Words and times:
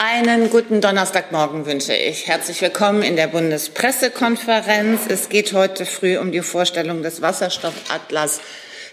Einen 0.00 0.48
guten 0.48 0.80
Donnerstagmorgen 0.80 1.66
wünsche 1.66 1.92
ich. 1.92 2.28
Herzlich 2.28 2.62
willkommen 2.62 3.02
in 3.02 3.16
der 3.16 3.26
Bundespressekonferenz. 3.26 5.00
Es 5.08 5.28
geht 5.28 5.52
heute 5.54 5.86
früh 5.86 6.18
um 6.18 6.30
die 6.30 6.42
Vorstellung 6.42 7.02
des 7.02 7.20
Wasserstoffatlas 7.20 8.40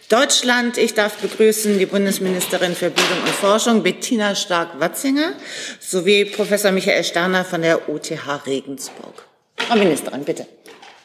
Deutschland. 0.10 0.80
Ich 0.80 0.96
darf 0.96 1.18
begrüßen 1.18 1.78
die 1.78 1.86
Bundesministerin 1.86 2.74
für 2.74 2.90
Bildung 2.90 3.20
und 3.22 3.30
Forschung, 3.30 3.84
Bettina 3.84 4.34
Stark-Watzinger, 4.34 5.34
sowie 5.80 6.26
Professor 6.26 6.72
Michael 6.72 7.04
Sterner 7.04 7.46
von 7.46 7.62
der 7.62 7.88
OTH 7.88 8.48
Regensburg. 8.48 9.28
Frau 9.58 9.76
Ministerin, 9.76 10.24
bitte. 10.24 10.48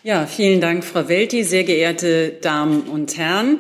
Ja, 0.02 0.26
vielen 0.26 0.62
Dank, 0.62 0.82
Frau 0.82 1.08
Welti, 1.08 1.44
sehr 1.44 1.64
geehrte 1.64 2.38
Damen 2.40 2.84
und 2.84 3.18
Herren. 3.18 3.58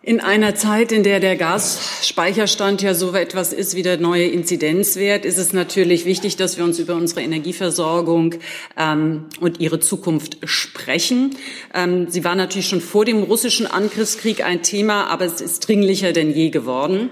In 0.00 0.20
einer 0.20 0.54
Zeit, 0.54 0.92
in 0.92 1.02
der 1.02 1.18
der 1.18 1.34
Gasspeicherstand 1.34 2.82
ja 2.82 2.94
so 2.94 3.12
etwas 3.14 3.52
ist 3.52 3.74
wie 3.74 3.82
der 3.82 3.98
neue 3.98 4.26
Inzidenzwert, 4.26 5.24
ist 5.24 5.38
es 5.38 5.52
natürlich 5.52 6.04
wichtig, 6.04 6.36
dass 6.36 6.56
wir 6.56 6.62
uns 6.62 6.78
über 6.78 6.94
unsere 6.94 7.22
Energieversorgung 7.22 8.36
ähm, 8.76 9.24
und 9.40 9.58
ihre 9.58 9.80
Zukunft 9.80 10.38
sprechen. 10.44 11.34
Ähm, 11.74 12.06
sie 12.08 12.22
war 12.22 12.36
natürlich 12.36 12.68
schon 12.68 12.80
vor 12.80 13.04
dem 13.04 13.24
russischen 13.24 13.66
Angriffskrieg 13.66 14.44
ein 14.44 14.62
Thema, 14.62 15.08
aber 15.08 15.24
es 15.24 15.40
ist 15.40 15.66
dringlicher 15.66 16.12
denn 16.12 16.30
je 16.30 16.50
geworden. 16.50 17.10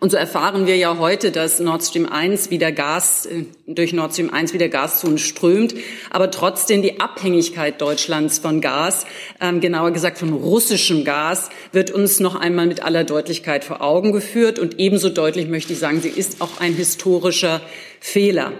Und 0.00 0.10
so 0.10 0.16
erfahren 0.16 0.66
wir 0.66 0.76
ja 0.76 0.98
heute, 0.98 1.30
dass 1.32 1.60
Nord 1.60 1.82
Stream 1.82 2.06
1 2.06 2.50
wieder 2.50 2.72
Gas, 2.72 3.26
äh, 3.26 3.44
durch 3.66 3.92
Nord 3.92 4.12
Stream 4.12 4.30
1 4.30 4.52
wieder 4.52 4.68
Gas 4.68 5.00
zu 5.00 5.06
uns 5.06 5.22
strömt, 5.22 5.74
aber 6.10 6.30
trotzdem 6.30 6.82
die 6.82 7.00
Abhängigkeit 7.00 7.80
Deutschlands 7.80 8.38
von 8.38 8.60
Gas, 8.60 9.06
ähm, 9.40 9.60
genauer 9.60 9.90
gesagt 9.92 10.18
von 10.18 10.32
russischem 10.32 11.04
Gas, 11.04 11.48
wird 11.72 11.90
uns 11.90 12.20
noch 12.20 12.36
einmal 12.36 12.66
mit 12.66 12.82
aller 12.82 13.04
Deutlichkeit 13.04 13.64
vor 13.64 13.80
Augen 13.80 14.12
geführt. 14.12 14.58
Und 14.58 14.78
ebenso 14.78 15.08
deutlich 15.08 15.48
möchte 15.48 15.72
ich 15.72 15.78
sagen, 15.78 16.00
sie 16.00 16.10
ist 16.10 16.42
auch 16.42 16.60
ein 16.60 16.74
historischer 16.74 17.62
Fehler. 17.98 18.52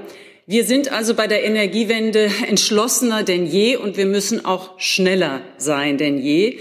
Wir 0.50 0.64
sind 0.64 0.90
also 0.90 1.12
bei 1.12 1.26
der 1.26 1.44
Energiewende 1.44 2.30
entschlossener 2.48 3.22
denn 3.22 3.44
je 3.44 3.76
und 3.76 3.98
wir 3.98 4.06
müssen 4.06 4.46
auch 4.46 4.80
schneller 4.80 5.42
sein 5.58 5.98
denn 5.98 6.16
je. 6.16 6.60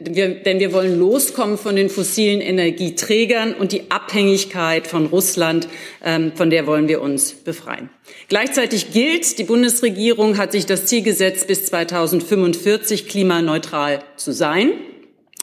Denn 0.00 0.58
wir 0.58 0.72
wollen 0.72 0.98
loskommen 0.98 1.56
von 1.56 1.76
den 1.76 1.88
fossilen 1.88 2.40
Energieträgern 2.40 3.54
und 3.54 3.70
die 3.70 3.92
Abhängigkeit 3.92 4.88
von 4.88 5.06
Russland, 5.06 5.68
ähm, 6.04 6.32
von 6.34 6.50
der 6.50 6.66
wollen 6.66 6.88
wir 6.88 7.00
uns 7.00 7.32
befreien. 7.32 7.90
Gleichzeitig 8.26 8.90
gilt, 8.90 9.38
die 9.38 9.44
Bundesregierung 9.44 10.36
hat 10.36 10.50
sich 10.50 10.66
das 10.66 10.86
Ziel 10.86 11.02
gesetzt, 11.02 11.46
bis 11.46 11.64
2045 11.66 13.06
klimaneutral 13.06 14.00
zu 14.16 14.32
sein. 14.32 14.72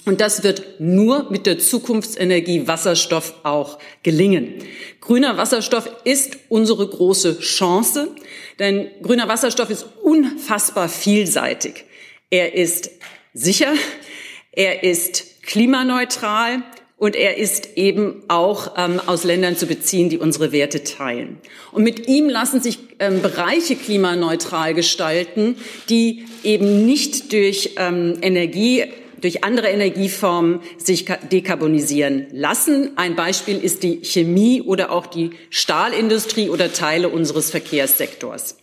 Und 0.06 0.22
das 0.22 0.44
wird 0.44 0.80
nur 0.80 1.31
mit 1.31 1.48
der 1.48 1.58
Zukunftsenergie 1.58 2.67
Wasserstoff 2.67 3.34
auch 3.44 3.80
gelingen. 4.03 4.53
Grüner 5.02 5.38
Wasserstoff 5.38 5.89
ist 6.03 6.38
unsere 6.50 6.88
große 6.88 7.39
Chance, 7.39 8.09
denn 8.59 8.88
grüner 9.02 9.28
Wasserstoff 9.28 9.72
ist 9.72 9.88
unfassbar 10.03 10.89
vielseitig. 10.89 11.86
Er 12.30 12.53
ist 12.53 12.92
sicher, 13.33 13.73
er 14.52 14.83
ist 14.83 15.42
klimaneutral 15.42 16.64
und 16.98 17.16
er 17.16 17.38
ist 17.38 17.76
eben 17.76 18.23
auch 18.30 18.73
ähm, 18.78 19.02
aus 19.06 19.23
Ländern 19.23 19.58
zu 19.58 19.66
beziehen, 19.66 20.09
die 20.09 20.17
unsere 20.17 20.52
Werte 20.52 20.83
teilen. 20.83 21.39
Und 21.72 21.83
mit 21.83 22.08
ihm 22.08 22.30
lassen 22.30 22.61
sich 22.61 22.80
ähm, 23.00 23.22
Bereiche 23.22 23.76
klimaneutral 23.76 24.73
gestalten, 24.73 25.58
die 25.89 26.26
eben 26.44 26.86
nicht 26.86 27.33
durch 27.33 27.72
ähm, 27.78 28.17
Energie 28.22 28.86
durch 29.26 29.44
andere 29.44 29.70
Energieformen 29.70 30.59
sich 30.78 31.06
dekarbonisieren 31.31 32.28
lassen. 32.31 32.92
Ein 32.95 33.16
Beispiel 33.16 33.58
ist 33.58 33.82
die 33.82 34.02
Chemie 34.04 34.62
oder 34.62 34.92
auch 34.92 35.08
die 35.08 35.32
Stahlindustrie 35.50 36.50
oder 36.50 36.72
Teile 36.72 37.09
unseres 37.09 37.50
Verkehrssektors. 37.50 38.58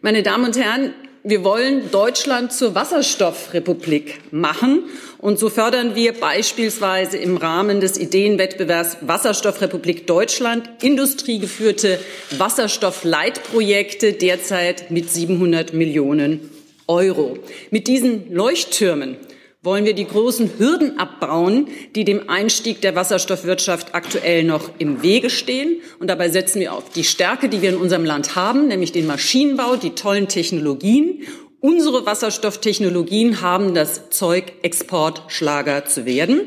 Meine 0.00 0.22
Damen 0.22 0.44
und 0.44 0.56
Herren, 0.56 0.94
wir 1.24 1.42
wollen 1.42 1.90
Deutschland 1.90 2.52
zur 2.52 2.76
Wasserstoffrepublik 2.76 4.20
machen. 4.30 4.84
Und 5.18 5.40
so 5.40 5.50
fördern 5.50 5.96
wir 5.96 6.12
beispielsweise 6.12 7.16
im 7.16 7.36
Rahmen 7.36 7.80
des 7.80 7.98
Ideenwettbewerbs 7.98 8.98
Wasserstoffrepublik 9.00 10.06
Deutschland 10.06 10.70
industriegeführte 10.82 11.98
Wasserstoffleitprojekte 12.38 14.12
derzeit 14.12 14.92
mit 14.92 15.10
700 15.10 15.72
Millionen 15.72 16.48
Euro. 16.86 17.36
Mit 17.72 17.88
diesen 17.88 18.32
Leuchttürmen 18.32 19.16
wollen 19.62 19.84
wir 19.84 19.94
die 19.94 20.06
großen 20.06 20.58
Hürden 20.58 20.98
abbauen, 20.98 21.68
die 21.94 22.04
dem 22.04 22.28
Einstieg 22.28 22.80
der 22.80 22.94
Wasserstoffwirtschaft 22.94 23.94
aktuell 23.94 24.44
noch 24.44 24.70
im 24.78 25.02
Wege 25.02 25.30
stehen. 25.30 25.80
Und 25.98 26.08
dabei 26.08 26.28
setzen 26.28 26.60
wir 26.60 26.72
auf 26.72 26.90
die 26.90 27.04
Stärke, 27.04 27.48
die 27.48 27.60
wir 27.60 27.70
in 27.70 27.76
unserem 27.76 28.04
Land 28.04 28.36
haben, 28.36 28.68
nämlich 28.68 28.92
den 28.92 29.06
Maschinenbau, 29.06 29.76
die 29.76 29.90
tollen 29.90 30.28
Technologien. 30.28 31.22
Unsere 31.60 32.06
Wasserstofftechnologien 32.06 33.40
haben 33.40 33.74
das 33.74 34.10
Zeug, 34.10 34.52
Exportschlager 34.62 35.84
zu 35.86 36.06
werden. 36.06 36.42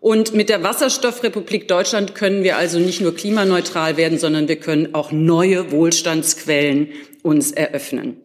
Und 0.00 0.34
mit 0.34 0.48
der 0.48 0.62
Wasserstoffrepublik 0.62 1.68
Deutschland 1.68 2.14
können 2.14 2.42
wir 2.42 2.58
also 2.58 2.78
nicht 2.78 3.00
nur 3.00 3.14
klimaneutral 3.14 3.96
werden, 3.96 4.18
sondern 4.18 4.48
wir 4.48 4.56
können 4.56 4.94
auch 4.94 5.10
neue 5.10 5.70
Wohlstandsquellen 5.70 6.88
uns 7.22 7.52
eröffnen. 7.52 8.21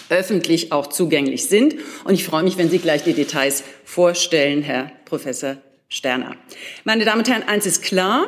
öffentlich 0.09 0.72
auch 0.72 0.87
zugänglich 0.87 1.49
sind. 1.49 1.75
Und 2.05 2.15
ich 2.15 2.25
freue 2.25 2.44
mich, 2.44 2.56
wenn 2.56 2.70
Sie 2.70 2.79
gleich 2.79 3.05
die 3.05 3.12
Details 3.12 3.62
vorstellen, 3.85 4.62
Herr 4.62 4.91
Professor 5.05 5.58
Sterner. 5.91 6.35
Meine 6.85 7.05
Damen 7.05 7.19
und 7.19 7.29
Herren, 7.29 7.43
eins 7.43 7.67
ist 7.67 7.82
klar, 7.82 8.26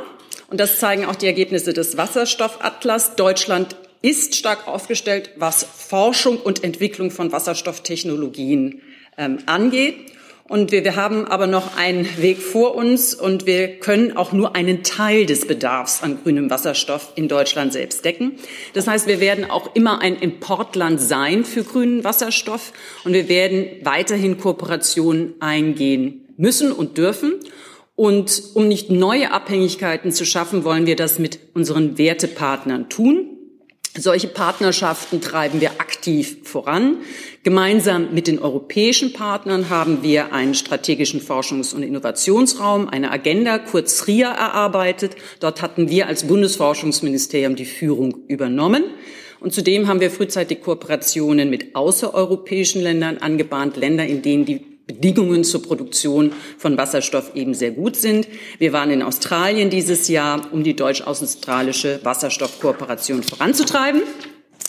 und 0.49 0.61
das 0.61 0.79
zeigen 0.79 1.07
auch 1.07 1.17
die 1.17 1.25
Ergebnisse 1.25 1.73
des 1.73 1.97
Wasserstoffatlas. 1.97 3.17
Deutschland 3.17 3.77
ist 4.03 4.37
stark 4.37 4.69
aufgestellt, 4.69 5.31
was 5.37 5.65
Forschung 5.65 6.37
und 6.37 6.65
Entwicklung 6.65 7.11
von 7.11 7.33
Wasserstofftechnologien 7.33 8.83
ähm, 9.17 9.39
angeht. 9.47 10.12
Und 10.53 10.71
wir, 10.71 10.85
wir 10.85 10.97
haben 10.97 11.27
aber 11.29 11.47
noch 11.47 11.79
einen 11.79 12.07
Weg 12.19 12.37
vor 12.37 12.75
uns 12.75 13.15
und 13.15 13.47
wir 13.47 13.69
können 13.69 14.19
auch 14.19 14.33
nur 14.33 14.55
einen 14.55 14.83
Teil 14.83 15.25
des 15.25 15.47
Bedarfs 15.47 16.03
an 16.03 16.19
grünem 16.23 16.51
Wasserstoff 16.51 17.13
in 17.15 17.27
Deutschland 17.27 17.73
selbst 17.73 18.05
decken. 18.05 18.33
Das 18.75 18.87
heißt, 18.87 19.07
wir 19.07 19.19
werden 19.19 19.51
auch 19.51 19.75
immer 19.75 20.03
ein 20.03 20.15
Importland 20.15 21.01
sein 21.01 21.47
für 21.47 21.65
grünen 21.65 22.05
Wasserstoff 22.05 22.75
und 23.05 23.15
wir 23.15 23.31
werden 23.31 23.65
weiterhin 23.83 24.37
Kooperationen 24.37 25.37
eingehen 25.41 26.27
müssen 26.37 26.71
und 26.71 26.99
dürfen. 26.99 27.41
Und 27.97 28.43
um 28.53 28.69
nicht 28.69 28.91
neue 28.91 29.33
Abhängigkeiten 29.33 30.13
zu 30.13 30.27
schaffen, 30.27 30.65
wollen 30.65 30.85
wir 30.85 30.97
das 30.97 31.19
mit 31.19 31.39
unseren 31.55 31.97
Wertepartnern 31.97 32.91
tun. 32.91 33.32
Solche 33.95 34.29
Partnerschaften 34.29 35.21
treiben 35.21 35.61
wir 35.61 35.73
aktiv 35.73 36.39
voran. 36.45 36.97
Gemeinsam 37.43 38.15
mit 38.15 38.27
den 38.27 38.39
europäischen 38.39 39.13
Partnern 39.13 39.69
haben 39.69 40.03
wir 40.03 40.33
einen 40.33 40.55
strategischen 40.55 41.21
Forschungs- 41.21 41.75
und 41.75 41.83
Innovationsraum, 41.83 42.89
eine 42.89 43.11
Agenda, 43.11 43.59
kurz 43.59 44.07
RIA, 44.07 44.33
erarbeitet. 44.33 45.17
Dort 45.41 45.61
hatten 45.61 45.91
wir 45.91 46.07
als 46.07 46.27
Bundesforschungsministerium 46.27 47.55
die 47.55 47.67
Führung 47.67 48.17
übernommen. 48.29 48.85
Und 49.41 49.53
zudem 49.53 49.89
haben 49.89 50.01
wir 50.01 50.11
frühzeitig 50.11 50.63
Kooperationen 50.63 51.51
mit 51.51 51.77
außereuropäischen 51.77 52.81
Ländern 52.81 53.19
angebahnt, 53.19 53.77
Länder, 53.77 54.07
in 54.07 54.23
denen 54.23 54.47
die 54.47 54.72
Bedingungen 54.87 55.45
zur 55.45 55.63
Produktion 55.63 56.33
von 56.59 56.77
Wasserstoff 56.77 57.33
eben 57.35 57.55
sehr 57.55 57.71
gut 57.71 57.97
sind. 57.97 58.27
Wir 58.59 58.73
waren 58.73 58.91
in 58.91 59.03
Australien 59.03 59.71
dieses 59.71 60.09
Jahr, 60.09 60.53
um 60.53 60.65
die 60.65 60.75
deutsch-australische 60.75 62.01
Wasserstoffkooperation 62.03 63.23
voranzutreiben. 63.23 64.03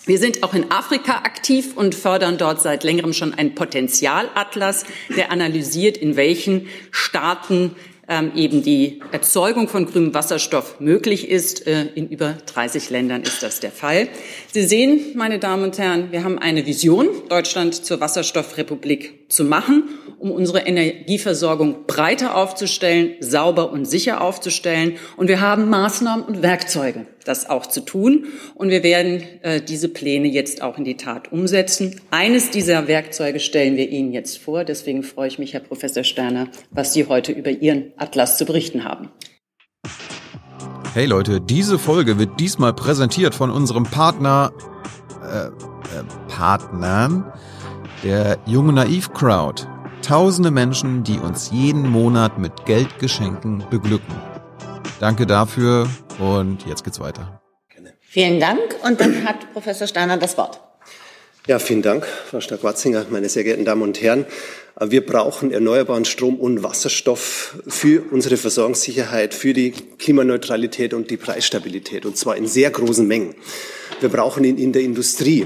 Wir 0.06 0.18
sind 0.18 0.44
auch 0.44 0.54
in 0.54 0.70
Afrika 0.70 1.20
aktiv 1.20 1.78
und 1.78 1.96
fördern 1.96 2.38
dort 2.38 2.62
seit 2.62 2.84
längerem 2.84 3.14
schon 3.14 3.34
einen 3.34 3.56
Potenzialatlas, 3.56 4.84
der 5.16 5.32
analysiert, 5.32 5.96
in 5.96 6.18
welchen 6.18 6.68
Staaten 6.92 7.72
ähm, 8.10 8.34
eben 8.36 8.64
die 8.64 9.02
Erzeugung 9.14 9.70
von 9.70 9.86
grünem 9.86 10.14
Wasserstoff 10.14 10.82
möglich 10.82 11.30
ist. 11.30 11.66
Äh, 11.66 11.86
in 11.96 12.10
über 12.10 12.38
30 12.54 12.90
Ländern 12.90 13.22
ist 13.22 13.44
das 13.44 13.62
der 13.62 13.72
Fall. 13.72 14.10
Sie 14.54 14.62
sehen, 14.62 15.00
meine 15.16 15.40
Damen 15.40 15.64
und 15.64 15.80
Herren, 15.80 16.12
wir 16.12 16.24
haben 16.24 16.38
eine 16.38 16.68
Vision, 16.68 17.08
Deutschland 17.28 17.74
zur 17.74 18.00
Wasserstoffrepublik 18.00 19.26
zu 19.28 19.44
machen 19.44 19.90
um 20.24 20.32
unsere 20.32 20.60
Energieversorgung 20.60 21.86
breiter 21.86 22.38
aufzustellen, 22.38 23.16
sauber 23.20 23.74
und 23.74 23.84
sicher 23.84 24.22
aufzustellen. 24.22 24.94
Und 25.18 25.28
wir 25.28 25.42
haben 25.42 25.70
Maßnahmen 25.70 26.24
und 26.24 26.42
Werkzeuge, 26.42 27.08
das 27.26 27.50
auch 27.50 27.66
zu 27.66 27.82
tun. 27.82 28.28
Und 28.56 28.70
wir 28.70 28.84
werden 28.84 29.22
äh, 29.42 29.62
diese 29.62 29.90
Pläne 29.90 30.30
jetzt 30.30 30.62
auch 30.62 30.78
in 30.78 30.86
die 30.86 30.96
Tat 30.96 31.34
umsetzen. 31.34 32.00
Eines 32.10 32.52
dieser 32.52 32.88
Werkzeuge 32.88 33.42
stellen 33.42 33.76
wir 33.76 33.90
Ihnen 33.90 34.14
jetzt 34.14 34.38
vor. 34.38 34.64
Deswegen 34.64 35.04
freue 35.04 35.28
ich 35.28 35.40
mich, 35.40 35.52
Herr 35.52 35.60
Professor 35.60 36.06
Sterner, 36.06 36.48
was 36.72 36.94
Sie 36.94 37.06
heute 37.08 37.34
über 37.34 37.50
Ihren 37.50 37.92
Atlas 37.98 38.38
zu 38.38 38.46
berichten 38.46 38.86
haben. 38.86 39.10
Hey 40.94 41.08
Leute, 41.08 41.42
diese 41.42 41.80
Folge 41.80 42.20
wird 42.20 42.40
diesmal 42.40 42.72
präsentiert 42.72 43.34
von 43.34 43.50
unserem 43.50 43.82
Partner, 43.84 44.54
äh, 45.24 45.48
äh, 45.48 45.52
Partnern, 46.28 47.34
der 48.04 48.38
Junge 48.46 48.74
Naiv 48.74 49.12
Crowd. 49.12 49.64
Tausende 50.04 50.52
Menschen, 50.52 51.04
die 51.04 51.18
uns 51.18 51.50
jeden 51.50 51.90
Monat 51.90 52.38
mit 52.38 52.68
Geldgeschenken 52.68 53.64
beglücken. 53.72 54.14
Danke 55.00 55.26
dafür 55.26 55.90
und 56.20 56.64
jetzt 56.68 56.84
geht's 56.84 57.00
weiter. 57.00 57.42
Vielen 58.00 58.40
Dank 58.40 58.62
und 58.84 59.02
dann 59.02 59.26
hat 59.26 59.52
Professor 59.52 59.88
Steiner 59.88 60.18
das 60.18 60.38
Wort. 60.38 60.62
Ja, 61.46 61.60
vielen 61.60 61.82
Dank, 61.82 62.08
Frau 62.08 62.40
Stark-Watzinger, 62.40 63.08
meine 63.10 63.28
sehr 63.28 63.44
geehrten 63.44 63.66
Damen 63.66 63.82
und 63.82 64.02
Herren. 64.02 64.26
Wir 64.80 65.06
brauchen 65.06 65.52
erneuerbaren 65.52 66.06
Strom 66.06 66.40
und 66.40 66.64
Wasserstoff 66.64 67.58
für 67.68 68.02
unsere 68.12 68.38
Versorgungssicherheit, 68.38 69.34
für 69.34 69.52
die 69.52 69.72
Klimaneutralität 69.72 70.94
und 70.94 71.12
die 71.12 71.18
Preisstabilität, 71.18 72.06
und 72.06 72.16
zwar 72.16 72.38
in 72.38 72.48
sehr 72.48 72.72
großen 72.72 73.06
Mengen. 73.06 73.36
Wir 74.00 74.08
brauchen 74.08 74.46
ihn 74.46 74.58
in 74.58 74.72
der 74.72 74.84
Industrie. 74.84 75.46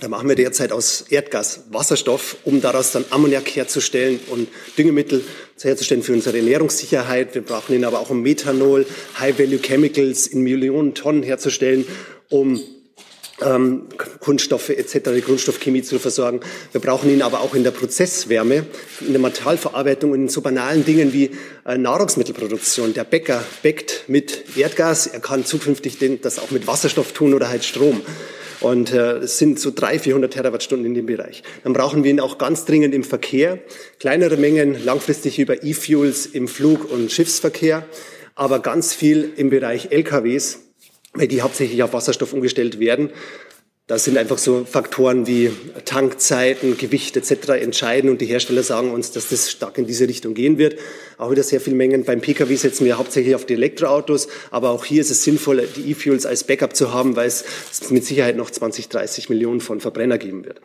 Da 0.00 0.08
machen 0.08 0.28
wir 0.28 0.34
derzeit 0.34 0.72
aus 0.72 1.02
Erdgas 1.08 1.66
Wasserstoff, 1.70 2.38
um 2.44 2.60
daraus 2.60 2.90
dann 2.90 3.04
Ammoniak 3.10 3.48
herzustellen 3.54 4.18
und 4.28 4.48
Düngemittel 4.76 5.22
herzustellen 5.62 6.02
für 6.02 6.14
unsere 6.14 6.38
Ernährungssicherheit. 6.38 7.36
Wir 7.36 7.42
brauchen 7.42 7.76
ihn 7.76 7.84
aber 7.84 8.00
auch 8.00 8.10
um 8.10 8.22
Methanol, 8.22 8.86
High-Value-Chemicals 9.20 10.26
in 10.26 10.42
Millionen 10.42 10.94
Tonnen 10.94 11.22
herzustellen, 11.22 11.86
um 12.28 12.60
ähm, 13.44 13.82
Kunststoffe 14.20 14.70
etc., 14.70 15.10
die 15.14 15.22
Grundstoffchemie 15.22 15.82
zu 15.82 15.98
versorgen. 15.98 16.40
Wir 16.72 16.80
brauchen 16.80 17.10
ihn 17.10 17.22
aber 17.22 17.40
auch 17.40 17.54
in 17.54 17.64
der 17.64 17.70
Prozesswärme, 17.70 18.66
in 19.00 19.12
der 19.12 19.20
Metallverarbeitung 19.20 20.12
und 20.12 20.22
in 20.22 20.28
so 20.28 20.40
banalen 20.40 20.84
Dingen 20.84 21.12
wie 21.12 21.30
äh, 21.64 21.78
Nahrungsmittelproduktion. 21.78 22.94
Der 22.94 23.04
Bäcker 23.04 23.42
bäckt 23.62 24.04
mit 24.08 24.56
Erdgas, 24.56 25.06
er 25.06 25.20
kann 25.20 25.44
zukünftig 25.44 25.98
den, 25.98 26.20
das 26.20 26.38
auch 26.38 26.50
mit 26.50 26.66
Wasserstoff 26.66 27.12
tun 27.12 27.34
oder 27.34 27.48
halt 27.48 27.64
Strom. 27.64 28.02
Und 28.62 28.92
äh, 28.92 29.18
es 29.18 29.38
sind 29.38 29.58
so 29.58 29.72
300, 29.74 30.02
400 30.02 30.32
Terawattstunden 30.32 30.86
in 30.86 30.94
dem 30.94 31.06
Bereich. 31.06 31.42
Dann 31.64 31.72
brauchen 31.72 32.04
wir 32.04 32.10
ihn 32.12 32.20
auch 32.20 32.38
ganz 32.38 32.64
dringend 32.64 32.94
im 32.94 33.02
Verkehr. 33.02 33.58
Kleinere 33.98 34.36
Mengen 34.36 34.84
langfristig 34.84 35.40
über 35.40 35.64
E-Fuels 35.64 36.26
im 36.26 36.46
Flug- 36.46 36.88
und 36.90 37.10
Schiffsverkehr, 37.10 37.84
aber 38.36 38.60
ganz 38.60 38.94
viel 38.94 39.32
im 39.36 39.50
Bereich 39.50 39.90
LKWs, 39.90 40.60
weil 41.14 41.28
die 41.28 41.42
hauptsächlich 41.42 41.82
auf 41.82 41.92
Wasserstoff 41.92 42.32
umgestellt 42.32 42.78
werden. 42.78 43.10
Das 43.88 44.04
sind 44.04 44.16
einfach 44.16 44.38
so 44.38 44.64
Faktoren 44.64 45.26
wie 45.26 45.50
Tankzeiten, 45.84 46.78
Gewicht 46.78 47.16
etc. 47.16 47.48
entscheiden 47.60 48.10
und 48.10 48.20
die 48.20 48.26
Hersteller 48.26 48.62
sagen 48.62 48.92
uns, 48.92 49.10
dass 49.10 49.28
das 49.28 49.50
stark 49.50 49.76
in 49.76 49.86
diese 49.86 50.08
Richtung 50.08 50.34
gehen 50.34 50.56
wird. 50.56 50.78
Auch 51.18 51.32
wieder 51.32 51.42
sehr 51.42 51.60
viel 51.60 51.74
Mengen. 51.74 52.04
Beim 52.04 52.20
Pkw 52.20 52.54
setzen 52.54 52.84
wir 52.84 52.96
hauptsächlich 52.96 53.34
auf 53.34 53.44
die 53.44 53.54
Elektroautos, 53.54 54.28
aber 54.52 54.70
auch 54.70 54.84
hier 54.84 55.00
ist 55.00 55.10
es 55.10 55.24
sinnvoll, 55.24 55.68
die 55.74 55.90
E-Fuels 55.90 56.26
als 56.26 56.44
Backup 56.44 56.76
zu 56.76 56.94
haben, 56.94 57.16
weil 57.16 57.26
es 57.26 57.44
mit 57.90 58.04
Sicherheit 58.04 58.36
noch 58.36 58.50
20, 58.50 58.88
30 58.88 59.28
Millionen 59.28 59.60
von 59.60 59.80
Verbrenner 59.80 60.16
geben 60.16 60.44
wird. 60.44 60.60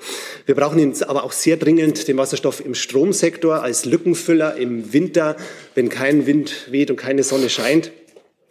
Wir 0.45 0.53
brauchen 0.53 0.77
ihn 0.77 0.93
aber 1.07 1.23
auch 1.23 1.31
sehr 1.31 1.57
dringend, 1.57 2.07
den 2.07 2.17
Wasserstoff 2.17 2.63
im 2.63 2.75
Stromsektor 2.75 3.63
als 3.63 3.83
Lückenfüller 3.85 4.55
im 4.55 4.93
Winter, 4.93 5.35
wenn 5.73 5.89
kein 5.89 6.27
Wind 6.27 6.67
weht 6.69 6.91
und 6.91 6.97
keine 6.97 7.23
Sonne 7.23 7.49
scheint. 7.49 7.91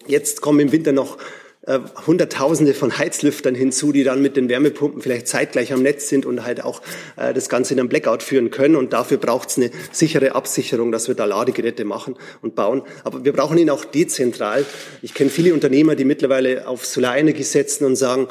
Jetzt 0.09 0.41
kommen 0.41 0.59
im 0.59 0.73
Winter 0.73 0.93
noch 0.93 1.19
äh, 1.67 1.81
Hunderttausende 2.07 2.75
von 2.75 2.97
Heizlüftern 2.97 3.55
hinzu, 3.55 3.93
die 3.93 4.05
dann 4.05 4.23
mit 4.23 4.37
den 4.37 4.49
Wärmepumpen 4.49 5.03
vielleicht 5.03 5.29
zeitgleich 5.29 5.73
am 5.73 5.83
Netz 5.83 6.09
sind 6.09 6.25
und 6.25 6.45
halt 6.45 6.65
auch 6.65 6.81
äh, 7.17 7.35
das 7.35 7.49
Ganze 7.49 7.75
in 7.75 7.81
einem 7.81 7.89
Blackout 7.89 8.23
führen 8.23 8.51
können. 8.51 8.77
Und 8.77 8.93
dafür 8.93 9.19
braucht 9.19 9.51
es 9.51 9.57
eine 9.57 9.71
sichere 9.93 10.35
Absicherung, 10.35 10.93
dass 10.93 11.09
wir 11.09 11.15
da 11.15 11.25
Ladegeräte 11.25 11.85
machen 11.85 12.15
und 12.41 12.55
bauen. 12.55 12.83
Aber 13.05 13.25
wir 13.25 13.33
brauchen 13.33 13.59
ihn 13.59 13.71
auch 13.71 13.85
dezentral. 13.85 14.65
Ich 15.03 15.13
kenne 15.13 15.29
viele 15.29 15.55
Unternehmer, 15.55 15.97
die 15.97 16.05
mittlerweile 16.05 16.69
auf 16.69 16.87
Solarenergie 16.87 17.43
setzen 17.43 17.85
und 17.85 17.97
sagen, 17.97 18.29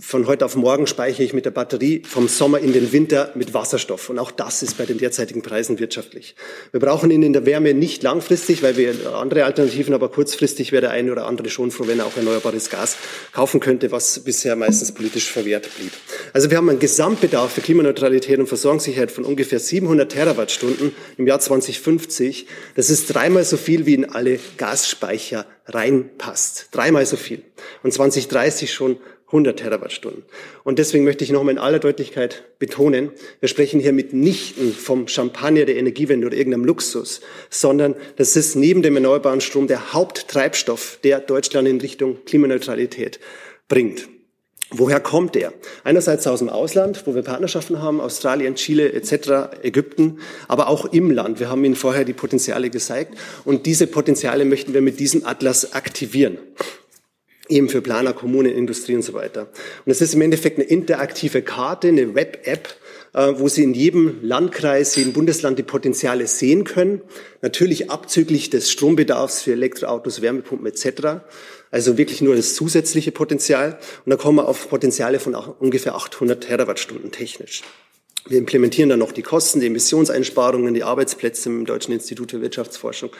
von 0.00 0.26
heute 0.26 0.46
auf 0.46 0.56
morgen 0.56 0.86
speichere 0.86 1.22
ich 1.22 1.34
mit 1.34 1.44
der 1.44 1.50
Batterie 1.50 2.02
vom 2.06 2.26
Sommer 2.26 2.58
in 2.58 2.72
den 2.72 2.90
Winter 2.90 3.32
mit 3.34 3.52
Wasserstoff. 3.52 4.08
Und 4.08 4.18
auch 4.18 4.30
das 4.30 4.62
ist 4.62 4.78
bei 4.78 4.86
den 4.86 4.96
derzeitigen 4.96 5.42
Preisen 5.42 5.78
wirtschaftlich. 5.78 6.34
Wir 6.72 6.80
brauchen 6.80 7.10
ihn 7.10 7.22
in 7.22 7.34
der 7.34 7.44
Wärme 7.44 7.74
nicht 7.74 8.02
langfristig, 8.02 8.62
weil 8.62 8.76
wir 8.76 9.14
andere 9.14 9.44
Alternativen, 9.44 9.92
aber 9.92 10.08
kurzfristig 10.08 10.72
wäre 10.72 10.80
der 10.80 10.90
eine 10.90 11.12
oder 11.12 11.26
andere 11.26 11.50
schon 11.50 11.70
froh, 11.70 11.86
wenn 11.86 11.98
er 11.98 12.06
auch 12.06 12.16
erneuerbares 12.16 12.70
Gas 12.70 12.96
kaufen 13.32 13.60
könnte, 13.60 13.92
was 13.92 14.20
bisher 14.20 14.56
meistens 14.56 14.92
politisch 14.92 15.30
verwehrt 15.30 15.68
blieb. 15.76 15.92
Also 16.32 16.50
wir 16.50 16.56
haben 16.56 16.70
einen 16.70 16.78
Gesamtbedarf 16.78 17.52
für 17.52 17.60
Klimaneutralität 17.60 18.38
und 18.38 18.46
Versorgungssicherheit 18.46 19.10
von 19.10 19.24
ungefähr 19.24 19.60
700 19.60 20.10
Terawattstunden 20.10 20.92
im 21.18 21.26
Jahr 21.26 21.40
2050. 21.40 22.46
Das 22.74 22.88
ist 22.88 23.14
dreimal 23.14 23.44
so 23.44 23.58
viel, 23.58 23.84
wie 23.84 23.94
in 23.94 24.10
alle 24.10 24.40
Gasspeicher 24.56 25.44
reinpasst. 25.66 26.68
Dreimal 26.72 27.04
so 27.06 27.16
viel. 27.16 27.42
Und 27.82 27.92
2030 27.92 28.72
schon 28.72 28.98
100 29.30 29.58
Terawattstunden. 29.58 30.24
Und 30.64 30.78
deswegen 30.78 31.04
möchte 31.04 31.22
ich 31.24 31.30
nochmal 31.30 31.54
in 31.54 31.58
aller 31.58 31.78
Deutlichkeit 31.78 32.42
betonen, 32.58 33.10
wir 33.38 33.48
sprechen 33.48 33.80
hier 33.80 33.92
mitnichten 33.92 34.72
vom 34.72 35.06
Champagner 35.06 35.64
der 35.64 35.76
Energiewende 35.76 36.26
oder 36.26 36.36
irgendeinem 36.36 36.64
Luxus, 36.64 37.20
sondern 37.48 37.94
das 38.16 38.36
ist 38.36 38.56
neben 38.56 38.82
dem 38.82 38.96
erneuerbaren 38.96 39.40
Strom 39.40 39.68
der 39.68 39.92
Haupttreibstoff, 39.92 40.98
der 41.04 41.20
Deutschland 41.20 41.68
in 41.68 41.80
Richtung 41.80 42.18
Klimaneutralität 42.24 43.20
bringt. 43.68 44.08
Woher 44.72 45.00
kommt 45.00 45.34
der? 45.34 45.52
Einerseits 45.82 46.28
aus 46.28 46.38
dem 46.38 46.48
Ausland, 46.48 47.04
wo 47.04 47.14
wir 47.16 47.22
Partnerschaften 47.22 47.82
haben, 47.82 48.00
Australien, 48.00 48.54
Chile 48.54 48.92
etc., 48.92 49.62
Ägypten, 49.62 50.20
aber 50.46 50.68
auch 50.68 50.84
im 50.86 51.10
Land. 51.10 51.40
Wir 51.40 51.50
haben 51.50 51.64
Ihnen 51.64 51.74
vorher 51.74 52.04
die 52.04 52.12
Potenziale 52.12 52.70
gezeigt 52.70 53.14
und 53.44 53.66
diese 53.66 53.88
Potenziale 53.88 54.44
möchten 54.44 54.72
wir 54.72 54.80
mit 54.80 55.00
diesem 55.00 55.26
Atlas 55.26 55.72
aktivieren 55.72 56.38
eben 57.50 57.68
für 57.68 57.82
Planer, 57.82 58.12
Kommunen, 58.12 58.52
Industrie 58.52 58.94
und 58.94 59.02
so 59.02 59.12
weiter. 59.14 59.48
Und 59.84 59.92
es 59.92 60.00
ist 60.00 60.14
im 60.14 60.22
Endeffekt 60.22 60.58
eine 60.58 60.66
interaktive 60.66 61.42
Karte, 61.42 61.88
eine 61.88 62.14
Web-App, 62.14 62.76
äh, 63.12 63.32
wo 63.36 63.48
Sie 63.48 63.62
in 63.62 63.74
jedem 63.74 64.18
Landkreis, 64.22 64.96
jedem 64.96 65.12
Bundesland 65.12 65.58
die 65.58 65.62
Potenziale 65.62 66.26
sehen 66.26 66.64
können. 66.64 67.00
Natürlich 67.42 67.90
abzüglich 67.90 68.50
des 68.50 68.70
Strombedarfs 68.70 69.42
für 69.42 69.52
Elektroautos, 69.52 70.22
Wärmepumpen 70.22 70.66
etc. 70.66 71.22
Also 71.70 71.98
wirklich 71.98 72.20
nur 72.20 72.36
das 72.36 72.54
zusätzliche 72.54 73.12
Potenzial. 73.12 73.78
Und 74.04 74.10
da 74.10 74.16
kommen 74.16 74.38
wir 74.38 74.48
auf 74.48 74.68
Potenziale 74.68 75.20
von 75.20 75.34
ungefähr 75.34 75.94
800 75.94 76.42
Terawattstunden 76.42 77.10
technisch. 77.10 77.62
Wir 78.26 78.38
implementieren 78.38 78.90
dann 78.90 78.98
noch 78.98 79.12
die 79.12 79.22
Kosten, 79.22 79.60
die 79.60 79.66
Emissionseinsparungen, 79.66 80.74
die 80.74 80.84
Arbeitsplätze 80.84 81.48
im 81.48 81.64
Deutschen 81.64 81.92
Institut 81.92 82.32
für 82.32 82.42
Wirtschaftsforschung. 82.42 83.10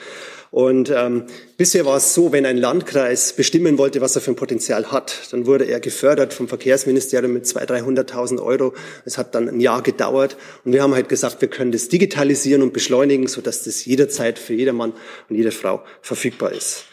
Und 0.51 0.91
ähm, 0.93 1.23
bisher 1.57 1.85
war 1.85 1.97
es 1.97 2.13
so, 2.13 2.31
wenn 2.31 2.45
ein 2.45 2.57
Landkreis 2.57 3.33
bestimmen 3.33 3.77
wollte, 3.77 4.01
was 4.01 4.15
er 4.15 4.21
für 4.21 4.31
ein 4.31 4.35
Potenzial 4.35 4.91
hat, 4.91 5.29
dann 5.31 5.45
wurde 5.45 5.65
er 5.65 5.79
gefördert 5.79 6.33
vom 6.33 6.47
Verkehrsministerium 6.47 7.33
mit 7.33 7.45
200.000, 7.45 8.09
300.000 8.09 8.43
Euro. 8.43 8.73
Es 9.05 9.17
hat 9.17 9.33
dann 9.33 9.49
ein 9.49 9.59
Jahr 9.59 9.81
gedauert. 9.81 10.37
Und 10.65 10.73
wir 10.73 10.83
haben 10.83 10.93
halt 10.93 11.09
gesagt, 11.09 11.41
wir 11.41 11.47
können 11.47 11.71
das 11.71 11.87
digitalisieren 11.87 12.61
und 12.61 12.73
beschleunigen, 12.73 13.27
sodass 13.27 13.63
das 13.63 13.85
jederzeit 13.85 14.37
für 14.37 14.53
jedermann 14.53 14.93
und 15.29 15.35
jede 15.35 15.51
Frau 15.51 15.83
verfügbar 16.01 16.51
ist. 16.51 16.85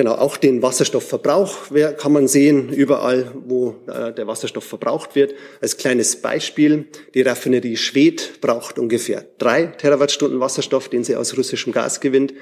Genau, 0.00 0.14
auch 0.14 0.38
den 0.38 0.62
Wasserstoffverbrauch 0.62 1.68
kann 1.98 2.12
man 2.12 2.26
sehen, 2.26 2.72
überall, 2.72 3.32
wo 3.44 3.76
äh, 3.86 4.14
der 4.14 4.26
Wasserstoff 4.26 4.64
verbraucht 4.64 5.14
wird. 5.14 5.34
Als 5.60 5.76
kleines 5.76 6.16
Beispiel, 6.16 6.86
die 7.12 7.20
Raffinerie 7.20 7.76
Schwedt 7.76 8.40
braucht 8.40 8.78
ungefähr 8.78 9.26
drei 9.36 9.66
Terawattstunden 9.66 10.40
Wasserstoff, 10.40 10.88
den 10.88 11.04
sie 11.04 11.16
aus 11.16 11.36
russischem 11.36 11.74
Gas 11.74 12.00
gewinnt. 12.00 12.32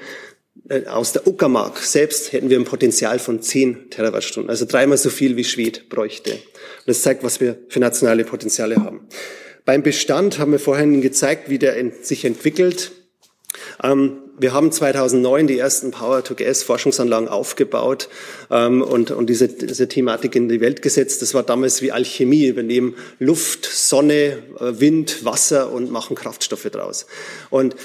Äh, 0.69 0.85
aus 0.85 1.11
der 1.11 1.27
Uckermark 1.27 1.79
selbst 1.79 2.31
hätten 2.31 2.49
wir 2.49 2.57
ein 2.57 2.63
Potenzial 2.63 3.19
von 3.19 3.41
zehn 3.41 3.89
Terawattstunden, 3.89 4.49
also 4.49 4.63
dreimal 4.65 4.97
so 4.97 5.09
viel 5.09 5.35
wie 5.35 5.43
Schwed 5.43 5.89
bräuchte. 5.89 6.31
Und 6.31 6.39
das 6.85 7.01
zeigt, 7.01 7.25
was 7.25 7.41
wir 7.41 7.57
für 7.67 7.81
nationale 7.81 8.23
Potenziale 8.23 8.77
haben. 8.77 9.09
Beim 9.65 9.83
Bestand 9.83 10.39
haben 10.39 10.53
wir 10.53 10.59
vorhin 10.59 11.01
gezeigt, 11.01 11.49
wie 11.49 11.59
der 11.59 11.75
sich 12.03 12.23
entwickelt. 12.23 12.93
Ähm, 13.83 14.28
wir 14.39 14.53
haben 14.53 14.71
2009 14.71 15.47
die 15.47 15.59
ersten 15.59 15.91
Power-to-Gas-Forschungsanlagen 15.91 17.27
aufgebaut 17.27 18.09
ähm, 18.49 18.81
und, 18.81 19.11
und 19.11 19.29
diese, 19.29 19.47
diese 19.47 19.87
Thematik 19.87 20.35
in 20.35 20.49
die 20.49 20.61
Welt 20.61 20.81
gesetzt. 20.81 21.21
Das 21.21 21.33
war 21.33 21.43
damals 21.43 21.81
wie 21.81 21.91
Alchemie. 21.91 22.55
Wir 22.55 22.63
nehmen 22.63 22.95
Luft, 23.19 23.65
Sonne, 23.65 24.37
äh, 24.59 24.79
Wind, 24.79 25.25
Wasser 25.25 25.71
und 25.71 25.91
machen 25.91 26.15
Kraftstoffe 26.15 26.69
draus. 26.71 27.05
Und 27.49 27.75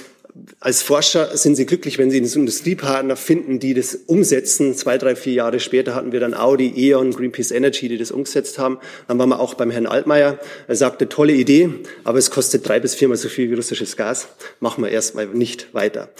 als 0.58 0.82
Forscher 0.82 1.36
sind 1.36 1.54
Sie 1.54 1.64
glücklich, 1.64 1.98
wenn 1.98 2.10
Sie 2.10 2.16
einen 2.16 2.26
Industriepartner 2.26 3.14
finden, 3.14 3.60
die 3.60 3.72
das 3.72 3.94
umsetzen. 3.94 4.74
Zwei, 4.74 4.98
drei, 4.98 5.14
vier 5.14 5.34
Jahre 5.34 5.60
später 5.60 5.94
hatten 5.94 6.10
wir 6.10 6.18
dann 6.18 6.34
Audi, 6.34 6.72
E.ON, 6.76 7.12
Greenpeace 7.12 7.52
Energy, 7.52 7.88
die 7.88 7.98
das 7.98 8.10
umgesetzt 8.10 8.58
haben. 8.58 8.78
Dann 9.06 9.18
waren 9.18 9.28
wir 9.28 9.38
auch 9.38 9.54
beim 9.54 9.70
Herrn 9.70 9.86
Altmaier. 9.86 10.40
Er 10.66 10.74
sagte, 10.76 11.08
tolle 11.08 11.34
Idee, 11.34 11.70
aber 12.02 12.18
es 12.18 12.30
kostet 12.32 12.68
drei 12.68 12.80
bis 12.80 12.96
viermal 12.96 13.16
so 13.16 13.28
viel 13.28 13.48
wie 13.50 13.54
russisches 13.54 13.96
Gas. 13.96 14.28
Machen 14.58 14.82
wir 14.82 14.90
erstmal 14.90 15.26
nicht 15.26 15.72
weiter. 15.72 16.10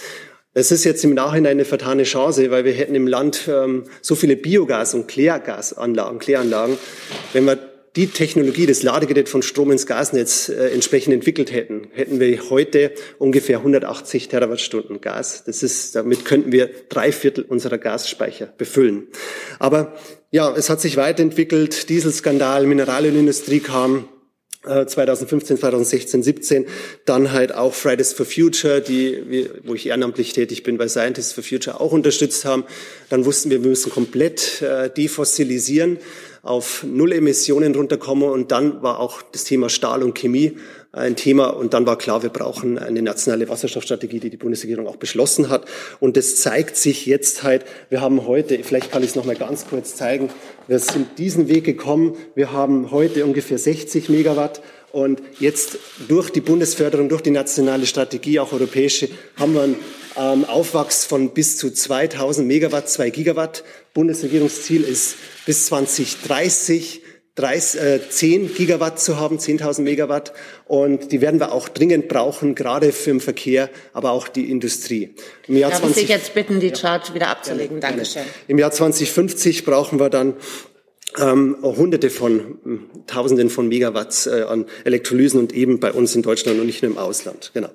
Es 0.53 0.71
ist 0.71 0.85
jetzt 0.85 1.03
im 1.03 1.13
Nachhinein 1.13 1.51
eine 1.51 1.65
vertane 1.65 2.03
Chance, 2.03 2.49
weil 2.49 2.63
wir 2.63 2.71
hätten 2.71 2.95
im 2.95 3.07
Land 3.07 3.49
ähm, 3.49 3.83
so 4.01 4.15
viele 4.15 4.35
Biogas- 4.35 4.95
und 4.95 5.09
Klärgasanlagen, 5.09 6.19
Kläranlagen. 6.19 6.77
Wenn 7.33 7.43
wir 7.43 7.74
die 7.95 8.07
Technologie, 8.07 8.65
das 8.65 8.83
Ladegerät 8.83 9.29
von 9.29 9.41
Strom 9.41 9.71
ins 9.71 9.85
Gasnetz 9.85 10.49
äh, 10.49 10.69
entsprechend 10.69 11.13
entwickelt 11.13 11.51
hätten, 11.51 11.87
hätten 11.93 12.19
wir 12.19 12.49
heute 12.49 12.91
ungefähr 13.19 13.59
180 13.59 14.27
Terawattstunden 14.27 14.99
Gas. 14.99 15.43
Das 15.45 15.63
ist, 15.63 15.95
damit 15.95 16.25
könnten 16.25 16.51
wir 16.51 16.69
drei 16.89 17.11
Viertel 17.11 17.45
unserer 17.45 17.77
Gasspeicher 17.77 18.47
befüllen. 18.57 19.07
Aber 19.59 19.93
ja, 20.31 20.53
es 20.53 20.69
hat 20.69 20.81
sich 20.81 20.97
weiterentwickelt. 20.97 21.89
Dieselskandal, 21.89 22.65
Mineralölindustrie 22.65 23.61
kam. 23.61 24.09
2015, 24.65 25.57
2016, 25.57 26.23
17, 26.23 26.65
dann 27.05 27.31
halt 27.31 27.53
auch 27.53 27.75
Fridays 27.75 28.13
for 28.13 28.25
Future, 28.25 28.81
die, 28.81 29.47
wo 29.63 29.75
ich 29.75 29.85
ehrenamtlich 29.87 30.33
tätig 30.33 30.63
bin, 30.63 30.79
bei 30.79 30.87
Scientists 30.87 31.33
for 31.33 31.43
Future 31.43 31.79
auch 31.79 31.91
unterstützt 31.91 32.45
haben. 32.45 32.63
Dann 33.09 33.25
wussten 33.25 33.51
wir, 33.51 33.61
wir 33.61 33.69
müssen 33.69 33.91
komplett 33.91 34.63
äh, 34.63 34.89
defossilisieren 34.89 35.99
auf 36.45 36.83
Null 36.83 37.11
Emissionen 37.11 37.75
runterkommen. 37.75 38.29
Und 38.29 38.51
dann 38.51 38.81
war 38.81 38.99
auch 38.99 39.21
das 39.23 39.43
Thema 39.43 39.67
Stahl 39.67 40.03
und 40.03 40.13
Chemie 40.13 40.57
ein 40.91 41.15
Thema. 41.15 41.47
Und 41.47 41.73
dann 41.73 41.85
war 41.85 41.97
klar, 41.97 42.23
wir 42.23 42.29
brauchen 42.29 42.77
eine 42.77 43.01
nationale 43.01 43.49
Wasserstoffstrategie, 43.49 44.19
die 44.19 44.29
die 44.29 44.37
Bundesregierung 44.37 44.87
auch 44.87 44.95
beschlossen 44.95 45.49
hat. 45.49 45.65
Und 45.99 46.15
das 46.17 46.37
zeigt 46.37 46.77
sich 46.77 47.07
jetzt 47.07 47.43
halt. 47.43 47.65
Wir 47.89 47.99
haben 47.99 48.27
heute, 48.27 48.63
vielleicht 48.63 48.91
kann 48.91 49.03
ich 49.03 49.09
es 49.09 49.15
noch 49.15 49.25
mal 49.25 49.35
ganz 49.35 49.67
kurz 49.67 49.95
zeigen, 49.95 50.29
wir 50.67 50.79
sind 50.79 51.17
diesen 51.17 51.49
Weg 51.49 51.65
gekommen. 51.65 52.15
Wir 52.35 52.51
haben 52.51 52.91
heute 52.91 53.25
ungefähr 53.25 53.57
60 53.57 54.09
Megawatt. 54.09 54.61
Und 54.91 55.21
jetzt 55.39 55.79
durch 56.07 56.29
die 56.29 56.39
Bundesförderung, 56.39 57.09
durch 57.09 57.21
die 57.21 57.31
nationale 57.31 57.85
Strategie, 57.85 58.39
auch 58.39 58.53
europäische, 58.53 59.09
haben 59.35 59.53
wir 59.53 59.63
einen 59.63 59.75
ähm, 60.15 60.45
Aufwachs 60.45 61.03
von 61.03 61.31
bis 61.31 61.57
zu 61.57 61.69
2000 61.71 62.47
Megawatt, 62.47 62.87
2 62.87 63.09
Gigawatt. 63.09 63.63
Bundesregierungsziel 63.95 64.83
ist 64.83 65.15
bis 65.47 65.65
2030 65.65 67.01
30, 67.35 67.81
äh, 67.81 67.99
10 68.09 68.53
Gigawatt 68.55 68.99
zu 68.99 69.19
haben, 69.19 69.39
10.000 69.39 69.83
Megawatt. 69.83 70.33
Und 70.65 71.11
die 71.11 71.19
werden 71.19 71.39
wir 71.39 71.51
auch 71.51 71.67
dringend 71.67 72.07
brauchen, 72.07 72.55
gerade 72.55 72.93
für 72.93 73.11
den 73.11 73.19
Verkehr, 73.19 73.69
aber 73.91 74.11
auch 74.11 74.29
die 74.29 74.49
Industrie. 74.49 75.13
Im 75.47 75.57
Jahr 75.57 75.71
Darf 75.71 75.81
20, 75.81 76.01
ich 76.01 76.07
Sie 76.07 76.13
jetzt 76.13 76.33
bitten, 76.33 76.61
die 76.61 76.71
Chart 76.71 77.13
wieder 77.13 77.27
abzulegen? 77.27 77.81
Gerne, 77.81 77.97
Dankeschön. 77.97 78.23
Im 78.47 78.57
Jahr 78.57 78.71
2050 78.71 79.65
brauchen 79.65 79.99
wir 79.99 80.09
dann 80.09 80.35
ähm, 81.19 81.57
Hunderte 81.61 82.09
von 82.09 82.57
hm, 82.63 82.79
Tausenden 83.07 83.49
von 83.49 83.67
Megawatts 83.67 84.27
äh, 84.27 84.43
an 84.47 84.65
Elektrolysen 84.83 85.39
und 85.39 85.53
eben 85.53 85.79
bei 85.79 85.91
uns 85.91 86.15
in 86.15 86.21
Deutschland 86.21 86.59
und 86.59 86.65
nicht 86.65 86.81
nur 86.81 86.91
im 86.91 86.97
Ausland. 86.97 87.51
Genau. 87.53 87.69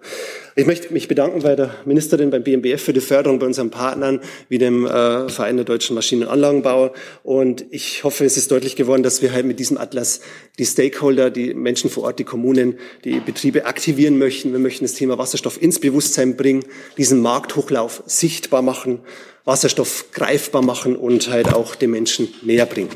Ich 0.57 0.67
möchte 0.67 0.93
mich 0.93 1.09
bedanken 1.09 1.43
bei 1.43 1.57
der 1.57 1.75
Ministerin 1.85 2.31
beim 2.31 2.43
BMBF 2.43 2.83
für 2.83 2.93
die 2.93 3.01
Förderung 3.01 3.39
bei 3.39 3.47
unseren 3.47 3.71
Partnern 3.71 4.21
wie 4.49 4.59
dem 4.59 4.85
äh, 4.85 5.29
Verein 5.29 5.57
der 5.57 5.65
deutschen 5.65 5.95
Maschinen- 5.95 6.25
und 6.25 6.29
Anlagenbauer. 6.29 6.93
Und 7.23 7.65
ich 7.71 8.05
hoffe, 8.05 8.25
es 8.25 8.37
ist 8.37 8.51
deutlich 8.51 8.77
geworden, 8.77 9.03
dass 9.03 9.23
wir 9.23 9.33
halt 9.33 9.47
mit 9.47 9.59
diesem 9.59 9.79
Atlas 9.79 10.21
die 10.59 10.67
Stakeholder, 10.67 11.31
die 11.31 11.55
Menschen 11.55 11.89
vor 11.89 12.05
Ort, 12.05 12.19
die 12.19 12.25
Kommunen, 12.25 12.79
die 13.05 13.21
Betriebe 13.21 13.65
aktivieren 13.65 14.19
möchten. 14.19 14.53
Wir 14.53 14.59
möchten 14.59 14.85
das 14.85 14.95
Thema 14.95 15.19
Wasserstoff 15.19 15.61
ins 15.63 15.79
Bewusstsein 15.79 16.37
bringen, 16.37 16.65
diesen 16.99 17.21
Markthochlauf 17.21 18.03
sichtbar 18.07 18.63
machen, 18.63 19.01
Wasserstoff 19.45 20.13
greifbar 20.13 20.63
machen 20.63 20.97
und 20.97 21.31
halt 21.31 21.55
auch 21.55 21.75
den 21.75 21.93
Menschen 21.93 22.29
näher 22.43 22.67
bringen. 22.67 22.91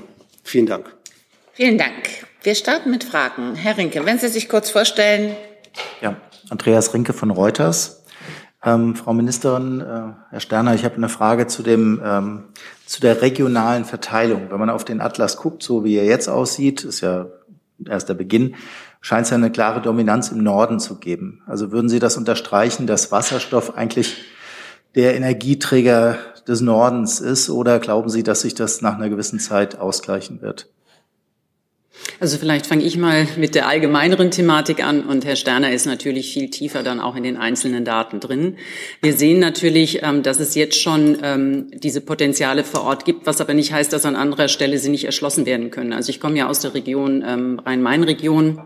Vielen 0.45 0.67
Dank. 0.67 0.95
Vielen 1.53 1.79
Dank. 1.79 2.09
Wir 2.43 2.55
starten 2.55 2.91
mit 2.91 3.03
Fragen. 3.03 3.55
Herr 3.55 3.77
Rinke, 3.77 4.05
wenn 4.05 4.19
Sie 4.19 4.29
sich 4.29 4.49
kurz 4.49 4.71
vorstellen. 4.71 5.35
Ja, 6.01 6.17
Andreas 6.51 6.93
Rinke 6.95 7.13
von 7.13 7.31
Reuters. 7.31 8.05
Ähm, 8.63 8.95
Frau 8.97 9.13
Ministerin, 9.13 9.81
äh, 9.81 10.13
Herr 10.31 10.41
Sterner, 10.41 10.75
ich 10.75 10.85
habe 10.85 10.97
eine 10.97 11.09
Frage 11.09 11.47
zu 11.47 11.63
dem 11.63 12.01
ähm, 12.05 12.45
zu 12.87 13.01
der 13.01 13.23
regionalen 13.23 13.85
Verteilung. 13.85 14.51
Wenn 14.51 14.59
man 14.59 14.71
auf 14.71 14.85
den 14.85 15.01
Atlas 15.01 15.37
guckt, 15.37 15.63
so 15.63 15.85
wie 15.85 15.97
er 15.97 16.05
jetzt 16.05 16.29
aussieht, 16.29 16.85
ist 16.85 17.01
ja 17.01 17.27
erst 17.87 18.09
der 18.09 18.15
Beginn, 18.15 18.57
scheint 19.01 19.25
es 19.25 19.31
ja 19.31 19.37
eine 19.37 19.51
klare 19.51 19.83
Dominanz 19.83 20.31
im 20.31 20.43
Norden 20.43 20.81
zu 20.81 20.99
geben. 20.99 21.43
Also 21.47 21.73
würden 21.73 21.89
Sie 21.89 21.99
das 21.99 22.17
unterstreichen, 22.17 22.87
dass 22.87 23.11
Wasserstoff 23.11 23.77
eigentlich 23.77 24.25
der 24.95 25.15
Energieträger 25.15 26.19
des 26.47 26.61
Nordens 26.61 27.21
ist 27.21 27.51
oder 27.51 27.79
glauben 27.79 28.09
Sie, 28.09 28.23
dass 28.23 28.43
sich 28.43 28.55
das 28.55 28.83
nach 28.83 28.95
einer 28.95 29.09
gewissen 29.09 29.39
Zeit 29.39 29.79
ausgleichen 29.79 30.43
wird? 30.43 30.69
Also 32.21 32.39
vielleicht 32.39 32.67
fange 32.67 32.85
ich 32.85 32.97
mal 32.97 33.27
mit 33.37 33.55
der 33.55 33.69
allgemeineren 33.69 34.31
Thematik 34.31 34.85
an 34.85 35.05
und 35.05 35.25
Herr 35.25 35.37
Sterner 35.37 35.73
ist 35.73 35.87
natürlich 35.87 36.33
viel 36.33 36.51
tiefer 36.51 36.83
dann 36.83 37.01
auch 37.01 37.17
in 37.17 37.23
den 37.23 37.37
einzelnen 37.37 37.85
Daten 37.85 38.21
drin. 38.21 38.57
Wir 39.01 39.15
sehen 39.15 39.39
natürlich, 39.39 40.03
ähm, 40.03 40.23
dass 40.23 40.41
es 40.41 40.55
jetzt 40.55 40.81
schon 40.81 41.19
ähm, 41.23 41.71
diese 41.73 42.01
Potenziale 42.01 42.65
vor 42.65 42.83
Ort 42.83 43.05
gibt, 43.05 43.27
was 43.27 43.41
aber 43.41 43.55
nicht 43.55 43.73
heißt, 43.73 43.93
dass 43.93 44.07
an 44.07 44.17
anderer 44.17 44.49
Stelle 44.49 44.79
sie 44.79 44.91
nicht 44.91 45.05
erschlossen 45.05 45.47
werden 45.47 45.71
können. 45.71 45.93
Also 45.93 46.11
ich 46.11 46.21
komme 46.21 46.37
ja 46.37 46.49
aus 46.49 46.61
der 46.61 46.75
Region 46.75 47.25
ähm, 47.27 47.61
Rhein-Main-Region 47.65 48.61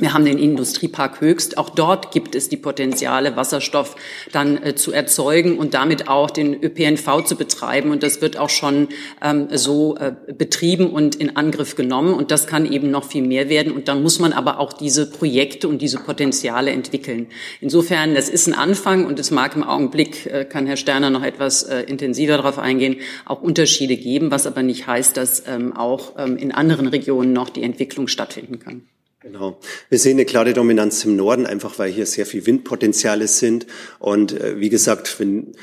wir 0.00 0.14
haben 0.14 0.24
den 0.24 0.38
Industriepark 0.38 1.20
Höchst. 1.20 1.58
Auch 1.58 1.70
dort 1.70 2.12
gibt 2.12 2.34
es 2.34 2.48
die 2.48 2.56
Potenziale, 2.56 3.36
Wasserstoff 3.36 3.96
dann 4.32 4.62
äh, 4.62 4.74
zu 4.74 4.92
erzeugen 4.92 5.58
und 5.58 5.74
damit 5.74 6.08
auch 6.08 6.30
den 6.30 6.54
ÖPNV 6.62 7.24
zu 7.24 7.36
betreiben. 7.36 7.90
Und 7.90 8.02
das 8.02 8.20
wird 8.20 8.36
auch 8.36 8.50
schon 8.50 8.88
ähm, 9.22 9.48
so 9.52 9.96
äh, 9.96 10.12
betrieben 10.32 10.90
und 10.90 11.16
in 11.16 11.36
Angriff 11.36 11.76
genommen. 11.76 12.14
Und 12.14 12.30
das 12.30 12.46
kann 12.46 12.70
eben 12.70 12.90
noch 12.90 13.04
viel 13.04 13.22
mehr 13.22 13.48
werden. 13.48 13.72
Und 13.72 13.88
dann 13.88 14.02
muss 14.02 14.18
man 14.18 14.32
aber 14.32 14.58
auch 14.58 14.72
diese 14.72 15.10
Projekte 15.10 15.68
und 15.68 15.82
diese 15.82 15.98
Potenziale 15.98 16.70
entwickeln. 16.70 17.28
Insofern, 17.60 18.14
das 18.14 18.28
ist 18.28 18.46
ein 18.46 18.54
Anfang 18.54 19.04
und 19.04 19.18
es 19.18 19.30
mag 19.30 19.54
im 19.56 19.62
Augenblick, 19.62 20.26
äh, 20.26 20.44
kann 20.44 20.66
Herr 20.66 20.76
Sterner 20.76 21.10
noch 21.10 21.22
etwas 21.22 21.62
äh, 21.64 21.82
intensiver 21.82 22.36
darauf 22.36 22.58
eingehen, 22.58 22.96
auch 23.26 23.42
Unterschiede 23.42 23.96
geben, 23.96 24.30
was 24.30 24.46
aber 24.46 24.62
nicht 24.62 24.86
heißt, 24.86 25.16
dass 25.16 25.44
ähm, 25.46 25.76
auch 25.76 26.14
ähm, 26.18 26.36
in 26.36 26.52
anderen 26.52 26.86
Regionen 26.86 27.32
noch 27.32 27.50
die 27.50 27.62
Entwicklung 27.62 28.08
stattfinden 28.08 28.58
kann. 28.58 28.82
Genau. 29.22 29.60
Wir 29.90 29.98
sehen 29.98 30.12
eine 30.12 30.24
klare 30.24 30.54
Dominanz 30.54 31.04
im 31.04 31.14
Norden, 31.14 31.44
einfach 31.44 31.78
weil 31.78 31.90
hier 31.90 32.06
sehr 32.06 32.24
viel 32.24 32.46
Windpotenziale 32.46 33.28
sind. 33.28 33.66
Und 33.98 34.32
äh, 34.32 34.58
wie 34.58 34.70
gesagt, 34.70 35.20
wenn 35.20 35.54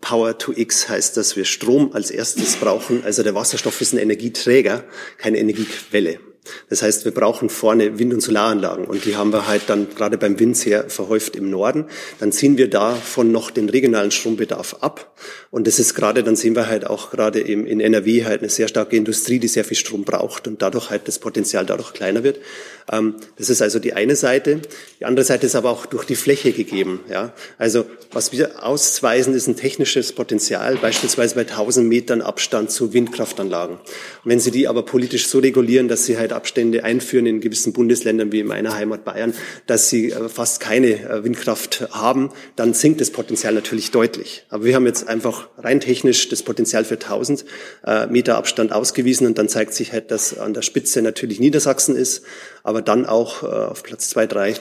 Power 0.00 0.36
to 0.36 0.52
X 0.54 0.88
heißt, 0.88 1.16
dass 1.16 1.36
wir 1.36 1.44
Strom 1.44 1.92
als 1.92 2.10
erstes 2.10 2.56
brauchen. 2.56 3.04
Also 3.04 3.22
der 3.22 3.36
Wasserstoff 3.36 3.80
ist 3.80 3.92
ein 3.92 3.98
Energieträger, 3.98 4.84
keine 5.16 5.38
Energiequelle. 5.38 6.18
Das 6.68 6.82
heißt, 6.82 7.04
wir 7.04 7.12
brauchen 7.12 7.50
vorne 7.50 7.98
Wind- 7.98 8.14
und 8.14 8.20
Solaranlagen 8.20 8.84
und 8.86 9.04
die 9.04 9.16
haben 9.16 9.32
wir 9.32 9.46
halt 9.46 9.62
dann 9.68 9.88
gerade 9.94 10.18
beim 10.18 10.38
Wind 10.38 10.56
sehr 10.56 10.88
verhäuft 10.90 11.36
im 11.36 11.50
Norden. 11.50 11.86
Dann 12.20 12.32
ziehen 12.32 12.58
wir 12.58 12.68
davon 12.68 13.32
noch 13.32 13.50
den 13.50 13.68
regionalen 13.68 14.10
Strombedarf 14.10 14.76
ab 14.80 15.14
und 15.50 15.66
das 15.66 15.78
ist 15.78 15.94
gerade, 15.94 16.22
dann 16.22 16.36
sehen 16.36 16.54
wir 16.54 16.68
halt 16.68 16.86
auch 16.86 17.10
gerade 17.10 17.46
eben 17.46 17.66
in 17.66 17.80
NRW 17.80 18.24
halt 18.24 18.40
eine 18.40 18.50
sehr 18.50 18.68
starke 18.68 18.96
Industrie, 18.96 19.38
die 19.38 19.48
sehr 19.48 19.64
viel 19.64 19.76
Strom 19.76 20.04
braucht 20.04 20.46
und 20.46 20.62
dadurch 20.62 20.90
halt 20.90 21.08
das 21.08 21.18
Potenzial 21.18 21.64
dadurch 21.64 21.92
kleiner 21.92 22.22
wird. 22.22 22.38
Ähm, 22.90 23.14
das 23.36 23.50
ist 23.50 23.62
also 23.62 23.78
die 23.78 23.92
eine 23.92 24.16
Seite. 24.16 24.60
Die 25.00 25.04
andere 25.04 25.24
Seite 25.24 25.46
ist 25.46 25.54
aber 25.54 25.70
auch 25.70 25.86
durch 25.86 26.04
die 26.04 26.16
Fläche 26.16 26.52
gegeben. 26.52 27.00
Ja, 27.10 27.32
also 27.58 27.86
was 28.12 28.32
wir 28.32 28.64
ausweisen, 28.64 29.34
ist 29.34 29.46
ein 29.46 29.56
technisches 29.56 30.12
Potenzial, 30.12 30.76
beispielsweise 30.76 31.34
bei 31.34 31.42
1000 31.42 31.86
Metern 31.88 32.22
Abstand 32.22 32.70
zu 32.70 32.92
Windkraftanlagen. 32.92 33.76
Und 33.76 33.82
wenn 34.24 34.40
Sie 34.40 34.50
die 34.50 34.68
aber 34.68 34.84
politisch 34.84 35.28
so 35.28 35.38
regulieren, 35.38 35.88
dass 35.88 36.04
sie 36.04 36.18
halt 36.18 36.32
Zeitabstände 36.38 36.84
einführen 36.84 37.26
in 37.26 37.40
gewissen 37.40 37.72
Bundesländern 37.72 38.30
wie 38.32 38.40
in 38.40 38.46
meiner 38.46 38.74
Heimat 38.74 39.04
Bayern, 39.04 39.34
dass 39.66 39.88
sie 39.88 40.12
äh, 40.12 40.28
fast 40.28 40.60
keine 40.60 40.88
äh, 40.88 41.24
Windkraft 41.24 41.88
haben, 41.90 42.30
dann 42.56 42.74
sinkt 42.74 43.00
das 43.00 43.10
Potenzial 43.10 43.54
natürlich 43.54 43.90
deutlich. 43.90 44.44
Aber 44.48 44.64
wir 44.64 44.74
haben 44.74 44.86
jetzt 44.86 45.08
einfach 45.08 45.48
rein 45.58 45.80
technisch 45.80 46.28
das 46.28 46.42
Potenzial 46.42 46.84
für 46.84 46.94
1000 46.94 47.44
äh, 47.84 48.06
Meter 48.06 48.36
Abstand 48.36 48.72
ausgewiesen 48.72 49.26
und 49.26 49.38
dann 49.38 49.48
zeigt 49.48 49.74
sich 49.74 49.92
halt, 49.92 50.10
dass 50.10 50.38
an 50.38 50.54
der 50.54 50.62
Spitze 50.62 51.02
natürlich 51.02 51.40
Niedersachsen 51.40 51.96
ist, 51.96 52.22
aber 52.62 52.82
dann 52.82 53.06
auch 53.06 53.42
auf 53.42 53.82
Platz 53.82 54.10
zwei, 54.10 54.26
drei 54.26 54.54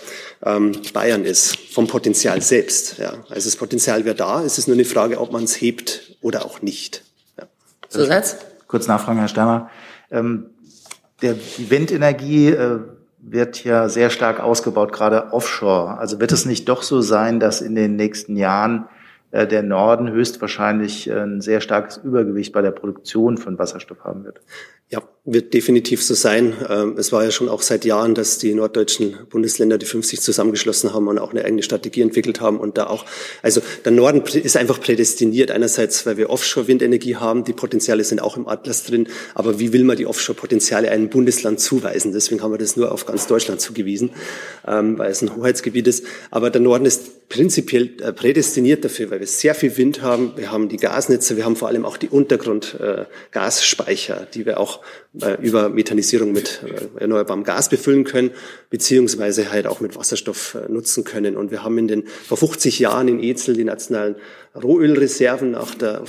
ähm, 0.46 0.72
Bayern 0.94 1.26
ist 1.26 1.58
vom 1.72 1.88
Potenzial 1.88 2.42
selbst. 2.42 2.98
Ja. 3.00 3.26
Also 3.30 3.50
das 3.50 3.56
Potenzial 3.56 4.06
wäre 4.06 4.16
da. 4.16 4.44
Es 4.44 4.58
ist 4.58 4.68
nur 4.68 4.76
eine 4.76 4.86
Frage, 4.86 5.20
ob 5.20 5.32
man 5.32 5.44
es 5.44 5.60
hebt 5.60 6.16
oder 6.22 6.46
auch 6.46 6.62
nicht. 6.62 7.04
Ja. 7.38 7.48
Zusatz? 7.90 8.38
Kurz 8.68 8.88
nachfragen, 8.88 9.20
Herr 9.20 9.28
Stammer. 9.28 9.70
Ähm, 10.10 10.52
der, 11.22 11.34
die 11.34 11.70
Windenergie 11.70 12.50
äh, 12.50 12.80
wird 13.20 13.64
ja 13.64 13.90
sehr 13.90 14.10
stark 14.10 14.40
ausgebaut, 14.40 14.92
gerade 14.92 15.34
offshore. 15.34 15.98
Also 15.98 16.20
wird 16.20 16.32
es 16.32 16.46
nicht 16.46 16.70
doch 16.70 16.84
so 16.84 17.02
sein, 17.02 17.40
dass 17.40 17.62
in 17.62 17.76
den 17.76 17.96
nächsten 17.96 18.36
Jahren 18.36 18.88
äh, 19.32 19.48
der 19.48 19.64
Norden 19.64 20.10
höchstwahrscheinlich 20.10 21.10
äh, 21.10 21.20
ein 21.20 21.42
sehr 21.42 21.62
starkes 21.62 21.98
Übergewicht 21.98 22.54
bei 22.54 22.62
der 22.62 22.72
Produktion 22.72 23.38
von 23.38 23.60
Wasserstoff 23.60 24.04
haben 24.04 24.24
wird? 24.24 24.42
Ja, 24.90 25.04
wird 25.26 25.54
definitiv 25.54 26.02
so 26.02 26.14
sein. 26.14 26.56
Ähm, 26.70 26.96
es 26.98 27.12
war 27.12 27.26
ja 27.26 27.32
schon 27.32 27.50
auch 27.50 27.62
seit 27.62 27.84
Jahren, 27.84 28.16
dass 28.16 28.38
die 28.38 28.54
norddeutschen 28.54 29.18
Bundesländer, 29.30 29.78
die 29.78 29.86
50 29.86 30.22
zusammengeschlossen 30.22 30.94
haben 30.94 31.10
und 31.10 31.20
auch 31.20 31.32
eine 31.32 31.44
eigene 31.44 31.62
Strategie 31.62 32.00
entwickelt 32.00 32.40
haben 32.40 32.58
und 32.58 32.78
da 32.78 32.88
auch, 32.88 33.04
also 33.42 33.60
der 33.84 33.92
Norden 33.92 34.22
ist 34.22 34.56
einfach 34.56 34.80
prädestiniert. 34.80 35.52
Einerseits, 35.52 36.06
weil 36.06 36.16
wir 36.16 36.30
Offshore-Windenergie 36.30 37.18
haben, 37.18 37.44
die 37.44 37.52
Potenziale 37.52 38.06
sind 38.06 38.22
auch 38.22 38.38
im 38.38 38.48
Atlas 38.48 38.86
drin, 38.86 39.10
aber 39.36 39.60
wie 39.60 39.74
will 39.74 39.84
man 39.84 39.98
die 39.98 40.06
Offshore-Potenziale 40.06 40.90
einem 40.90 41.10
Bundesland 41.10 41.60
zuweisen? 41.60 42.14
Deswegen 42.14 42.42
haben 42.42 42.52
wir 42.52 42.58
das 42.58 42.78
nur 42.78 42.94
auf 42.94 43.06
ganz 43.06 43.28
Deutschland 43.28 43.60
zugewiesen, 43.60 44.12
ähm, 44.66 44.98
weil 44.98 45.12
es 45.12 45.22
ein 45.22 45.36
Hoheitsgebiet 45.36 45.88
ist. 45.88 46.06
Aber 46.32 46.50
der 46.50 46.62
Norden 46.62 46.86
ist 46.86 47.28
prinzipiell 47.28 47.90
äh, 48.02 48.14
prädestiniert 48.14 48.86
dafür, 48.86 49.12
weil 49.12 49.20
wir 49.20 49.28
sehr 49.28 49.56
viel 49.56 49.76
Wind 49.76 50.02
haben. 50.02 50.32
Wir 50.38 50.54
haben 50.54 50.70
die 50.70 50.78
Gasnetze, 50.78 51.36
wir 51.36 51.44
haben 51.44 51.58
vor 51.58 51.68
allem 51.68 51.84
auch 51.84 51.98
die 51.98 52.08
Untergrundgasspeicher, 52.08 54.26
die 54.34 54.46
wir 54.46 54.62
auch 54.62 54.77
äh, 55.22 55.42
über 55.42 55.70
Methanisierung 55.70 56.32
mit 56.32 56.62
äh, 56.64 57.00
erneuerbarem 57.02 57.44
Gas 57.44 57.70
befüllen 57.70 58.04
können, 58.04 58.32
beziehungsweise 58.70 59.52
halt 59.52 59.68
auch 59.68 59.80
mit 59.80 59.96
Wasserstoff 59.96 60.56
äh, 60.56 60.72
nutzen 60.72 61.04
können. 61.04 61.38
Und 61.38 61.52
wir 61.52 61.64
haben 61.64 61.78
in 61.78 61.88
den 61.88 62.08
vor 62.08 62.38
50 62.38 62.80
Jahren 62.80 63.08
in 63.08 63.22
Ezel 63.22 63.56
die 63.56 63.64
nationalen 63.64 64.16
Rohölreserven 64.56 65.52
nach 65.52 65.76
der, 65.76 66.04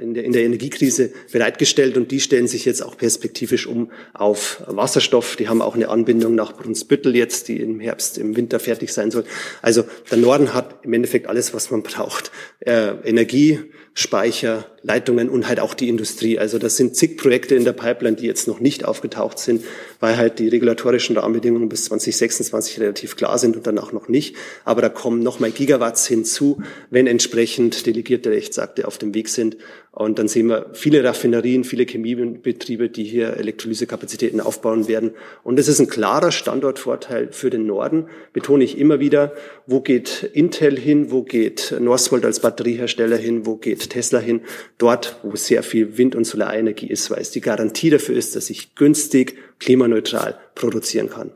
in, 0.00 0.14
der, 0.14 0.24
in 0.24 0.32
der 0.32 0.42
Energiekrise 0.42 1.12
bereitgestellt 1.32 1.96
und 1.96 2.10
die 2.10 2.20
stellen 2.20 2.46
sich 2.46 2.64
jetzt 2.64 2.82
auch 2.82 2.96
perspektivisch 2.96 3.66
um 3.66 3.90
auf 4.12 4.62
Wasserstoff. 4.66 5.36
Die 5.36 5.48
haben 5.48 5.62
auch 5.62 5.74
eine 5.74 5.88
Anbindung 5.88 6.34
nach 6.34 6.56
Brunsbüttel 6.56 7.16
jetzt, 7.16 7.48
die 7.48 7.60
im 7.60 7.80
Herbst, 7.80 8.18
im 8.18 8.36
Winter 8.36 8.60
fertig 8.60 8.92
sein 8.92 9.10
soll. 9.10 9.24
Also 9.62 9.84
der 10.10 10.18
Norden 10.18 10.54
hat 10.54 10.80
im 10.82 10.92
Endeffekt 10.92 11.28
alles, 11.28 11.54
was 11.54 11.70
man 11.70 11.82
braucht. 11.82 12.30
Äh, 12.60 12.92
Energie, 13.04 13.60
Speicher, 13.96 14.66
Leitungen 14.82 15.28
und 15.28 15.46
halt 15.46 15.60
auch 15.60 15.72
die 15.72 15.88
Industrie. 15.88 16.36
Also 16.36 16.58
das 16.58 16.76
sind 16.76 16.96
zig 16.96 17.16
Projekte 17.16 17.54
in 17.54 17.64
der 17.64 17.72
Pipeline, 17.72 18.16
die 18.16 18.26
jetzt 18.26 18.48
noch 18.48 18.58
nicht 18.58 18.84
aufgetaucht 18.84 19.38
sind, 19.38 19.64
weil 20.00 20.16
halt 20.16 20.40
die 20.40 20.48
regulatorischen 20.48 21.16
Rahmenbedingungen 21.16 21.68
bis 21.68 21.84
2026 21.84 22.80
relativ 22.80 23.14
klar 23.14 23.38
sind 23.38 23.56
und 23.56 23.66
danach 23.68 23.92
noch 23.92 24.08
nicht. 24.08 24.34
Aber 24.64 24.82
da 24.82 24.88
kommen 24.88 25.22
noch 25.22 25.38
mal 25.38 25.52
Gigawatts 25.52 26.08
hinzu, 26.08 26.60
wenn 26.90 27.06
entsprechend 27.06 27.83
delegierte 27.86 28.30
Rechtsakte 28.30 28.86
auf 28.86 28.98
dem 28.98 29.14
Weg 29.14 29.28
sind. 29.28 29.56
Und 29.90 30.18
dann 30.18 30.26
sehen 30.26 30.48
wir 30.48 30.70
viele 30.72 31.04
Raffinerien, 31.04 31.62
viele 31.62 31.84
Chemiebetriebe, 31.84 32.88
die 32.88 33.04
hier 33.04 33.36
Elektrolysekapazitäten 33.36 34.40
aufbauen 34.40 34.88
werden. 34.88 35.12
Und 35.44 35.58
es 35.58 35.68
ist 35.68 35.78
ein 35.78 35.88
klarer 35.88 36.32
Standortvorteil 36.32 37.28
für 37.30 37.50
den 37.50 37.66
Norden, 37.66 38.06
betone 38.32 38.64
ich 38.64 38.78
immer 38.78 38.98
wieder. 38.98 39.34
Wo 39.66 39.80
geht 39.80 40.28
Intel 40.32 40.78
hin? 40.78 41.10
Wo 41.10 41.22
geht 41.22 41.74
Northvolt 41.78 42.24
als 42.24 42.40
Batteriehersteller 42.40 43.16
hin? 43.16 43.46
Wo 43.46 43.56
geht 43.56 43.90
Tesla 43.90 44.18
hin? 44.18 44.40
Dort, 44.78 45.20
wo 45.22 45.36
sehr 45.36 45.62
viel 45.62 45.96
Wind- 45.96 46.16
und 46.16 46.24
Solarenergie 46.24 46.88
ist, 46.88 47.10
weil 47.10 47.20
es 47.20 47.30
die 47.30 47.40
Garantie 47.40 47.90
dafür 47.90 48.16
ist, 48.16 48.34
dass 48.34 48.50
ich 48.50 48.74
günstig, 48.74 49.36
klimaneutral 49.60 50.38
produzieren 50.54 51.08
kann. 51.08 51.30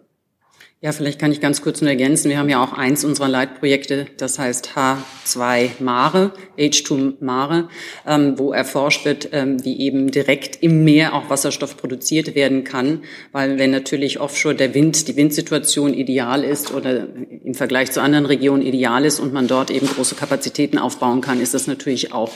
Ja, 0.81 0.93
vielleicht 0.93 1.19
kann 1.19 1.33
ich 1.33 1.41
ganz 1.41 1.61
kurz 1.61 1.81
nur 1.81 1.91
ergänzen. 1.91 2.29
Wir 2.31 2.39
haben 2.39 2.49
ja 2.49 2.63
auch 2.63 2.73
eins 2.73 3.05
unserer 3.05 3.27
Leitprojekte, 3.27 4.07
das 4.17 4.39
heißt 4.39 4.77
H2 4.77 5.71
Mare, 5.81 6.33
H2 6.57 7.15
Mare, 7.19 7.69
ähm, 8.07 8.39
wo 8.39 8.53
erforscht 8.53 9.05
wird, 9.05 9.31
ähm, 9.33 9.65
wie 9.65 9.81
eben 9.81 10.13
direkt 10.13 10.63
im 10.63 10.85
Meer 10.85 11.15
auch 11.15 11.31
Wasserstoff 11.31 11.77
produziert 11.77 12.37
werden 12.37 12.63
kann. 12.63 13.03
Weil 13.33 13.59
wenn 13.59 13.73
natürlich 13.73 14.21
offshore 14.21 14.55
der 14.55 14.73
Wind, 14.73 15.09
die 15.09 15.17
Windsituation 15.17 15.95
ideal 15.95 16.45
ist 16.45 16.73
oder 16.73 17.09
im 17.45 17.55
Vergleich 17.55 17.91
zu 17.91 18.01
anderen 18.01 18.27
Regionen 18.27 18.63
ideal 18.63 19.05
ist 19.05 19.19
und 19.19 19.33
man 19.33 19.49
dort 19.49 19.73
eben 19.73 19.89
große 19.89 20.15
Kapazitäten 20.15 20.79
aufbauen 20.79 21.23
kann, 21.23 21.41
ist 21.41 21.55
das 21.55 21.67
natürlich 21.67 22.13
auch 22.13 22.31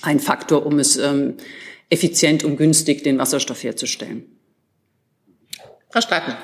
ein 0.00 0.18
Faktor, 0.18 0.64
um 0.64 0.78
es 0.78 0.96
ähm, 0.96 1.34
effizient 1.90 2.42
und 2.42 2.56
günstig 2.56 3.04
den 3.04 3.18
Wasserstoff 3.18 3.62
herzustellen. 3.62 4.24
Frau 5.90 6.00
Streitner. 6.00 6.38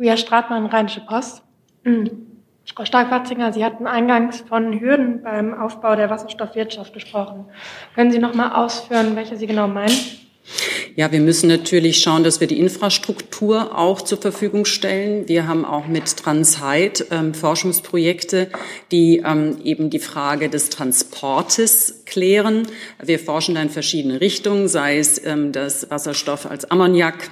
Julia 0.00 0.16
Stratmann, 0.16 0.64
Rheinische 0.64 1.02
Post. 1.02 1.42
Mhm. 1.84 2.08
Frau 2.74 2.86
Stark-Watzinger, 2.86 3.52
Sie 3.52 3.62
hatten 3.62 3.86
eingangs 3.86 4.42
von 4.48 4.80
Hürden 4.80 5.22
beim 5.22 5.52
Aufbau 5.52 5.94
der 5.94 6.08
Wasserstoffwirtschaft 6.08 6.94
gesprochen. 6.94 7.44
Können 7.94 8.10
Sie 8.10 8.18
noch 8.18 8.32
mal 8.32 8.64
ausführen, 8.64 9.14
welche 9.14 9.36
Sie 9.36 9.46
genau 9.46 9.68
meinen? 9.68 9.94
Ja, 10.96 11.12
wir 11.12 11.20
müssen 11.20 11.48
natürlich 11.48 12.00
schauen, 12.00 12.24
dass 12.24 12.40
wir 12.40 12.46
die 12.46 12.58
Infrastruktur 12.58 13.78
auch 13.78 14.00
zur 14.00 14.16
Verfügung 14.16 14.64
stellen. 14.64 15.28
Wir 15.28 15.46
haben 15.46 15.66
auch 15.66 15.86
mit 15.86 16.16
Transheit 16.16 17.04
ähm, 17.10 17.34
Forschungsprojekte, 17.34 18.48
die 18.90 19.18
ähm, 19.18 19.58
eben 19.64 19.90
die 19.90 19.98
Frage 19.98 20.48
des 20.48 20.70
Transportes 20.70 22.04
klären. 22.06 22.66
Wir 23.02 23.18
forschen 23.18 23.54
da 23.54 23.60
in 23.60 23.68
verschiedene 23.68 24.22
Richtungen, 24.22 24.66
sei 24.66 24.96
es 24.96 25.22
ähm, 25.22 25.52
das 25.52 25.90
Wasserstoff 25.90 26.50
als 26.50 26.70
Ammoniak 26.70 27.28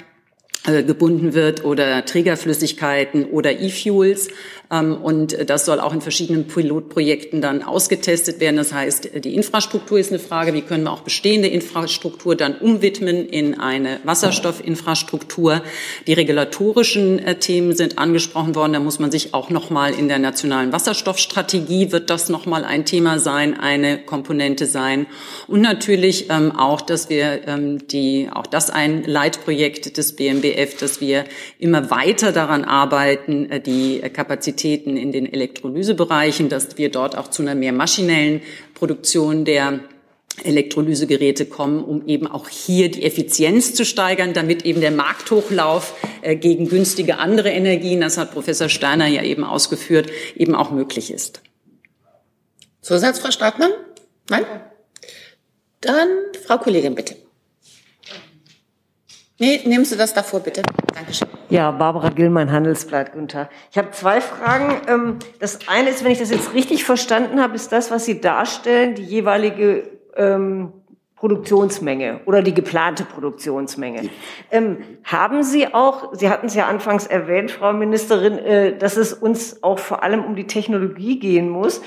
gebunden 0.64 1.34
wird 1.34 1.64
oder 1.64 2.04
Trägerflüssigkeiten 2.04 3.26
oder 3.26 3.60
E-Fuels. 3.60 4.28
Ähm, 4.70 4.96
und 4.96 5.48
das 5.48 5.64
soll 5.64 5.80
auch 5.80 5.92
in 5.92 6.00
verschiedenen 6.00 6.46
Pilotprojekten 6.46 7.40
dann 7.40 7.62
ausgetestet 7.62 8.40
werden. 8.40 8.56
Das 8.56 8.72
heißt, 8.72 9.10
die 9.24 9.34
Infrastruktur 9.34 9.98
ist 9.98 10.10
eine 10.10 10.18
Frage, 10.18 10.54
wie 10.54 10.62
können 10.62 10.84
wir 10.84 10.92
auch 10.92 11.00
bestehende 11.00 11.48
Infrastruktur 11.48 12.36
dann 12.36 12.56
umwidmen 12.56 13.26
in 13.28 13.58
eine 13.58 14.00
Wasserstoffinfrastruktur. 14.04 15.62
Die 16.06 16.12
regulatorischen 16.12 17.18
äh, 17.18 17.36
Themen 17.36 17.74
sind 17.74 17.98
angesprochen 17.98 18.54
worden. 18.54 18.74
Da 18.74 18.80
muss 18.80 18.98
man 18.98 19.10
sich 19.10 19.34
auch 19.34 19.50
noch 19.50 19.70
mal 19.70 19.92
in 19.92 20.08
der 20.08 20.18
nationalen 20.18 20.72
Wasserstoffstrategie 20.72 21.92
wird 21.92 22.10
das 22.10 22.28
noch 22.28 22.46
mal 22.46 22.64
ein 22.64 22.84
Thema 22.84 23.18
sein, 23.18 23.58
eine 23.58 23.98
Komponente 23.98 24.66
sein. 24.66 25.06
Und 25.46 25.62
natürlich 25.62 26.28
ähm, 26.30 26.52
auch, 26.52 26.80
dass 26.80 27.08
wir 27.08 27.46
ähm, 27.46 27.86
die, 27.88 28.28
auch 28.32 28.46
das 28.46 28.70
ein 28.70 29.04
Leitprojekt 29.04 29.96
des 29.96 30.12
BMBF, 30.48 30.76
dass 30.78 31.00
wir 31.00 31.24
immer 31.58 31.90
weiter 31.90 32.32
daran 32.32 32.64
arbeiten, 32.64 33.50
äh, 33.50 33.60
die 33.60 34.00
Kapazität 34.00 34.28
Kapazitäten 34.38 34.96
in 34.96 35.10
den 35.10 35.32
Elektrolysebereichen, 35.32 36.48
dass 36.48 36.78
wir 36.78 36.90
dort 36.90 37.16
auch 37.16 37.28
zu 37.28 37.42
einer 37.42 37.54
mehr 37.54 37.72
maschinellen 37.72 38.40
Produktion 38.74 39.44
der 39.44 39.80
Elektrolysegeräte 40.44 41.46
kommen, 41.46 41.82
um 41.82 42.06
eben 42.06 42.26
auch 42.26 42.48
hier 42.48 42.90
die 42.90 43.02
Effizienz 43.02 43.74
zu 43.74 43.84
steigern, 43.84 44.34
damit 44.34 44.64
eben 44.64 44.80
der 44.80 44.92
Markthochlauf 44.92 45.94
äh, 46.22 46.36
gegen 46.36 46.68
günstige 46.68 47.18
andere 47.18 47.50
Energien, 47.50 48.00
das 48.00 48.18
hat 48.18 48.32
Professor 48.32 48.68
Steiner 48.68 49.06
ja 49.08 49.22
eben 49.22 49.44
ausgeführt, 49.44 50.10
eben 50.36 50.54
auch 50.54 50.70
möglich 50.70 51.10
ist. 51.10 51.42
Zusatz, 52.80 53.18
Frau 53.18 53.30
Stratmann? 53.30 53.72
Nein? 54.30 54.44
Dann 55.80 56.08
Frau 56.46 56.58
Kollegin, 56.58 56.94
bitte. 56.94 57.16
Nee, 59.40 59.60
nehmen 59.64 59.84
Sie 59.84 59.96
das 59.96 60.14
davor, 60.14 60.40
bitte. 60.40 60.62
Dankeschön. 60.94 61.28
Ja, 61.48 61.70
Barbara 61.70 62.08
Gillmann, 62.08 62.50
Handelsblatt, 62.50 63.12
Günther. 63.12 63.48
Ich 63.70 63.78
habe 63.78 63.92
zwei 63.92 64.20
Fragen. 64.20 64.80
Ähm, 64.88 65.18
das 65.38 65.60
eine 65.68 65.90
ist, 65.90 66.02
wenn 66.02 66.10
ich 66.10 66.18
das 66.18 66.30
jetzt 66.30 66.54
richtig 66.54 66.84
verstanden 66.84 67.40
habe, 67.40 67.54
ist 67.54 67.70
das, 67.70 67.90
was 67.92 68.04
Sie 68.04 68.20
darstellen, 68.20 68.96
die 68.96 69.04
jeweilige 69.04 69.88
ähm, 70.16 70.72
Produktionsmenge 71.14 72.20
oder 72.26 72.42
die 72.42 72.54
geplante 72.54 73.04
Produktionsmenge. 73.04 74.08
Ähm, 74.50 74.78
haben 75.04 75.44
Sie 75.44 75.72
auch, 75.72 76.14
Sie 76.14 76.28
hatten 76.30 76.46
es 76.46 76.54
ja 76.54 76.66
anfangs 76.66 77.06
erwähnt, 77.06 77.52
Frau 77.52 77.72
Ministerin, 77.72 78.38
äh, 78.38 78.76
dass 78.76 78.96
es 78.96 79.12
uns 79.12 79.62
auch 79.62 79.78
vor 79.78 80.02
allem 80.02 80.24
um 80.24 80.34
die 80.34 80.46
Technologie 80.46 81.18
gehen 81.18 81.48
muss. 81.48 81.80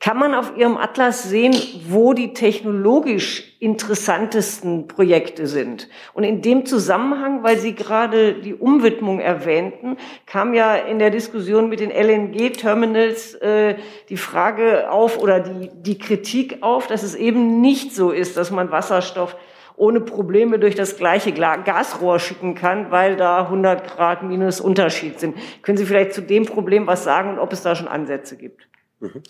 Kann 0.00 0.16
man 0.16 0.32
auf 0.32 0.56
Ihrem 0.56 0.76
Atlas 0.76 1.24
sehen, 1.24 1.56
wo 1.88 2.12
die 2.12 2.32
technologisch 2.32 3.56
interessantesten 3.58 4.86
Projekte 4.86 5.48
sind? 5.48 5.88
Und 6.14 6.22
in 6.22 6.40
dem 6.40 6.66
Zusammenhang, 6.66 7.42
weil 7.42 7.58
Sie 7.58 7.74
gerade 7.74 8.34
die 8.34 8.54
Umwidmung 8.54 9.18
erwähnten, 9.18 9.96
kam 10.24 10.54
ja 10.54 10.76
in 10.76 11.00
der 11.00 11.10
Diskussion 11.10 11.68
mit 11.68 11.80
den 11.80 11.90
LNG-Terminals 11.90 13.34
äh, 13.34 13.74
die 14.08 14.16
Frage 14.16 14.88
auf 14.88 15.18
oder 15.18 15.40
die, 15.40 15.68
die 15.74 15.98
Kritik 15.98 16.58
auf, 16.60 16.86
dass 16.86 17.02
es 17.02 17.16
eben 17.16 17.60
nicht 17.60 17.92
so 17.92 18.12
ist, 18.12 18.36
dass 18.36 18.52
man 18.52 18.70
Wasserstoff 18.70 19.34
ohne 19.76 20.00
Probleme 20.00 20.60
durch 20.60 20.76
das 20.76 20.96
gleiche 20.96 21.32
Gasrohr 21.32 22.20
schicken 22.20 22.54
kann, 22.54 22.92
weil 22.92 23.16
da 23.16 23.42
100 23.42 23.88
Grad 23.88 24.22
minus 24.22 24.60
Unterschied 24.60 25.18
sind. 25.18 25.36
Können 25.62 25.78
Sie 25.78 25.86
vielleicht 25.86 26.12
zu 26.12 26.22
dem 26.22 26.46
Problem 26.46 26.86
was 26.86 27.02
sagen 27.02 27.30
und 27.30 27.38
ob 27.40 27.52
es 27.52 27.62
da 27.62 27.74
schon 27.74 27.88
Ansätze 27.88 28.36
gibt? 28.36 28.68
Mhm. 29.00 29.22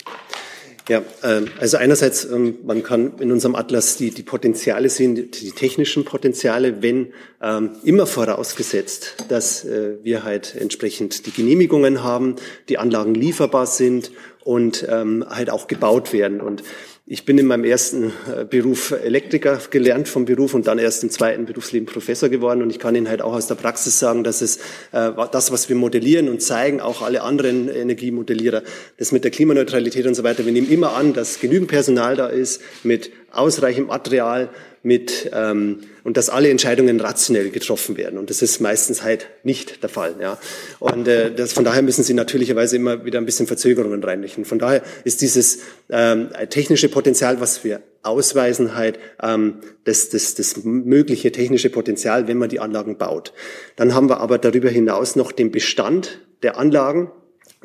Ja, 0.88 1.02
ähm, 1.22 1.48
also 1.60 1.76
einerseits, 1.76 2.24
ähm, 2.24 2.58
man 2.64 2.82
kann 2.82 3.18
in 3.18 3.30
unserem 3.30 3.54
Atlas 3.54 3.98
die, 3.98 4.10
die 4.10 4.22
Potenziale 4.22 4.88
sehen, 4.88 5.14
die, 5.14 5.52
technischen 5.52 6.06
Potenziale, 6.06 6.82
wenn 6.82 7.12
ähm, 7.42 7.72
immer 7.84 8.06
vorausgesetzt, 8.06 9.16
dass 9.28 9.66
äh, 9.66 9.98
wir 10.02 10.24
halt 10.24 10.56
entsprechend 10.58 11.26
die 11.26 11.30
Genehmigungen 11.30 12.02
haben, 12.02 12.36
die 12.70 12.78
Anlagen 12.78 13.14
lieferbar 13.14 13.66
sind 13.66 14.10
und 14.44 14.88
halt 14.88 15.50
auch 15.50 15.66
gebaut 15.66 16.14
werden. 16.14 16.40
Und 16.40 16.62
ich 17.10 17.24
bin 17.24 17.38
in 17.38 17.46
meinem 17.46 17.64
ersten 17.64 18.12
äh, 18.30 18.44
Beruf 18.44 18.90
Elektriker 18.90 19.58
gelernt 19.70 20.08
vom 20.08 20.26
Beruf 20.26 20.52
und 20.52 20.66
dann 20.66 20.78
erst 20.78 21.02
im 21.02 21.08
zweiten 21.08 21.46
Berufsleben 21.46 21.86
Professor 21.86 22.28
geworden. 22.28 22.60
Und 22.60 22.68
ich 22.68 22.78
kann 22.78 22.94
Ihnen 22.94 23.08
halt 23.08 23.22
auch 23.22 23.32
aus 23.32 23.46
der 23.46 23.54
Praxis 23.54 23.98
sagen, 23.98 24.24
dass 24.24 24.42
es 24.42 24.58
äh, 24.92 25.10
das, 25.32 25.50
was 25.50 25.70
wir 25.70 25.76
modellieren 25.76 26.28
und 26.28 26.42
zeigen, 26.42 26.82
auch 26.82 27.00
alle 27.00 27.22
anderen 27.22 27.68
Energiemodellierer, 27.68 28.62
das 28.98 29.10
mit 29.10 29.24
der 29.24 29.30
Klimaneutralität 29.30 30.06
und 30.06 30.14
so 30.14 30.22
weiter, 30.22 30.44
wir 30.44 30.52
nehmen 30.52 30.70
immer 30.70 30.96
an, 30.96 31.14
dass 31.14 31.40
genügend 31.40 31.68
Personal 31.68 32.14
da 32.14 32.26
ist 32.26 32.60
mit 32.82 33.10
ausreichend 33.30 33.88
Material, 33.88 34.50
mit 34.82 35.30
ähm, 35.34 35.80
und 36.04 36.16
dass 36.16 36.30
alle 36.30 36.50
Entscheidungen 36.50 37.00
rationell 37.00 37.50
getroffen 37.50 37.96
werden. 37.96 38.18
Und 38.18 38.30
das 38.30 38.42
ist 38.42 38.60
meistens 38.60 39.02
halt 39.02 39.26
nicht 39.42 39.82
der 39.82 39.90
Fall. 39.90 40.14
Ja. 40.20 40.38
Und 40.78 41.08
äh, 41.08 41.34
das, 41.34 41.52
von 41.52 41.64
daher 41.64 41.82
müssen 41.82 42.04
Sie 42.04 42.14
natürlicherweise 42.14 42.76
immer 42.76 43.04
wieder 43.04 43.18
ein 43.18 43.26
bisschen 43.26 43.46
Verzögerungen 43.46 44.02
reinrichten. 44.02 44.44
Von 44.44 44.58
daher 44.58 44.82
ist 45.04 45.20
dieses 45.20 45.60
ähm, 45.90 46.30
technische 46.50 46.88
Potenzial, 46.88 47.40
was 47.40 47.64
wir 47.64 47.82
ausweisen, 48.02 48.76
halt 48.76 48.98
ähm, 49.22 49.58
das, 49.84 50.08
das, 50.10 50.34
das 50.34 50.64
mögliche 50.64 51.32
technische 51.32 51.70
Potenzial, 51.70 52.28
wenn 52.28 52.38
man 52.38 52.48
die 52.48 52.60
Anlagen 52.60 52.96
baut. 52.96 53.32
Dann 53.76 53.94
haben 53.94 54.08
wir 54.08 54.20
aber 54.20 54.38
darüber 54.38 54.70
hinaus 54.70 55.16
noch 55.16 55.32
den 55.32 55.50
Bestand 55.50 56.20
der 56.42 56.56
Anlagen, 56.56 57.10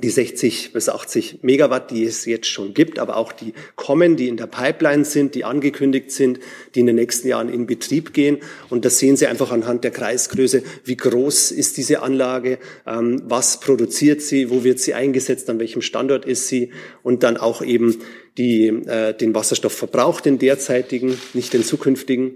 die 0.01 0.09
60 0.09 0.73
bis 0.73 0.89
80 0.89 1.39
Megawatt, 1.43 1.91
die 1.91 2.03
es 2.03 2.25
jetzt 2.25 2.47
schon 2.47 2.73
gibt, 2.73 2.97
aber 2.97 3.15
auch 3.15 3.31
die 3.31 3.53
kommen, 3.75 4.15
die 4.15 4.27
in 4.27 4.37
der 4.37 4.47
Pipeline 4.47 5.05
sind, 5.05 5.35
die 5.35 5.45
angekündigt 5.45 6.11
sind, 6.11 6.39
die 6.73 6.79
in 6.79 6.87
den 6.87 6.95
nächsten 6.95 7.27
Jahren 7.27 7.47
in 7.47 7.67
Betrieb 7.67 8.11
gehen. 8.11 8.39
Und 8.69 8.85
das 8.85 8.97
sehen 8.97 9.17
Sie 9.17 9.27
einfach 9.27 9.51
anhand 9.51 9.83
der 9.83 9.91
Kreisgröße. 9.91 10.63
Wie 10.83 10.97
groß 10.97 11.51
ist 11.51 11.77
diese 11.77 12.01
Anlage? 12.01 12.57
Ähm, 12.87 13.21
was 13.25 13.59
produziert 13.59 14.21
sie? 14.21 14.49
Wo 14.49 14.63
wird 14.63 14.79
sie 14.79 14.95
eingesetzt? 14.95 15.47
An 15.49 15.59
welchem 15.59 15.83
Standort 15.83 16.25
ist 16.25 16.47
sie? 16.47 16.71
Und 17.03 17.21
dann 17.21 17.37
auch 17.37 17.61
eben 17.61 17.99
die, 18.39 18.67
äh, 18.67 19.13
den 19.15 19.35
Wasserstoffverbrauch, 19.35 20.21
den 20.21 20.39
derzeitigen, 20.39 21.19
nicht 21.33 21.53
den 21.53 21.63
zukünftigen 21.63 22.35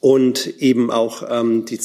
und 0.00 0.60
eben 0.60 0.90
auch 0.90 1.24
ähm, 1.28 1.64
die 1.64 1.78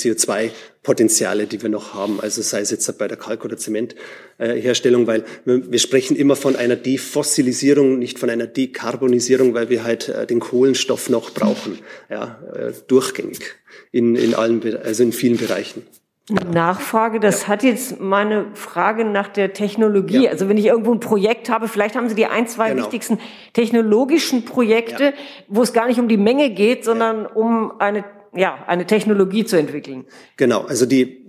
CO2-Potenziale, 0.83 1.47
die 1.47 1.61
wir 1.61 1.69
noch 1.69 1.93
haben, 1.93 2.19
also 2.19 2.41
sei 2.41 2.61
es 2.61 2.71
jetzt 2.71 2.97
bei 2.97 3.07
der 3.07 3.17
Kalk- 3.17 3.45
oder 3.45 3.57
Zementherstellung, 3.57 5.07
weil 5.07 5.23
wir, 5.45 5.71
wir, 5.71 5.79
sprechen 5.79 6.15
immer 6.15 6.35
von 6.35 6.55
einer 6.55 6.75
Defossilisierung, 6.75 7.99
nicht 7.99 8.19
von 8.19 8.29
einer 8.29 8.47
Dekarbonisierung, 8.47 9.53
weil 9.53 9.69
wir 9.69 9.83
halt 9.83 10.09
äh, 10.09 10.27
den 10.27 10.39
Kohlenstoff 10.39 11.09
noch 11.09 11.31
brauchen, 11.31 11.79
ja, 12.09 12.39
äh, 12.53 12.73
durchgängig 12.87 13.55
in, 13.91 14.15
in 14.15 14.33
allen, 14.33 14.61
also 14.83 15.03
in 15.03 15.13
vielen 15.13 15.37
Bereichen. 15.37 15.83
Nachfrage, 16.29 17.19
das 17.19 17.43
ja. 17.43 17.47
hat 17.49 17.63
jetzt 17.63 17.99
meine 17.99 18.45
Frage 18.53 19.03
nach 19.03 19.27
der 19.27 19.51
Technologie. 19.51 20.23
Ja. 20.23 20.31
Also 20.31 20.47
wenn 20.47 20.57
ich 20.57 20.67
irgendwo 20.67 20.93
ein 20.93 21.01
Projekt 21.01 21.49
habe, 21.49 21.67
vielleicht 21.67 21.97
haben 21.97 22.07
Sie 22.07 22.15
die 22.15 22.27
ein, 22.27 22.47
zwei 22.47 22.69
genau. 22.69 22.83
wichtigsten 22.83 23.19
technologischen 23.51 24.45
Projekte, 24.45 25.03
ja. 25.03 25.13
wo 25.49 25.61
es 25.61 25.73
gar 25.73 25.87
nicht 25.87 25.99
um 25.99 26.07
die 26.07 26.15
Menge 26.15 26.51
geht, 26.51 26.85
sondern 26.85 27.25
um 27.25 27.73
eine 27.79 28.05
ja, 28.35 28.63
eine 28.67 28.87
Technologie 28.87 29.45
zu 29.45 29.57
entwickeln. 29.57 30.05
Genau, 30.37 30.61
also 30.61 30.85
die, 30.85 31.25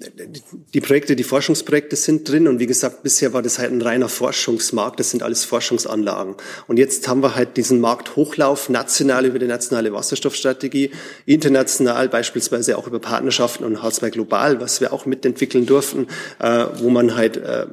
die 0.72 0.80
Projekte, 0.80 1.16
die 1.16 1.22
Forschungsprojekte 1.22 1.96
sind 1.96 2.28
drin 2.28 2.48
und 2.48 2.58
wie 2.58 2.66
gesagt, 2.66 3.02
bisher 3.02 3.32
war 3.32 3.42
das 3.42 3.58
halt 3.58 3.72
ein 3.72 3.82
reiner 3.82 4.08
Forschungsmarkt, 4.08 4.98
das 5.00 5.10
sind 5.10 5.22
alles 5.22 5.44
Forschungsanlagen. 5.44 6.34
Und 6.66 6.78
jetzt 6.78 7.06
haben 7.06 7.22
wir 7.22 7.34
halt 7.34 7.56
diesen 7.56 7.80
Markthochlauf 7.80 8.70
national 8.70 9.26
über 9.26 9.38
die 9.38 9.46
nationale 9.46 9.92
Wasserstoffstrategie, 9.92 10.92
international 11.26 12.08
beispielsweise 12.08 12.78
auch 12.78 12.86
über 12.86 13.00
Partnerschaften 13.00 13.64
und 13.64 13.78
H2 13.78 14.10
Global, 14.10 14.60
was 14.60 14.80
wir 14.80 14.92
auch 14.92 15.04
mitentwickeln 15.04 15.66
durften, 15.66 16.06
äh, 16.38 16.66
wo 16.78 16.88
man 16.88 17.16
halt 17.16 17.36
äh, 17.36 17.66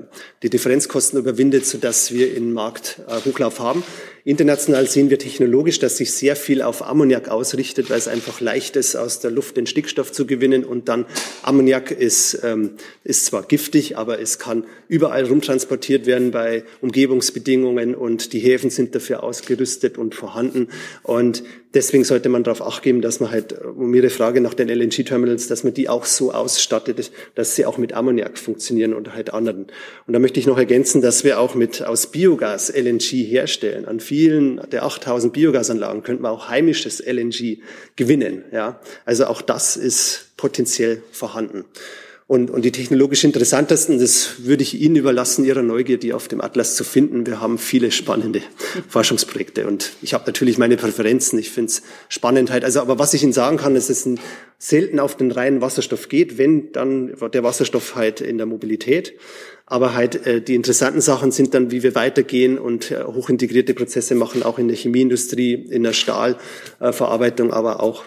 die 0.43 0.49
Differenzkosten 0.49 1.19
überwindet, 1.19 1.65
sodass 1.65 2.11
wir 2.11 2.35
in 2.35 2.51
Markthochlauf 2.51 3.59
haben. 3.59 3.83
International 4.23 4.87
sehen 4.87 5.09
wir 5.09 5.17
technologisch, 5.17 5.79
dass 5.79 5.97
sich 5.97 6.11
sehr 6.11 6.35
viel 6.35 6.61
auf 6.61 6.83
Ammoniak 6.83 7.29
ausrichtet, 7.29 7.89
weil 7.89 7.97
es 7.97 8.07
einfach 8.07 8.39
leicht 8.39 8.75
ist, 8.75 8.95
aus 8.95 9.19
der 9.19 9.31
Luft 9.31 9.57
den 9.57 9.65
Stickstoff 9.65 10.11
zu 10.11 10.27
gewinnen. 10.27 10.63
Und 10.63 10.89
dann 10.89 11.05
Ammoniak 11.41 11.91
ist, 11.91 12.39
ähm, 12.43 12.71
ist 13.03 13.25
zwar 13.25 13.43
giftig, 13.43 13.97
aber 13.97 14.19
es 14.19 14.37
kann 14.37 14.65
überall 14.87 15.25
rumtransportiert 15.25 16.05
werden 16.05 16.31
bei 16.31 16.63
Umgebungsbedingungen 16.81 17.95
und 17.95 18.33
die 18.33 18.39
Häfen 18.39 18.69
sind 18.69 18.93
dafür 18.93 19.23
ausgerüstet 19.23 19.97
und 19.97 20.13
vorhanden. 20.13 20.67
Und 21.01 21.43
deswegen 21.73 22.03
sollte 22.03 22.29
man 22.29 22.43
darauf 22.43 22.61
acht 22.61 22.81
dass 23.01 23.19
man 23.19 23.31
halt, 23.31 23.53
um 23.61 23.93
Ihre 23.93 24.09
Frage 24.09 24.41
nach 24.41 24.53
den 24.53 24.69
LNG-Terminals, 24.69 25.47
dass 25.47 25.63
man 25.63 25.73
die 25.73 25.87
auch 25.87 26.05
so 26.05 26.31
ausstattet, 26.31 27.11
dass 27.35 27.55
sie 27.55 27.65
auch 27.65 27.77
mit 27.77 27.93
Ammoniak 27.93 28.37
funktionieren 28.37 28.93
oder 28.93 29.13
halt 29.13 29.33
anderen. 29.33 29.67
Und 30.07 30.13
da 30.13 30.19
möchte 30.19 30.39
ich 30.39 30.47
noch 30.47 30.57
ergänzen, 30.57 31.01
dass 31.01 31.23
wir 31.23 31.39
auch 31.39 31.55
mit 31.55 31.83
aus 31.83 32.07
Biogas 32.07 32.69
LNG 32.69 33.23
herstellen. 33.23 33.85
An 33.85 33.99
vielen 33.99 34.61
der 34.71 34.83
8000 34.83 35.31
Biogasanlagen 35.31 36.03
könnte 36.03 36.23
man 36.23 36.31
auch 36.31 36.49
heimisches 36.49 36.99
LNG 37.05 37.59
gewinnen. 37.95 38.45
Ja, 38.51 38.81
also 39.05 39.25
auch 39.25 39.41
das 39.41 39.77
ist 39.77 40.31
potenziell 40.37 41.03
vorhanden. 41.11 41.65
Und, 42.31 42.49
und 42.49 42.63
die 42.63 42.71
technologisch 42.71 43.25
interessantesten, 43.25 43.99
das 43.99 44.45
würde 44.45 44.63
ich 44.63 44.79
Ihnen 44.79 44.95
überlassen, 44.95 45.43
Ihrer 45.43 45.63
Neugier, 45.63 45.97
die 45.97 46.13
auf 46.13 46.29
dem 46.29 46.39
Atlas 46.39 46.77
zu 46.77 46.85
finden. 46.85 47.25
Wir 47.25 47.41
haben 47.41 47.57
viele 47.57 47.91
spannende 47.91 48.41
Forschungsprojekte 48.87 49.67
und 49.67 49.91
ich 50.01 50.13
habe 50.13 50.23
natürlich 50.27 50.57
meine 50.57 50.77
Präferenzen. 50.77 51.37
Ich 51.39 51.51
finde 51.51 51.71
es 51.71 51.81
spannend 52.07 52.49
halt. 52.49 52.63
Also, 52.63 52.79
aber 52.79 52.97
was 52.99 53.13
ich 53.13 53.23
Ihnen 53.23 53.33
sagen 53.33 53.57
kann, 53.57 53.75
ist, 53.75 53.89
dass 53.89 54.05
es 54.05 54.15
selten 54.57 55.01
auf 55.01 55.17
den 55.17 55.29
reinen 55.29 55.59
Wasserstoff 55.59 56.07
geht, 56.07 56.37
wenn 56.37 56.71
dann 56.71 57.13
der 57.33 57.43
Wasserstoff 57.43 57.95
halt 57.95 58.21
in 58.21 58.37
der 58.37 58.47
Mobilität. 58.47 59.11
Aber 59.65 59.93
halt 59.93 60.25
äh, 60.25 60.41
die 60.41 60.55
interessanten 60.55 61.01
Sachen 61.01 61.31
sind 61.31 61.53
dann, 61.53 61.69
wie 61.69 61.83
wir 61.83 61.95
weitergehen 61.95 62.57
und 62.57 62.91
äh, 62.91 63.03
hochintegrierte 63.03 63.73
Prozesse 63.73 64.15
machen, 64.15 64.41
auch 64.41 64.57
in 64.57 64.69
der 64.69 64.77
Chemieindustrie, 64.77 65.53
in 65.53 65.83
der 65.83 65.91
Stahlverarbeitung, 65.91 67.49
äh, 67.49 67.53
aber 67.53 67.83
auch 67.83 68.05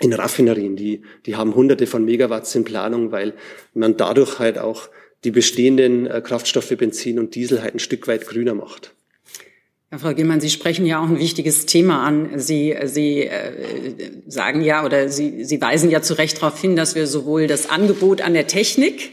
in 0.00 0.12
Raffinerien, 0.12 0.76
die, 0.76 1.02
die 1.24 1.36
haben 1.36 1.54
hunderte 1.54 1.86
von 1.86 2.04
Megawatts 2.04 2.54
in 2.54 2.64
Planung, 2.64 3.12
weil 3.12 3.34
man 3.74 3.96
dadurch 3.96 4.38
halt 4.38 4.58
auch 4.58 4.88
die 5.24 5.30
bestehenden 5.30 6.06
äh, 6.06 6.20
Kraftstoffe 6.20 6.76
Benzin 6.76 7.18
und 7.18 7.34
Diesel 7.34 7.62
halt 7.62 7.74
ein 7.74 7.78
Stück 7.78 8.06
weit 8.06 8.26
grüner 8.26 8.54
macht. 8.54 8.92
Ja, 9.90 9.98
Frau 9.98 10.14
Gillmann, 10.14 10.40
Sie 10.40 10.50
sprechen 10.50 10.84
ja 10.84 11.00
auch 11.00 11.08
ein 11.08 11.18
wichtiges 11.18 11.64
Thema 11.64 12.02
an. 12.02 12.38
Sie, 12.38 12.76
Sie 12.84 13.22
äh, 13.22 14.22
sagen 14.26 14.60
ja 14.60 14.84
oder 14.84 15.08
Sie, 15.08 15.44
Sie 15.44 15.60
weisen 15.60 15.90
ja 15.90 16.02
zu 16.02 16.14
Recht 16.14 16.38
darauf 16.38 16.60
hin, 16.60 16.76
dass 16.76 16.94
wir 16.94 17.06
sowohl 17.06 17.46
das 17.46 17.70
Angebot 17.70 18.20
an 18.20 18.34
der 18.34 18.46
Technik 18.46 19.12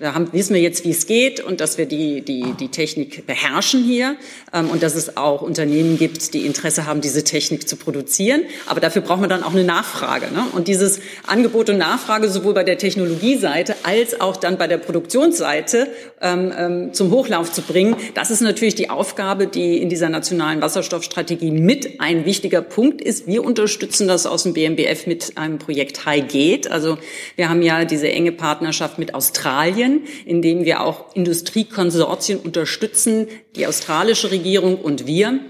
da 0.00 0.14
haben, 0.14 0.32
wissen 0.32 0.54
wir 0.54 0.62
jetzt, 0.62 0.84
wie 0.84 0.90
es 0.90 1.06
geht 1.06 1.40
und 1.40 1.60
dass 1.60 1.76
wir 1.76 1.84
die, 1.84 2.22
die, 2.22 2.54
die 2.58 2.68
Technik 2.68 3.26
beherrschen 3.26 3.84
hier 3.84 4.16
ähm, 4.52 4.70
und 4.70 4.82
dass 4.82 4.94
es 4.94 5.18
auch 5.18 5.42
Unternehmen 5.42 5.98
gibt, 5.98 6.32
die 6.32 6.46
Interesse 6.46 6.86
haben, 6.86 7.02
diese 7.02 7.22
Technik 7.22 7.68
zu 7.68 7.76
produzieren. 7.76 8.42
Aber 8.66 8.80
dafür 8.80 9.02
braucht 9.02 9.20
man 9.20 9.28
dann 9.28 9.42
auch 9.42 9.52
eine 9.52 9.64
Nachfrage. 9.64 10.32
Ne? 10.32 10.44
Und 10.52 10.68
dieses 10.68 11.00
Angebot 11.26 11.68
und 11.68 11.76
Nachfrage 11.76 12.30
sowohl 12.30 12.54
bei 12.54 12.64
der 12.64 12.78
Technologieseite 12.78 13.74
als 13.82 14.20
auch 14.22 14.38
dann 14.38 14.56
bei 14.56 14.66
der 14.66 14.78
Produktionsseite 14.78 15.88
ähm, 16.22 16.52
ähm, 16.56 16.94
zum 16.94 17.10
Hochlauf 17.10 17.52
zu 17.52 17.60
bringen, 17.60 17.94
das 18.14 18.30
ist 18.30 18.40
natürlich 18.40 18.74
die 18.74 18.88
Aufgabe, 18.88 19.46
die 19.46 19.82
in 19.82 19.90
dieser 19.90 20.08
nationalen 20.08 20.62
Wasserstoffstrategie 20.62 21.50
mit 21.50 22.00
ein 22.00 22.24
wichtiger 22.24 22.62
Punkt 22.62 23.02
ist. 23.02 23.26
Wir 23.26 23.44
unterstützen 23.44 24.08
das 24.08 24.24
aus 24.24 24.44
dem 24.44 24.54
BMBF 24.54 25.06
mit 25.06 25.36
einem 25.36 25.58
Projekt 25.58 26.06
High 26.06 26.26
Gate. 26.26 26.70
Also 26.70 26.96
wir 27.36 27.50
haben 27.50 27.60
ja 27.60 27.84
diese 27.84 28.08
enge 28.08 28.32
Partnerschaft 28.32 28.98
mit 28.98 29.14
Australien 29.14 29.89
In 30.24 30.42
dem 30.42 30.64
wir 30.64 30.82
auch 30.82 31.14
Industriekonsortien 31.14 32.38
unterstützen, 32.38 33.28
die 33.56 33.66
australische 33.66 34.30
Regierung 34.30 34.76
und 34.76 35.06
wir 35.06 35.40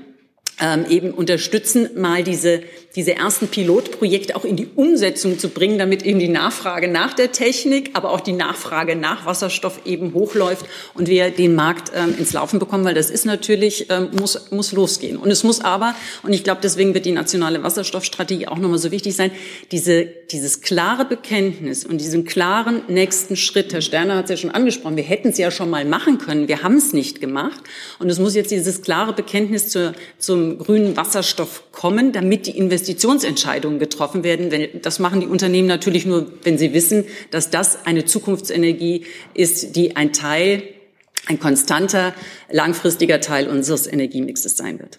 ähm, 0.60 0.84
eben 0.88 1.10
unterstützen, 1.12 1.90
mal 1.96 2.22
diese 2.22 2.62
diese 2.96 3.14
ersten 3.14 3.46
Pilotprojekte 3.46 4.34
auch 4.34 4.44
in 4.44 4.56
die 4.56 4.68
Umsetzung 4.74 5.38
zu 5.38 5.48
bringen, 5.48 5.78
damit 5.78 6.02
eben 6.02 6.18
die 6.18 6.28
Nachfrage 6.28 6.88
nach 6.88 7.14
der 7.14 7.30
Technik, 7.30 7.90
aber 7.92 8.10
auch 8.10 8.20
die 8.20 8.32
Nachfrage 8.32 8.96
nach 8.96 9.26
Wasserstoff 9.26 9.80
eben 9.84 10.12
hochläuft 10.12 10.66
und 10.94 11.08
wir 11.08 11.30
den 11.30 11.54
Markt 11.54 11.92
ähm, 11.94 12.16
ins 12.18 12.32
Laufen 12.32 12.58
bekommen, 12.58 12.84
weil 12.84 12.94
das 12.94 13.10
ist 13.10 13.26
natürlich, 13.26 13.86
ähm, 13.90 14.10
muss, 14.18 14.50
muss 14.50 14.72
losgehen. 14.72 15.18
Und 15.18 15.30
es 15.30 15.44
muss 15.44 15.60
aber, 15.60 15.94
und 16.24 16.32
ich 16.32 16.42
glaube, 16.42 16.60
deswegen 16.62 16.92
wird 16.92 17.06
die 17.06 17.12
nationale 17.12 17.62
Wasserstoffstrategie 17.62 18.48
auch 18.48 18.58
nochmal 18.58 18.78
so 18.78 18.90
wichtig 18.90 19.14
sein, 19.14 19.30
diese, 19.70 20.04
dieses 20.04 20.60
klare 20.60 21.04
Bekenntnis 21.04 21.84
und 21.84 21.98
diesen 21.98 22.24
klaren 22.24 22.82
nächsten 22.88 23.36
Schritt, 23.36 23.72
Herr 23.72 23.82
Sterner 23.82 24.16
hat 24.16 24.24
es 24.24 24.30
ja 24.30 24.36
schon 24.36 24.50
angesprochen, 24.50 24.96
wir 24.96 25.04
hätten 25.04 25.28
es 25.28 25.38
ja 25.38 25.52
schon 25.52 25.70
mal 25.70 25.84
machen 25.84 26.18
können, 26.18 26.48
wir 26.48 26.64
haben 26.64 26.76
es 26.76 26.92
nicht 26.92 27.20
gemacht. 27.20 27.60
Und 28.00 28.10
es 28.10 28.18
muss 28.18 28.34
jetzt 28.34 28.50
dieses 28.50 28.82
klare 28.82 29.12
Bekenntnis 29.12 29.68
zur, 29.68 29.92
zum 30.18 30.58
grünen 30.58 30.96
Wasserstoff 30.96 31.62
kommen, 31.70 32.12
damit 32.12 32.46
die 32.46 32.56
Investitionsentscheidungen 32.80 33.78
getroffen 33.78 34.24
werden. 34.24 34.80
Das 34.80 34.98
machen 34.98 35.20
die 35.20 35.26
Unternehmen 35.26 35.68
natürlich 35.68 36.06
nur, 36.06 36.32
wenn 36.42 36.56
sie 36.56 36.72
wissen, 36.72 37.04
dass 37.30 37.50
das 37.50 37.84
eine 37.84 38.06
Zukunftsenergie 38.06 39.04
ist, 39.34 39.76
die 39.76 39.96
ein 39.96 40.14
Teil, 40.14 40.62
ein 41.26 41.38
konstanter, 41.38 42.14
langfristiger 42.50 43.20
Teil 43.20 43.48
unseres 43.48 43.86
Energiemixes 43.86 44.56
sein 44.56 44.78
wird. 44.78 44.98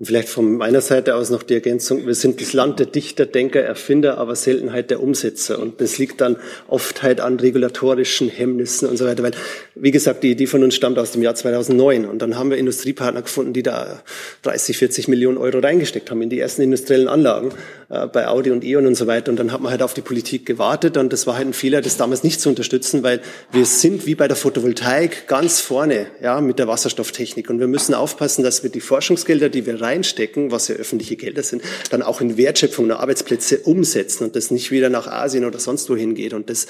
Und 0.00 0.06
vielleicht 0.06 0.28
von 0.28 0.56
meiner 0.56 0.80
Seite 0.80 1.14
aus 1.14 1.30
noch 1.30 1.44
die 1.44 1.54
Ergänzung, 1.54 2.04
wir 2.04 2.16
sind 2.16 2.40
das 2.40 2.52
Land 2.52 2.80
der 2.80 2.86
Dichter, 2.86 3.26
Denker, 3.26 3.60
Erfinder, 3.60 4.18
aber 4.18 4.34
Seltenheit 4.34 4.90
der 4.90 5.00
Umsetzer. 5.00 5.60
Und 5.60 5.80
das 5.80 5.98
liegt 5.98 6.20
dann 6.20 6.34
oft 6.66 7.04
halt 7.04 7.20
an 7.20 7.38
regulatorischen 7.38 8.28
Hemmnissen 8.28 8.88
und 8.88 8.96
so 8.96 9.06
weiter. 9.06 9.22
Weil, 9.22 9.34
wie 9.76 9.92
gesagt, 9.92 10.24
die 10.24 10.32
Idee 10.32 10.48
von 10.48 10.64
uns 10.64 10.74
stammt 10.74 10.98
aus 10.98 11.12
dem 11.12 11.22
Jahr 11.22 11.36
2009. 11.36 12.06
Und 12.06 12.22
dann 12.22 12.36
haben 12.36 12.50
wir 12.50 12.56
Industriepartner 12.56 13.22
gefunden, 13.22 13.52
die 13.52 13.62
da 13.62 14.02
30, 14.42 14.76
40 14.78 15.06
Millionen 15.06 15.38
Euro 15.38 15.60
reingesteckt 15.60 16.10
haben 16.10 16.22
in 16.22 16.28
die 16.28 16.40
ersten 16.40 16.62
industriellen 16.62 17.06
Anlagen 17.06 17.52
äh, 17.88 18.08
bei 18.08 18.26
Audi 18.26 18.50
und 18.50 18.64
E.ON 18.64 18.88
und 18.88 18.96
so 18.96 19.06
weiter. 19.06 19.30
Und 19.30 19.38
dann 19.38 19.52
hat 19.52 19.60
man 19.60 19.70
halt 19.70 19.82
auf 19.82 19.94
die 19.94 20.00
Politik 20.00 20.44
gewartet. 20.44 20.96
Und 20.96 21.12
das 21.12 21.28
war 21.28 21.36
halt 21.36 21.46
ein 21.46 21.52
Fehler, 21.52 21.80
das 21.82 21.96
damals 21.96 22.24
nicht 22.24 22.40
zu 22.40 22.48
unterstützen, 22.48 23.04
weil 23.04 23.20
wir 23.52 23.64
sind 23.64 24.06
wie 24.06 24.16
bei 24.16 24.26
der 24.26 24.36
Photovoltaik 24.36 25.28
ganz 25.28 25.60
vorne, 25.60 26.08
ja, 26.20 26.40
mit 26.40 26.58
der 26.58 26.66
Wasserstofftechnik. 26.66 27.48
Und 27.48 27.60
wir 27.60 27.68
müssen 27.68 27.94
aufpassen, 27.94 28.42
dass 28.42 28.64
wir 28.64 28.70
die 28.70 28.80
Forschungsgelder, 28.80 29.50
die 29.50 29.64
wir 29.66 29.83
reinstecken, 29.84 30.50
was 30.50 30.68
ja 30.68 30.74
öffentliche 30.74 31.16
Gelder 31.16 31.42
sind, 31.42 31.62
dann 31.90 32.02
auch 32.02 32.20
in 32.20 32.36
Wertschöpfung 32.36 32.88
der 32.88 33.00
Arbeitsplätze 33.00 33.58
umsetzen 33.58 34.24
und 34.24 34.36
das 34.36 34.50
nicht 34.50 34.70
wieder 34.70 34.88
nach 34.88 35.06
Asien 35.06 35.44
oder 35.44 35.58
sonst 35.58 35.88
wohin 35.90 36.14
geht. 36.14 36.32
Und 36.32 36.50
das, 36.50 36.66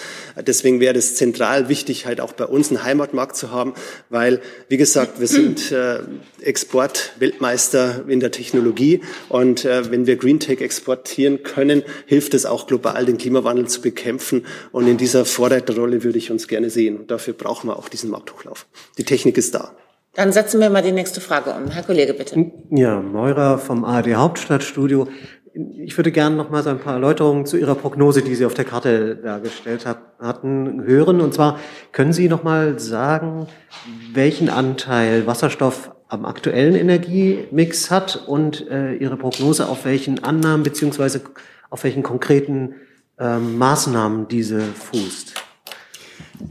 deswegen 0.46 0.81
wäre 0.81 0.98
es 0.98 1.16
zentral 1.16 1.68
wichtig, 1.68 2.07
halt 2.07 2.20
auch 2.20 2.33
bei 2.33 2.44
uns 2.44 2.68
einen 2.68 2.85
Heimatmarkt 2.85 3.37
zu 3.37 3.50
haben, 3.50 3.74
weil, 4.11 4.40
wie 4.68 4.77
gesagt, 4.77 5.20
wir 5.20 5.29
sind 5.29 5.72
äh, 5.72 6.00
Exportweltmeister 6.40 8.05
in 8.09 8.20
der 8.20 8.31
Technologie 8.31 9.00
und 9.29 9.64
äh, 9.64 9.90
wenn 9.90 10.07
wir 10.07 10.16
Green 10.16 10.40
Tech 10.40 10.61
exportieren 10.61 11.42
können, 11.42 11.83
hilft 12.07 12.35
es 12.35 12.46
auch 12.46 12.66
global, 12.66 13.07
den 13.07 13.18
Klimawandel 13.18 13.66
zu 13.68 13.81
bekämpfen. 13.81 14.46
Und 14.72 14.88
in 14.88 14.96
dieser 14.96 15.24
Vorreiterrolle 15.24 16.03
würde 16.03 16.18
ich 16.18 16.31
uns 16.31 16.48
gerne 16.48 16.70
sehen. 16.70 16.96
Und 16.96 17.11
dafür 17.11 17.35
brauchen 17.35 17.68
wir 17.68 17.79
auch 17.79 17.88
diesen 17.88 18.11
Markthochlauf. 18.11 18.66
Die 18.98 19.05
Technik 19.05 19.37
ist 19.38 19.55
da. 19.55 19.77
Dann 20.14 20.33
setzen 20.33 20.61
wir 20.61 20.70
mal 20.70 20.83
die 20.83 20.92
nächste 20.92 21.20
Frage 21.20 21.50
um. 21.50 21.70
Herr 21.70 21.83
Kollege, 21.83 22.14
bitte. 22.14 22.53
Ja, 22.70 23.00
Meurer 23.00 23.59
vom 23.59 23.85
ARD 23.85 24.14
Hauptstadtstudio. 24.14 25.09
Ich 25.55 25.96
würde 25.96 26.12
gerne 26.12 26.37
noch 26.37 26.50
mal 26.50 26.62
so 26.62 26.70
ein 26.70 26.81
paar 26.81 26.94
Erläuterungen 26.94 27.46
zu 27.46 27.57
Ihrer 27.57 27.74
Prognose, 27.74 28.22
die 28.22 28.35
Sie 28.35 28.44
auf 28.44 28.55
der 28.55 28.64
Karte 28.64 29.16
dargestellt 29.16 29.87
hatten, 29.87 30.83
hören. 30.85 31.20
Und 31.20 31.35
zwar 31.35 31.59
können 31.92 32.12
Sie 32.12 32.29
noch 32.29 32.42
mal 32.42 32.79
sagen, 32.79 33.46
welchen 34.12 34.50
Anteil 34.50 35.27
Wasserstoff 35.27 35.92
am 36.09 36.24
aktuellen 36.24 36.74
Energiemix 36.74 37.90
hat 37.90 38.24
und 38.27 38.68
äh, 38.68 38.94
Ihre 38.94 39.16
Prognose 39.16 39.68
auf 39.68 39.85
welchen 39.85 40.22
Annahmen 40.22 40.62
beziehungsweise 40.62 41.22
auf 41.70 41.83
welchen 41.83 42.05
konkreten 42.05 42.74
äh, 43.18 43.38
Maßnahmen 43.38 44.29
diese 44.29 44.61
fußt? 44.61 45.43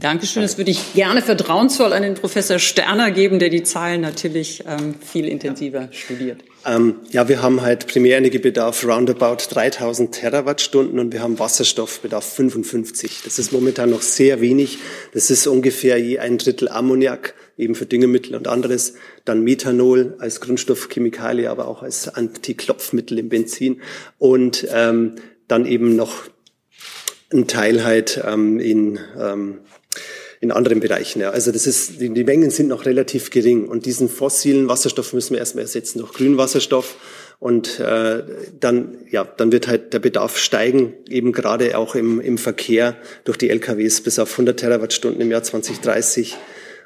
Dankeschön. 0.00 0.42
Das 0.42 0.58
würde 0.58 0.70
ich 0.70 0.94
gerne 0.94 1.22
vertrauensvoll 1.22 1.92
an 1.92 2.02
den 2.02 2.14
Professor 2.14 2.58
Sterner 2.58 3.10
geben, 3.10 3.38
der 3.38 3.48
die 3.48 3.62
Zahlen 3.62 4.00
natürlich 4.00 4.64
ähm, 4.66 4.96
viel 5.00 5.26
intensiver 5.26 5.88
studiert. 5.92 6.42
Ähm, 6.66 6.96
ja, 7.10 7.28
wir 7.28 7.42
haben 7.42 7.62
halt 7.62 7.86
Primärenergiebedarf 7.86 8.84
roundabout 8.84 9.36
3000 9.50 10.12
Terawattstunden 10.12 10.98
und 10.98 11.12
wir 11.12 11.22
haben 11.22 11.38
Wasserstoffbedarf 11.38 12.24
55. 12.24 13.20
Das 13.24 13.38
ist 13.38 13.52
momentan 13.52 13.90
noch 13.90 14.02
sehr 14.02 14.40
wenig. 14.40 14.78
Das 15.12 15.30
ist 15.30 15.46
ungefähr 15.46 15.98
je 15.98 16.18
ein 16.18 16.38
Drittel 16.38 16.68
Ammoniak, 16.68 17.34
eben 17.56 17.74
für 17.74 17.86
Düngemittel 17.86 18.34
und 18.34 18.48
anderes. 18.48 18.94
Dann 19.24 19.42
Methanol 19.44 20.16
als 20.18 20.40
Grundstoffchemikalie, 20.40 21.48
aber 21.48 21.68
auch 21.68 21.82
als 21.82 22.08
Antiklopfmittel 22.08 23.18
im 23.18 23.28
Benzin. 23.28 23.80
Und 24.18 24.66
ähm, 24.72 25.16
dann 25.46 25.66
eben 25.66 25.94
noch 25.94 26.24
ein 27.32 27.46
Teil 27.46 27.84
halt 27.84 28.22
ähm, 28.24 28.58
in 28.58 28.98
ähm, 29.18 29.60
in 30.44 30.52
anderen 30.52 30.78
Bereichen. 30.78 31.20
Ja. 31.20 31.30
Also 31.30 31.50
das 31.52 31.66
ist, 31.66 32.00
die, 32.00 32.10
die 32.10 32.24
Mengen 32.24 32.50
sind 32.50 32.68
noch 32.68 32.84
relativ 32.84 33.30
gering 33.30 33.66
und 33.66 33.86
diesen 33.86 34.10
fossilen 34.10 34.68
Wasserstoff 34.68 35.14
müssen 35.14 35.32
wir 35.32 35.38
erstmal 35.38 35.62
ersetzen 35.62 36.00
durch 36.00 36.12
grünen 36.12 36.36
Wasserstoff 36.36 36.96
und 37.40 37.80
äh, 37.80 38.22
dann, 38.60 38.98
ja, 39.10 39.24
dann 39.24 39.52
wird 39.52 39.68
halt 39.68 39.94
der 39.94 40.00
Bedarf 40.00 40.36
steigen, 40.36 40.92
eben 41.08 41.32
gerade 41.32 41.78
auch 41.78 41.94
im, 41.94 42.20
im 42.20 42.36
Verkehr 42.36 42.94
durch 43.24 43.38
die 43.38 43.48
LKWs 43.48 44.02
bis 44.02 44.18
auf 44.18 44.32
100 44.32 44.60
Terawattstunden 44.60 45.20
im 45.22 45.30
Jahr 45.30 45.42
2030 45.42 46.36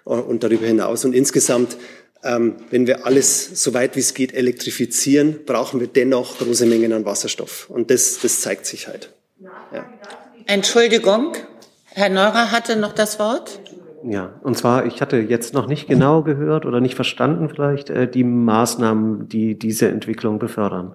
und 0.05 0.44
darüber 0.44 0.66
hinaus. 0.66 1.05
Und 1.05 1.14
insgesamt, 1.14 1.77
ähm, 2.23 2.57
wenn 2.71 2.87
wir 2.87 3.07
alles 3.07 3.62
so 3.62 3.75
weit 3.75 3.97
wie 3.97 4.01
es 4.01 4.14
geht 4.14 4.33
elektrifizieren, 4.33 5.40
brauchen 5.44 5.81
wir 5.81 5.88
dennoch 5.88 6.38
große 6.38 6.64
Mengen 6.64 6.92
an 6.92 7.05
Wasserstoff. 7.05 7.68
Und 7.68 7.90
das, 7.90 8.21
das 8.23 8.40
zeigt 8.40 8.66
sich 8.66 8.87
halt. 8.87 9.12
Ja. 9.40 9.85
Entschuldigung, 10.47 11.35
Herr 11.99 12.11
Neurer 12.11 12.53
hatte 12.53 12.77
noch 12.77 12.93
das 12.93 13.19
Wort. 13.19 13.59
Ja, 14.05 14.35
und 14.45 14.57
zwar, 14.57 14.87
ich 14.87 15.03
hatte 15.03 15.17
jetzt 15.17 15.53
noch 15.53 15.67
nicht 15.67 15.89
genau 15.89 16.23
gehört 16.23 16.65
oder 16.65 16.81
nicht 16.81 16.95
verstanden 16.95 17.49
vielleicht 17.49 17.91
äh, 17.91 18.09
die 18.09 18.23
Maßnahmen, 18.23 19.29
die 19.29 19.59
diese 19.59 19.89
Entwicklung 19.89 20.39
befördern. 20.39 20.95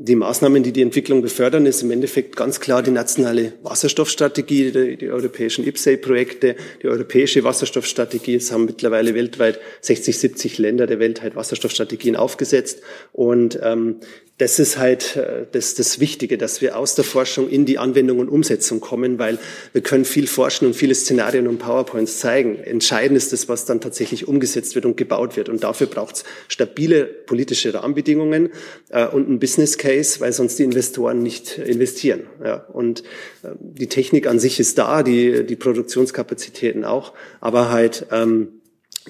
Die 0.00 0.14
Maßnahmen, 0.14 0.62
die 0.62 0.70
die 0.72 0.82
Entwicklung 0.82 1.22
befördern, 1.22 1.66
ist 1.66 1.82
im 1.82 1.90
Endeffekt 1.90 2.36
ganz 2.36 2.60
klar 2.60 2.84
die 2.84 2.92
nationale 2.92 3.54
Wasserstoffstrategie, 3.64 4.70
die, 4.70 4.96
die 4.96 5.10
europäischen 5.10 5.66
IPSAE-Projekte, 5.66 6.54
die 6.80 6.86
europäische 6.86 7.42
Wasserstoffstrategie. 7.42 8.36
Es 8.36 8.52
haben 8.52 8.66
mittlerweile 8.66 9.16
weltweit 9.16 9.58
60, 9.80 10.16
70 10.16 10.58
Länder 10.58 10.86
der 10.86 11.00
Welt 11.00 11.20
halt 11.20 11.34
Wasserstoffstrategien 11.34 12.14
aufgesetzt. 12.14 12.80
Und 13.12 13.58
ähm, 13.60 13.96
das 14.38 14.60
ist 14.60 14.78
halt 14.78 15.16
äh, 15.16 15.46
das, 15.50 15.74
das 15.74 15.98
Wichtige, 15.98 16.38
dass 16.38 16.62
wir 16.62 16.78
aus 16.78 16.94
der 16.94 17.04
Forschung 17.04 17.50
in 17.50 17.66
die 17.66 17.78
Anwendung 17.78 18.20
und 18.20 18.28
Umsetzung 18.28 18.80
kommen, 18.80 19.18
weil 19.18 19.38
wir 19.72 19.82
können 19.82 20.04
viel 20.04 20.28
forschen 20.28 20.66
und 20.66 20.74
viele 20.74 20.94
Szenarien 20.94 21.48
und 21.48 21.58
PowerPoints 21.58 22.20
zeigen. 22.20 22.56
Entscheidend 22.56 23.16
ist 23.16 23.32
das, 23.32 23.48
was 23.48 23.64
dann 23.64 23.80
tatsächlich 23.80 24.28
umgesetzt 24.28 24.76
wird 24.76 24.86
und 24.86 24.96
gebaut 24.96 25.36
wird. 25.36 25.48
Und 25.48 25.64
dafür 25.64 25.88
braucht 25.88 26.16
es 26.16 26.24
stabile 26.46 27.04
politische 27.04 27.74
Rahmenbedingungen 27.74 28.50
äh, 28.90 29.06
und 29.06 29.28
ein 29.28 29.40
Business 29.40 29.76
Case, 29.76 29.87
weil 30.20 30.32
sonst 30.32 30.58
die 30.58 30.64
Investoren 30.64 31.22
nicht 31.22 31.58
investieren. 31.58 32.22
Ja. 32.44 32.66
Und 32.72 33.00
äh, 33.42 33.48
die 33.60 33.88
Technik 33.88 34.26
an 34.26 34.38
sich 34.38 34.60
ist 34.60 34.78
da, 34.78 35.02
die, 35.02 35.44
die 35.44 35.56
Produktionskapazitäten 35.56 36.84
auch, 36.84 37.12
aber 37.40 37.70
halt 37.70 38.06
ähm, 38.10 38.48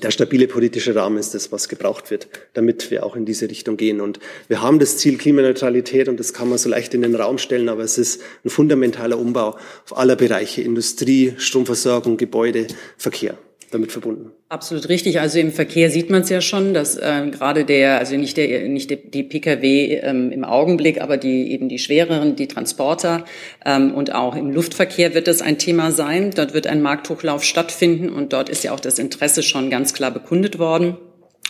der 0.02 0.12
stabile 0.12 0.46
politische 0.46 0.94
Rahmen 0.94 1.18
ist 1.18 1.34
das, 1.34 1.50
was 1.50 1.68
gebraucht 1.68 2.10
wird, 2.10 2.28
damit 2.54 2.90
wir 2.90 3.04
auch 3.04 3.16
in 3.16 3.24
diese 3.24 3.50
Richtung 3.50 3.76
gehen. 3.76 4.00
Und 4.00 4.20
wir 4.46 4.62
haben 4.62 4.78
das 4.78 4.96
Ziel 4.96 5.18
Klimaneutralität 5.18 6.08
und 6.08 6.20
das 6.20 6.32
kann 6.32 6.48
man 6.48 6.58
so 6.58 6.68
leicht 6.68 6.94
in 6.94 7.02
den 7.02 7.14
Raum 7.16 7.38
stellen, 7.38 7.68
aber 7.68 7.82
es 7.82 7.98
ist 7.98 8.20
ein 8.44 8.50
fundamentaler 8.50 9.18
Umbau 9.18 9.56
auf 9.84 9.96
aller 9.96 10.14
Bereiche, 10.14 10.62
Industrie, 10.62 11.34
Stromversorgung, 11.38 12.16
Gebäude, 12.16 12.68
Verkehr 12.96 13.36
damit 13.70 13.92
verbunden. 13.92 14.30
Absolut 14.48 14.88
richtig. 14.88 15.20
Also 15.20 15.38
im 15.38 15.52
Verkehr 15.52 15.90
sieht 15.90 16.10
man 16.10 16.22
es 16.22 16.28
ja 16.28 16.40
schon, 16.40 16.74
dass 16.74 16.96
äh, 16.96 17.28
gerade 17.30 17.64
der, 17.64 17.98
also 17.98 18.16
nicht 18.16 18.36
der, 18.36 18.68
nicht 18.68 18.90
die, 18.90 19.10
die 19.10 19.22
Pkw 19.22 20.00
ähm, 20.02 20.32
im 20.32 20.44
Augenblick, 20.44 21.00
aber 21.00 21.16
die 21.16 21.52
eben 21.52 21.68
die 21.68 21.78
schwereren, 21.78 22.36
die 22.36 22.48
Transporter 22.48 23.24
ähm, 23.64 23.92
und 23.94 24.14
auch 24.14 24.36
im 24.36 24.50
Luftverkehr 24.50 25.14
wird 25.14 25.28
das 25.28 25.42
ein 25.42 25.58
Thema 25.58 25.92
sein. 25.92 26.30
Dort 26.34 26.54
wird 26.54 26.66
ein 26.66 26.80
Markthochlauf 26.82 27.44
stattfinden 27.44 28.08
und 28.08 28.32
dort 28.32 28.48
ist 28.48 28.64
ja 28.64 28.72
auch 28.72 28.80
das 28.80 28.98
Interesse 28.98 29.42
schon 29.42 29.70
ganz 29.70 29.92
klar 29.92 30.10
bekundet 30.10 30.58
worden. 30.58 30.96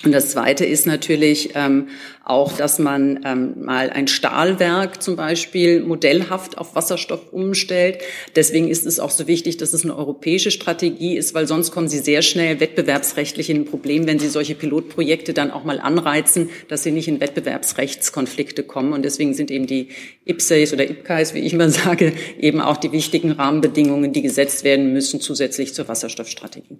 Und 0.04 0.12
das 0.12 0.30
Zweite 0.30 0.64
ist 0.64 0.86
natürlich 0.86 1.50
ähm, 1.56 1.88
auch, 2.24 2.52
dass 2.52 2.78
man 2.78 3.20
ähm, 3.24 3.64
mal 3.64 3.90
ein 3.90 4.06
Stahlwerk 4.06 5.02
zum 5.02 5.16
Beispiel 5.16 5.80
modellhaft 5.80 6.56
auf 6.56 6.76
Wasserstoff 6.76 7.32
umstellt. 7.32 7.98
Deswegen 8.36 8.68
ist 8.68 8.86
es 8.86 9.00
auch 9.00 9.10
so 9.10 9.26
wichtig, 9.26 9.56
dass 9.56 9.72
es 9.72 9.82
eine 9.82 9.96
europäische 9.96 10.52
Strategie 10.52 11.16
ist, 11.16 11.34
weil 11.34 11.48
sonst 11.48 11.72
kommen 11.72 11.88
Sie 11.88 11.98
sehr 11.98 12.22
schnell 12.22 12.60
wettbewerbsrechtlich 12.60 13.50
in 13.50 13.62
ein 13.62 13.64
Problem, 13.64 14.06
wenn 14.06 14.20
Sie 14.20 14.28
solche 14.28 14.54
Pilotprojekte 14.54 15.32
dann 15.32 15.50
auch 15.50 15.64
mal 15.64 15.80
anreizen, 15.80 16.50
dass 16.68 16.84
sie 16.84 16.92
nicht 16.92 17.08
in 17.08 17.20
Wettbewerbsrechtskonflikte 17.20 18.62
kommen. 18.62 18.92
Und 18.92 19.04
deswegen 19.04 19.34
sind 19.34 19.50
eben 19.50 19.66
die 19.66 19.88
IPSAs 20.26 20.72
oder 20.72 20.88
IPCAs, 20.88 21.34
wie 21.34 21.40
ich 21.40 21.52
immer 21.52 21.70
sage, 21.70 22.12
eben 22.38 22.60
auch 22.60 22.76
die 22.76 22.92
wichtigen 22.92 23.32
Rahmenbedingungen, 23.32 24.12
die 24.12 24.22
gesetzt 24.22 24.62
werden 24.62 24.92
müssen, 24.92 25.20
zusätzlich 25.20 25.74
zur 25.74 25.88
Wasserstoffstrategie. 25.88 26.78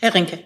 Herr 0.00 0.14
Rinke. 0.14 0.40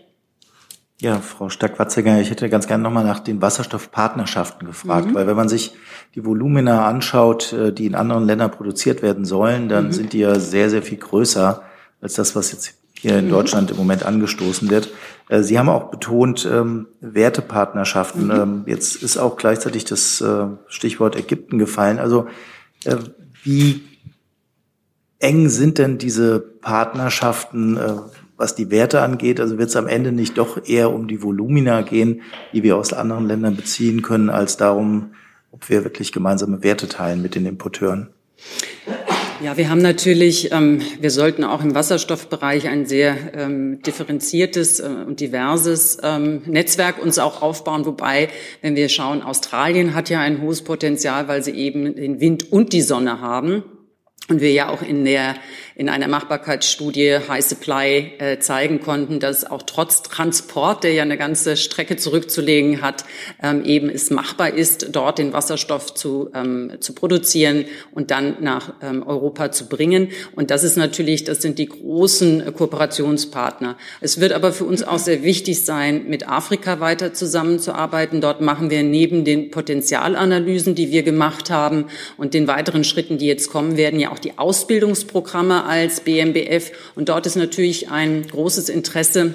Ja, 1.01 1.21
Frau 1.21 1.49
Stark-Watziger, 1.49 2.21
ich 2.21 2.31
hätte 2.31 2.49
ganz 2.49 2.67
gerne 2.67 2.83
nochmal 2.83 3.05
nach 3.05 3.21
den 3.21 3.41
Wasserstoffpartnerschaften 3.41 4.67
gefragt, 4.67 5.09
mhm. 5.09 5.15
weil 5.15 5.29
wenn 5.29 5.37
man 5.37 5.49
sich 5.49 5.75
die 6.17 6.25
Volumina 6.25 6.89
anschaut, 6.89 7.53
äh, 7.53 7.73
die 7.73 7.87
in 7.87 7.95
anderen 7.95 8.27
Ländern 8.27 8.51
produziert 8.51 9.01
werden 9.01 9.25
sollen, 9.25 9.69
dann 9.69 9.87
mhm. 9.87 9.93
sind 9.93 10.13
die 10.13 10.19
ja 10.19 10.41
sehr, 10.41 10.71
sehr 10.71 10.83
viel 10.83 10.99
größer 10.99 11.63
als 12.01 12.15
das, 12.15 12.35
was 12.35 12.51
jetzt 12.51 12.75
hier 12.95 13.17
in 13.17 13.27
mhm. 13.27 13.31
Deutschland 13.31 13.71
im 13.71 13.77
Moment 13.77 14.05
angestoßen 14.05 14.71
wird. 14.71 14.91
Äh, 15.29 15.43
Sie 15.43 15.57
haben 15.57 15.69
auch 15.69 15.91
betont, 15.93 16.49
ähm, 16.51 16.89
Wertepartnerschaften. 17.01 18.25
Mhm. 18.25 18.31
Ähm, 18.33 18.63
jetzt 18.67 19.01
ist 19.01 19.19
auch 19.19 19.37
gleichzeitig 19.37 19.85
das 19.85 20.21
äh, 20.21 20.47
Stichwort 20.67 21.15
Ägypten 21.15 21.59
gefallen. 21.59 22.01
Also 22.01 22.27
äh, 22.85 22.97
wie 23.45 23.83
eng 25.21 25.49
sind 25.49 25.79
denn 25.79 25.99
diese 25.99 26.41
Partnerschaften? 26.41 27.77
Äh, 27.77 27.93
was 28.39 28.55
die 28.55 28.71
Werte 28.71 29.03
angeht? 29.03 29.41
Also 29.41 29.59
wird 29.59 29.69
es 29.69 29.77
am 29.77 29.89
Ende 29.89 30.13
nicht 30.13 30.39
doch 30.39 30.67
eher 30.67 30.93
um 30.95 31.09
die 31.09 31.23
Volumina 31.23 31.83
gehen, 31.83 32.23
die 32.55 32.63
wir 32.63 32.77
aus 32.77 32.93
anderen 32.95 33.27
Ländern 33.27 33.57
beziehen 33.57 34.01
können, 34.01 34.31
als 34.31 34.57
darum, 34.57 35.11
ob 35.51 35.69
wir 35.69 35.85
wirklich 35.85 36.13
gemeinsame 36.13 36.63
Werte 36.63 36.89
teilen 36.89 37.21
mit 37.21 37.35
den 37.35 37.45
Importeuren? 37.45 38.09
Ja, 39.41 39.57
wir 39.57 39.71
haben 39.71 39.83
natürlich, 39.83 40.51
ähm, 40.51 40.81
wir 41.01 41.11
sollten 41.11 41.45
auch 41.45 41.63
im 41.63 41.75
Wasserstoffbereich 41.75 42.67
ein 42.67 42.87
sehr 42.87 43.17
ähm, 43.35 43.81
differenziertes 43.83 44.81
äh, 44.81 44.89
und 45.07 45.21
diverses 45.21 45.99
ähm, 46.03 46.43
Netzwerk 46.47 47.01
uns 47.01 47.21
auch 47.21 47.41
aufbauen. 47.41 47.87
Wobei, 47.87 48.31
wenn 48.63 48.75
wir 48.75 48.89
schauen, 48.89 49.23
Australien 49.23 49.95
hat 49.95 50.11
ja 50.11 50.21
ein 50.21 50.43
hohes 50.43 50.63
Potenzial, 50.63 51.29
weil 51.29 51.45
sie 51.45 51.53
eben 51.53 51.95
den 51.95 52.21
Wind 52.21 52.53
und 52.53 52.73
die 52.73 52.83
Sonne 52.83 53.21
haben. 53.21 53.63
Und 54.29 54.41
wir 54.41 54.51
ja 54.51 54.69
auch 54.69 54.83
in 54.83 55.05
der 55.05 55.37
in 55.79 55.89
einer 55.89 56.09
Machbarkeitsstudie 56.09 57.19
High 57.29 57.45
Supply 57.45 58.13
äh, 58.19 58.41
zeigen 58.41 58.81
konnten, 58.81 59.21
dass 59.21 59.45
auch 59.49 59.63
trotz 59.63 60.03
Transport, 60.03 60.83
der 60.83 60.93
ja 60.93 61.05
eine 61.05 61.17
ganze 61.17 61.57
Strecke 61.57 61.97
zurückzulegen 61.97 62.83
hat, 62.83 63.05
ähm, 63.41 63.65
eben 63.65 63.89
es 63.89 64.11
machbar 64.11 64.53
ist, 64.53 64.89
dort 64.91 65.19
den 65.19 65.33
Wasserstoff 65.33 65.95
zu, 65.95 66.31
ähm, 66.35 66.73
zu 66.81 66.95
produzieren 66.95 67.65
und 67.93 68.11
dann 68.11 68.39
nach 68.41 68.75
ähm, 68.83 69.05
Europa 69.07 69.53
zu 69.53 69.69
bringen. 69.69 70.09
Und 70.35 70.51
das 70.51 70.65
ist 70.65 70.77
natürlich, 70.77 71.23
das 71.23 71.43
sind 71.43 71.61
die 71.61 71.69
großen 71.69 72.53
Kooperationspartner. 72.55 73.77
Es 74.01 74.21
wird 74.21 74.33
aber 74.33 74.53
für 74.53 74.65
uns 74.65 74.83
auch 74.83 74.99
sehr 74.99 75.23
wichtig 75.23 75.65
sein, 75.65 76.07
mit 76.09 76.29
Afrika 76.29 76.81
weiter 76.81 77.15
zusammenzuarbeiten. 77.15 78.21
Dort 78.21 78.41
machen 78.41 78.71
wir 78.71 78.83
neben 78.83 79.25
den 79.25 79.53
Potenzialanalysen, 79.53 80.75
die 80.75 80.91
wir 80.91 81.05
gemacht 81.05 81.51
haben 81.51 81.85
und 82.17 82.35
den 82.35 82.49
weiteren 82.49 82.83
Schritten, 82.83 83.17
die 83.17 83.29
jetzt 83.29 83.49
kommen 83.53 83.77
werden, 83.77 84.01
ja 84.01 84.11
auch 84.11 84.19
die 84.19 84.39
Ausbildungsprogramme 84.39 85.68
als 85.69 86.01
BMBF. 86.01 86.73
Und 86.95 87.09
dort 87.09 87.27
ist 87.27 87.37
natürlich 87.37 87.91
ein 87.91 88.27
großes 88.27 88.69
Interesse, 88.69 89.35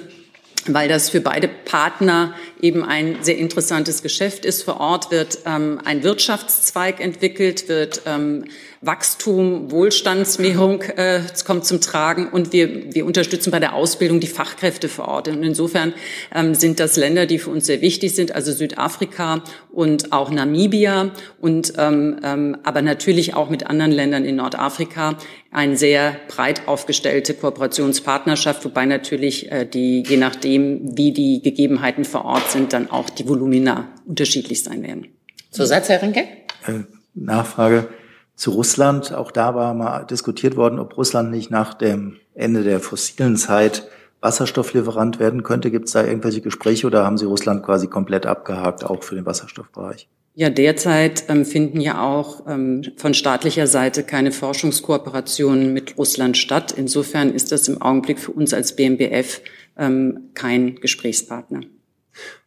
weil 0.66 0.88
das 0.88 1.10
für 1.10 1.20
beide 1.20 1.48
Partner 1.48 2.34
eben 2.60 2.84
ein 2.84 3.18
sehr 3.22 3.36
interessantes 3.36 4.02
Geschäft 4.02 4.44
ist. 4.44 4.62
Vor 4.62 4.80
Ort 4.80 5.10
wird 5.10 5.38
ähm, 5.46 5.80
ein 5.84 6.02
Wirtschaftszweig 6.02 7.00
entwickelt, 7.00 7.68
wird 7.68 8.02
ähm, 8.06 8.46
Wachstum, 8.86 9.70
Wohlstandsmehrung 9.70 10.82
äh, 10.82 11.20
kommt 11.44 11.64
zum 11.64 11.80
Tragen 11.80 12.28
und 12.28 12.52
wir, 12.52 12.94
wir 12.94 13.06
unterstützen 13.06 13.50
bei 13.50 13.60
der 13.60 13.74
Ausbildung 13.74 14.20
die 14.20 14.26
Fachkräfte 14.26 14.88
vor 14.88 15.08
Ort. 15.08 15.28
Und 15.28 15.42
insofern 15.42 15.94
ähm, 16.34 16.54
sind 16.54 16.80
das 16.80 16.96
Länder, 16.96 17.26
die 17.26 17.38
für 17.38 17.50
uns 17.50 17.66
sehr 17.66 17.80
wichtig 17.80 18.14
sind, 18.14 18.34
also 18.34 18.52
Südafrika 18.52 19.42
und 19.72 20.12
auch 20.12 20.30
Namibia 20.30 21.12
und 21.40 21.74
ähm, 21.78 22.20
ähm, 22.22 22.56
aber 22.62 22.82
natürlich 22.82 23.34
auch 23.34 23.50
mit 23.50 23.66
anderen 23.66 23.92
Ländern 23.92 24.24
in 24.24 24.36
Nordafrika 24.36 25.16
eine 25.50 25.76
sehr 25.76 26.16
breit 26.28 26.66
aufgestellte 26.66 27.34
Kooperationspartnerschaft, 27.34 28.64
wobei 28.64 28.86
natürlich 28.86 29.50
äh, 29.50 29.64
die, 29.66 30.02
je 30.06 30.16
nachdem, 30.16 30.96
wie 30.96 31.12
die 31.12 31.42
Gegebenheiten 31.42 32.04
vor 32.04 32.24
Ort 32.24 32.50
sind, 32.50 32.72
dann 32.72 32.90
auch 32.90 33.08
die 33.08 33.28
Volumina 33.28 33.88
unterschiedlich 34.06 34.62
sein 34.62 34.82
werden. 34.82 35.08
Zusatz, 35.50 35.88
Herr 35.88 36.02
Rinke? 36.02 36.26
Äh, 36.66 36.80
Nachfrage 37.14 37.88
zu 38.36 38.50
Russland. 38.52 39.12
Auch 39.12 39.30
da 39.30 39.54
war 39.54 39.74
mal 39.74 40.04
diskutiert 40.04 40.56
worden, 40.56 40.78
ob 40.78 40.96
Russland 40.96 41.30
nicht 41.30 41.50
nach 41.50 41.74
dem 41.74 42.16
Ende 42.34 42.62
der 42.62 42.80
fossilen 42.80 43.36
Zeit 43.36 43.88
Wasserstofflieferant 44.20 45.18
werden 45.18 45.42
könnte. 45.42 45.70
Gibt 45.70 45.86
es 45.86 45.92
da 45.92 46.04
irgendwelche 46.04 46.40
Gespräche 46.40 46.86
oder 46.86 47.04
haben 47.04 47.18
Sie 47.18 47.26
Russland 47.26 47.62
quasi 47.62 47.88
komplett 47.88 48.24
abgehakt, 48.24 48.84
auch 48.84 49.02
für 49.02 49.14
den 49.14 49.26
Wasserstoffbereich? 49.26 50.08
Ja, 50.36 50.50
derzeit 50.50 51.24
ähm, 51.28 51.44
finden 51.44 51.80
ja 51.80 52.02
auch 52.02 52.46
ähm, 52.48 52.82
von 52.96 53.14
staatlicher 53.14 53.68
Seite 53.68 54.02
keine 54.02 54.32
Forschungskooperationen 54.32 55.72
mit 55.72 55.96
Russland 55.96 56.36
statt. 56.36 56.72
Insofern 56.72 57.32
ist 57.32 57.52
das 57.52 57.68
im 57.68 57.80
Augenblick 57.80 58.18
für 58.18 58.32
uns 58.32 58.52
als 58.52 58.74
BMBF 58.74 59.42
ähm, 59.78 60.30
kein 60.34 60.76
Gesprächspartner. 60.76 61.60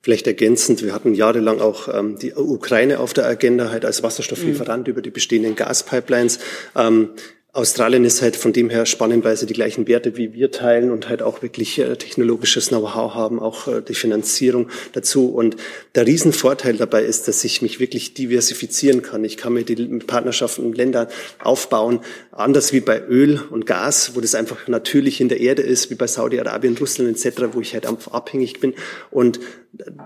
Vielleicht 0.01 0.27
ergänzend, 0.27 0.83
wir 0.83 0.93
hatten 0.93 1.13
jahrelang 1.13 1.59
auch 1.59 1.87
ähm, 1.93 2.17
die 2.17 2.33
Ukraine 2.33 2.99
auf 2.99 3.13
der 3.13 3.25
Agenda, 3.25 3.69
halt 3.69 3.85
als 3.85 4.03
Wasserstofflieferant 4.03 4.87
mhm. 4.87 4.91
über 4.91 5.01
die 5.01 5.09
bestehenden 5.09 5.55
Gaspipelines. 5.55 6.39
Ähm, 6.75 7.09
Australien 7.57 8.05
ist 8.05 8.21
halt 8.21 8.35
von 8.35 8.53
dem 8.53 8.69
her 8.69 8.85
spannendweise 8.85 9.47
die 9.47 9.53
gleichen 9.55 9.87
Werte 9.87 10.15
wie 10.15 10.31
wir 10.31 10.51
teilen 10.51 10.91
und 10.91 11.09
halt 11.09 11.23
auch 11.23 11.41
wirklich 11.41 11.79
äh, 11.79 11.95
technologisches 11.95 12.67
Know-how 12.67 13.15
haben, 13.15 13.39
auch 13.39 13.67
äh, 13.67 13.81
die 13.81 13.95
Finanzierung 13.95 14.69
dazu. 14.91 15.29
Und 15.29 15.55
der 15.95 16.05
Riesenvorteil 16.05 16.77
dabei 16.77 17.01
ist, 17.01 17.27
dass 17.27 17.43
ich 17.43 17.63
mich 17.63 17.79
wirklich 17.79 18.13
diversifizieren 18.13 19.01
kann. 19.01 19.23
Ich 19.23 19.37
kann 19.37 19.53
mir 19.53 19.63
die 19.63 19.75
Partnerschaften 20.05 20.69
mit 20.69 20.77
Ländern 20.77 21.07
aufbauen, 21.39 22.01
anders 22.37 22.71
wie 22.71 22.79
bei 22.79 23.01
Öl 23.01 23.41
und 23.49 23.65
Gas, 23.65 24.11
wo 24.15 24.21
das 24.21 24.35
einfach 24.35 24.67
natürlich 24.67 25.19
in 25.21 25.29
der 25.29 25.39
Erde 25.39 25.63
ist, 25.63 25.89
wie 25.89 25.95
bei 25.95 26.07
Saudi-Arabien, 26.07 26.77
Russland 26.77 27.09
etc., 27.09 27.47
wo 27.53 27.61
ich 27.61 27.73
halt 27.73 27.85
abhängig 27.85 28.59
bin. 28.59 28.73
Und 29.11 29.39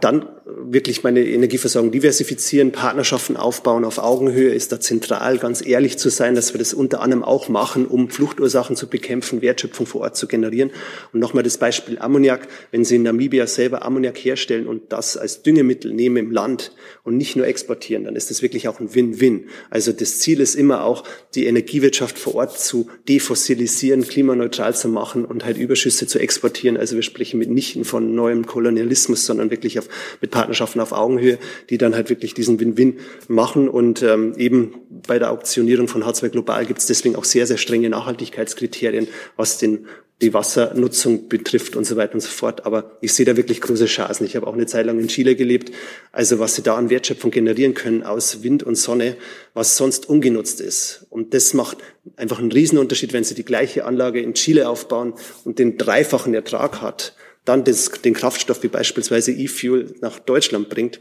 dann 0.02 0.28
wirklich 0.46 1.04
meine 1.04 1.24
Energieversorgung 1.24 1.92
diversifizieren, 1.92 2.72
Partnerschaften 2.72 3.38
aufbauen 3.38 3.86
auf 3.86 4.00
Augenhöhe 4.00 4.54
ist 4.54 4.72
da 4.72 4.80
zentral, 4.80 5.38
ganz 5.38 5.66
ehrlich 5.66 5.98
zu 5.98 6.10
sein, 6.10 6.36
dass 6.36 6.54
wir 6.54 6.60
das 6.60 6.74
unter 6.74 7.02
anderem 7.02 7.24
auch 7.24 7.48
machen, 7.48 7.86
um 7.86 8.10
Fluchtursachen 8.10 8.76
zu 8.76 8.88
bekämpfen, 8.88 9.42
Wertschöpfung 9.42 9.86
vor 9.86 10.02
Ort 10.02 10.18
zu 10.18 10.28
generieren. 10.28 10.72
Und 11.14 11.20
nochmal 11.20 11.44
das 11.44 11.58
Beispiel 11.58 12.00
Ammoniak. 12.00 12.48
Wenn 12.72 12.84
Sie 12.84 12.96
in 12.96 13.04
Namibia 13.04 13.48
selber 13.48 13.86
Ammoniak 13.86 14.18
herstellen 14.18 14.68
und 14.68 14.92
das 14.92 15.16
als 15.16 15.42
Düngemittel 15.42 15.94
nehmen 15.94 16.18
im 16.18 16.32
Land 16.32 16.72
und 17.04 17.18
nicht 17.18 17.36
nur 17.36 17.48
exportieren, 17.48 18.04
dann 18.04 18.16
ist 18.16 18.30
das 18.30 18.42
wirklich 18.42 18.68
auch 18.68 18.80
ein 18.80 18.94
Win-Win. 18.94 19.48
Also 19.70 19.92
das 19.94 20.20
Ziel 20.20 20.42
ist 20.42 20.56
immer 20.56 20.84
auch, 20.84 21.04
die 21.36 21.46
Energiewirtschaft 21.46 22.18
vor 22.22 22.36
Ort 22.36 22.60
zu 22.60 22.88
defossilisieren, 23.10 24.04
klimaneutral 24.04 24.76
zu 24.76 24.88
machen 24.88 25.26
und 25.26 25.44
halt 25.44 25.58
Überschüsse 25.58 26.08
zu 26.08 26.20
exportieren. 26.20 26.78
Also 26.78 26.96
wir 26.96 27.04
sprechen 27.04 27.40
mitnichten 27.40 27.84
von 27.84 28.16
neuem 28.16 28.46
Kolonialismus, 28.46 29.26
sondern 29.26 29.52
wirklich 29.52 29.80
auf, 29.80 29.90
mit 30.22 30.32
Partnerschaften 30.32 30.80
auf 30.80 30.92
Augenhöhe, 30.92 31.38
die 31.70 31.78
dann 31.78 31.96
halt 31.96 32.10
wirklich 32.10 32.34
diesen 32.34 32.60
Win-Win 32.60 33.00
machen. 33.28 33.68
Und 33.68 34.04
ähm, 34.04 34.34
eben 34.38 34.76
bei 34.90 35.20
der 35.20 35.32
Auktionierung 35.32 35.88
von 35.88 36.04
H2 36.04 36.30
Global 36.30 36.66
gibt 36.66 36.80
es 36.80 36.86
deswegen 36.86 37.16
auch 37.16 37.26
sehr, 37.26 37.48
sehr 37.48 37.58
strenge 37.58 37.90
Nachhaltigkeitskriterien, 37.90 39.08
was 39.36 39.58
den 39.58 39.88
die 40.22 40.34
Wassernutzung 40.34 41.28
betrifft 41.28 41.76
und 41.76 41.86
so 41.86 41.96
weiter 41.96 42.14
und 42.14 42.22
so 42.22 42.30
fort. 42.30 42.66
Aber 42.66 42.98
ich 43.02 43.14
sehe 43.14 43.26
da 43.26 43.36
wirklich 43.38 43.62
große 43.62 43.86
Chancen. 43.86 44.26
Ich 44.26 44.36
habe 44.36 44.48
auch 44.48 44.54
eine 44.54 44.66
Zeit 44.66 44.86
lang 44.86 45.00
in 45.00 45.08
Chile 45.08 45.36
gelebt. 45.36 45.72
Also 46.12 46.40
was 46.40 46.56
sie 46.56 46.62
da 46.62 46.76
an 46.76 46.90
Wertschöpfung 46.90 47.32
generieren 47.32 47.74
können 47.74 48.04
aus 48.04 48.44
Wind 48.44 48.64
und 48.64 48.76
Sonne, 48.76 49.18
was 49.54 49.78
sonst 49.78 50.08
ungenutzt 50.08 50.62
ist. 50.62 51.06
Und 51.10 51.34
das 51.34 51.54
macht 51.54 51.78
einfach 52.16 52.40
einen 52.40 52.52
Riesenunterschied, 52.52 53.14
wenn 53.14 53.24
sie 53.24 53.36
die 53.36 53.46
gleiche 53.46 53.86
Anlage 53.86 54.22
in 54.22 54.34
Chile 54.34 54.70
aufbauen 54.70 55.14
und 55.44 55.60
den 55.60 55.78
dreifachen 55.78 56.34
Ertrag 56.34 56.82
hat 56.82 57.16
dann 57.46 57.64
das, 57.64 57.90
den 57.90 58.14
Kraftstoff 58.14 58.62
wie 58.64 58.68
beispielsweise 58.68 59.32
E-Fuel 59.32 59.96
nach 60.02 60.20
Deutschland 60.20 60.70
bringt, 60.70 61.00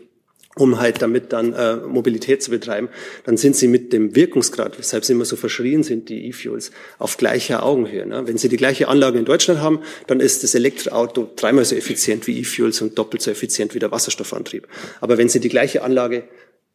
um 0.57 0.81
halt 0.81 1.01
damit 1.01 1.33
dann 1.33 1.53
äh, 1.53 1.77
Mobilität 1.77 2.43
zu 2.43 2.51
betreiben, 2.51 2.89
dann 3.25 3.37
sind 3.37 3.55
sie 3.55 3.69
mit 3.69 3.93
dem 3.93 4.17
Wirkungsgrad, 4.17 4.79
weshalb 4.79 5.05
sie 5.05 5.13
immer 5.13 5.25
so 5.25 5.37
verschrien 5.37 5.85
sind, 5.85 6.09
die 6.09 6.27
E-Fuels, 6.27 6.73
auf 6.99 7.17
gleicher 7.17 7.63
Augenhöhe. 7.63 8.05
Ne? 8.05 8.27
Wenn 8.27 8.37
sie 8.37 8.49
die 8.49 8.57
gleiche 8.57 8.89
Anlage 8.89 9.19
in 9.19 9.25
Deutschland 9.25 9.61
haben, 9.61 9.81
dann 10.09 10.19
ist 10.19 10.43
das 10.43 10.55
Elektroauto 10.55 11.31
dreimal 11.37 11.65
so 11.65 11.77
effizient 11.77 12.27
wie 12.27 12.41
E-Fuels 12.41 12.83
und 12.83 12.99
doppelt 12.99 13.23
so 13.23 13.31
effizient 13.31 13.75
wie 13.75 13.79
der 13.79 13.93
Wasserstoffantrieb. 13.93 14.67
Aber 15.01 15.19
wenn 15.19 15.29
sie 15.29 15.41
die 15.41 15.49
gleiche 15.49 15.83
Anlage 15.83 16.25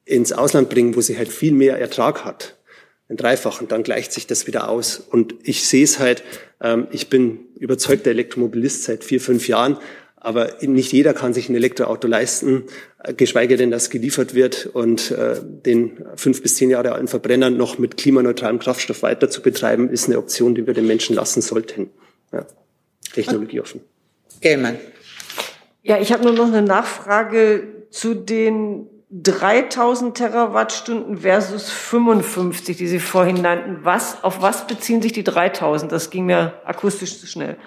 ins 0.06 0.32
Ausland 0.32 0.70
bringen, 0.70 0.96
wo 0.96 1.02
sie 1.02 1.18
halt 1.18 1.30
viel 1.30 1.52
mehr 1.52 1.78
Ertrag 1.78 2.24
hat, 2.24 2.56
den 3.10 3.18
Dreifachen, 3.18 3.68
dann 3.68 3.84
gleicht 3.84 4.14
sich 4.14 4.26
das 4.26 4.48
wieder 4.48 4.70
aus. 4.70 5.00
Und 5.00 5.36
ich 5.44 5.68
sehe 5.68 5.84
es 5.84 6.00
halt, 6.00 6.24
ähm, 6.62 6.88
ich 6.92 7.10
bin 7.10 7.40
überzeugter 7.60 8.12
Elektromobilist 8.12 8.84
seit 8.84 9.04
vier, 9.04 9.22
fünf 9.22 9.48
Jahren, 9.48 9.78
aber 10.26 10.56
nicht 10.62 10.92
jeder 10.92 11.14
kann 11.14 11.34
sich 11.34 11.50
ein 11.50 11.56
Elektroauto 11.56 12.08
leisten, 12.08 12.64
geschweige 13.16 13.58
denn, 13.58 13.70
dass 13.70 13.92
geliefert 13.92 14.34
wird 14.34 14.66
und 14.66 15.12
äh, 15.12 15.36
den 15.42 16.04
fünf 16.16 16.42
bis 16.42 16.56
zehn 16.56 16.72
Jahre 16.72 16.94
alten 16.94 17.08
Verbrenner 17.08 17.52
noch 17.52 17.78
mit 17.78 17.96
klimaneutralem 17.96 18.58
Kraftstoff 18.58 19.04
weiter 19.04 19.30
zu 19.30 19.44
betreiben, 19.44 19.90
ist 19.90 20.08
eine 20.08 20.18
Option, 20.18 20.56
die 20.56 20.66
wir 20.66 20.74
den 20.74 20.88
Menschen 20.88 21.16
lassen 21.16 21.42
sollten. 21.42 21.92
Ja. 22.34 22.48
Technologie 23.14 23.60
offen. 23.60 23.82
Gelmann. 24.42 24.78
Ja, 25.84 26.00
ich 26.00 26.12
habe 26.12 26.24
nur 26.24 26.34
noch 26.34 26.48
eine 26.48 26.64
Nachfrage 26.64 27.86
zu 27.92 28.16
den 28.16 28.88
3000 29.12 30.18
Terawattstunden 30.18 31.18
versus 31.18 31.70
55, 31.70 32.76
die 32.76 32.88
Sie 32.88 33.00
vorhin 33.00 33.42
nannten. 33.42 33.80
Was, 33.84 34.24
auf 34.24 34.42
was 34.42 34.66
beziehen 34.66 35.02
sich 35.02 35.14
die 35.14 35.24
3000? 35.24 35.92
Das 35.92 36.10
ging 36.10 36.26
mir 36.26 36.54
akustisch 36.66 37.20
zu 37.20 37.28
schnell. 37.28 37.58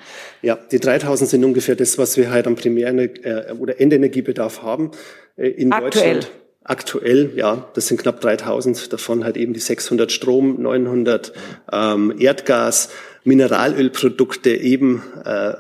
Ja, 0.43 0.57
die 0.57 0.81
3000 0.81 1.31
sind 1.31 1.45
ungefähr 1.45 1.77
das, 1.77 1.97
was 1.97 2.17
wir 2.17 2.31
halt 2.31 2.47
am 2.47 2.57
Primär- 2.57 2.89
äh, 3.25 3.53
oder 3.53 3.81
Endenergiebedarf 3.81 4.63
haben 4.63 4.91
äh, 5.37 5.49
in 5.49 5.73
Aktuell. 5.73 6.15
Deutschland. 6.15 6.31
Aktuell, 6.65 7.33
ja, 7.35 7.67
das 7.73 7.87
sind 7.89 7.99
knapp 7.99 8.21
3000, 8.21 8.93
davon 8.93 9.25
halt 9.25 9.39
eben 9.39 9.55
die 9.55 9.61
600 9.61 10.13
Strom, 10.13 10.61
900 10.61 11.33
ähm, 11.73 12.15
Erdgas, 12.19 12.91
Mineralölprodukte 13.25 14.51
eben 14.51 15.03
äh, 15.25 15.55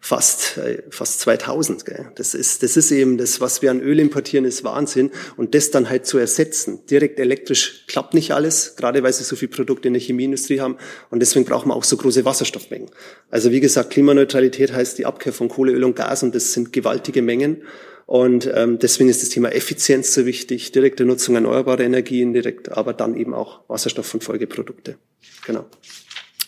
fast, 0.00 0.58
äh, 0.58 0.82
fast 0.90 1.20
2000. 1.20 1.84
Gell. 1.84 2.12
Das, 2.14 2.34
ist, 2.34 2.62
das 2.62 2.76
ist 2.76 2.90
eben 2.90 3.18
das, 3.18 3.40
was 3.40 3.62
wir 3.62 3.70
an 3.70 3.80
Öl 3.80 3.98
importieren, 4.00 4.44
ist 4.44 4.64
Wahnsinn. 4.64 5.10
Und 5.36 5.54
das 5.54 5.70
dann 5.70 5.90
halt 5.90 6.06
zu 6.06 6.18
ersetzen. 6.18 6.86
Direkt 6.86 7.18
elektrisch 7.18 7.84
klappt 7.86 8.14
nicht 8.14 8.32
alles, 8.32 8.76
gerade 8.76 9.02
weil 9.02 9.12
sie 9.12 9.24
so 9.24 9.36
viele 9.36 9.50
Produkte 9.50 9.88
in 9.88 9.94
der 9.94 10.02
Chemieindustrie 10.02 10.60
haben. 10.60 10.76
Und 11.10 11.20
deswegen 11.20 11.44
brauchen 11.44 11.68
wir 11.68 11.76
auch 11.76 11.84
so 11.84 11.96
große 11.96 12.24
Wasserstoffmengen. 12.24 12.90
Also 13.30 13.50
wie 13.50 13.60
gesagt, 13.60 13.90
Klimaneutralität 13.90 14.72
heißt 14.72 14.98
die 14.98 15.06
Abkehr 15.06 15.32
von 15.32 15.48
Kohle, 15.48 15.72
Öl 15.72 15.84
und 15.84 15.96
Gas 15.96 16.22
und 16.22 16.34
das 16.34 16.52
sind 16.52 16.72
gewaltige 16.72 17.22
Mengen. 17.22 17.62
Und 18.06 18.50
ähm, 18.54 18.78
deswegen 18.78 19.10
ist 19.10 19.20
das 19.22 19.28
Thema 19.28 19.52
Effizienz 19.52 20.14
so 20.14 20.24
wichtig, 20.24 20.72
direkte 20.72 21.04
Nutzung 21.04 21.34
erneuerbarer 21.34 21.80
Energien 21.80 22.32
direkt, 22.32 22.72
aber 22.72 22.94
dann 22.94 23.14
eben 23.14 23.34
auch 23.34 23.60
Wasserstoff 23.68 24.14
und 24.14 24.24
Folgeprodukte. 24.24 24.96
Genau. 25.44 25.66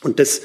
Und 0.03 0.19
das 0.19 0.41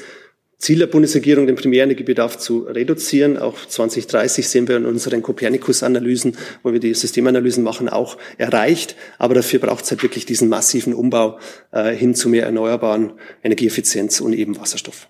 Ziel 0.58 0.78
der 0.78 0.86
Bundesregierung, 0.86 1.46
den 1.46 1.56
Primärenergiebedarf 1.56 2.38
zu 2.38 2.60
reduzieren. 2.60 3.36
Auch 3.36 3.66
2030 3.66 4.48
sehen 4.48 4.68
wir 4.68 4.76
in 4.78 4.86
unseren 4.86 5.22
Copernicus-Analysen, 5.22 6.36
wo 6.62 6.72
wir 6.72 6.80
die 6.80 6.94
Systemanalysen 6.94 7.62
machen, 7.62 7.90
auch 7.90 8.16
erreicht. 8.38 8.96
Aber 9.18 9.34
dafür 9.34 9.60
braucht 9.60 9.84
es 9.84 9.90
halt 9.90 10.02
wirklich 10.02 10.24
diesen 10.24 10.48
massiven 10.48 10.94
Umbau 10.94 11.38
äh, 11.72 11.94
hin 11.94 12.14
zu 12.14 12.30
mehr 12.30 12.44
erneuerbaren 12.46 13.12
Energieeffizienz 13.42 14.20
und 14.20 14.32
eben 14.32 14.58
Wasserstoff. 14.58 15.08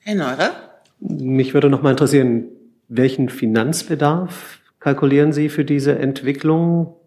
Herr 0.00 0.14
Neurer? 0.14 0.82
Mich 1.00 1.54
würde 1.54 1.70
noch 1.70 1.82
mal 1.82 1.92
interessieren, 1.92 2.48
welchen 2.88 3.30
Finanzbedarf 3.30 4.58
kalkulieren 4.78 5.32
Sie 5.32 5.48
für 5.48 5.64
diese 5.64 5.98
Entwicklung? 5.98 6.99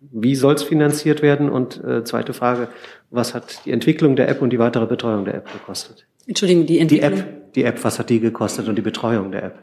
Wie 0.00 0.34
soll 0.34 0.54
es 0.54 0.62
finanziert 0.62 1.22
werden? 1.22 1.50
Und 1.50 1.82
äh, 1.82 2.04
zweite 2.04 2.32
Frage, 2.32 2.68
was 3.10 3.34
hat 3.34 3.64
die 3.64 3.72
Entwicklung 3.72 4.16
der 4.16 4.28
App 4.28 4.42
und 4.42 4.50
die 4.50 4.58
weitere 4.58 4.86
Betreuung 4.86 5.24
der 5.24 5.34
App 5.34 5.52
gekostet? 5.52 6.06
Entschuldigung, 6.26 6.66
die 6.66 6.78
Entwicklung? 6.78 7.14
Die 7.14 7.20
App, 7.20 7.52
die 7.54 7.64
App, 7.64 7.84
was 7.84 7.98
hat 7.98 8.10
die 8.10 8.20
gekostet 8.20 8.68
und 8.68 8.76
die 8.76 8.82
Betreuung 8.82 9.32
der 9.32 9.42
App? 9.42 9.58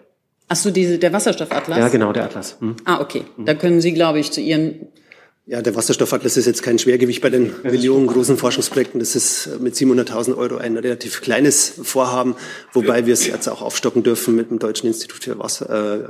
Ach 0.47 0.55
so, 0.55 0.71
diese, 0.71 0.99
der 0.99 1.11
Wasserstoffatlas? 1.13 1.77
Ja, 1.77 1.87
genau, 1.87 2.11
der 2.11 2.25
Atlas. 2.25 2.57
Hm. 2.59 2.75
Ah, 2.85 3.01
okay. 3.01 3.23
Da 3.37 3.53
können 3.55 3.81
Sie, 3.81 3.93
glaube 3.93 4.19
ich, 4.19 4.31
zu 4.31 4.41
Ihren 4.41 4.87
ja, 5.47 5.61
der 5.61 5.75
Wasserstoffatlas 5.75 6.37
ist 6.37 6.47
jetzt 6.47 6.63
kein 6.63 6.79
Schwergewicht 6.79 7.21
bei 7.21 7.29
den 7.29 7.53
Millionen 7.61 8.07
großen 8.07 8.35
Forschungsprojekten. 8.35 8.99
Das 8.99 9.15
ist 9.15 9.59
mit 9.59 9.75
700.000 9.75 10.35
Euro 10.35 10.57
ein 10.57 10.75
relativ 10.75 11.21
kleines 11.21 11.73
Vorhaben, 11.83 12.35
wobei 12.73 13.05
wir 13.05 13.13
es 13.13 13.27
jetzt 13.27 13.47
auch 13.47 13.61
aufstocken 13.61 14.01
dürfen 14.01 14.35
mit 14.35 14.49
dem 14.49 14.57
Deutschen 14.57 14.87
Institut 14.87 15.23
für 15.23 15.37
Wasser, 15.37 15.69
äh, 15.99 16.09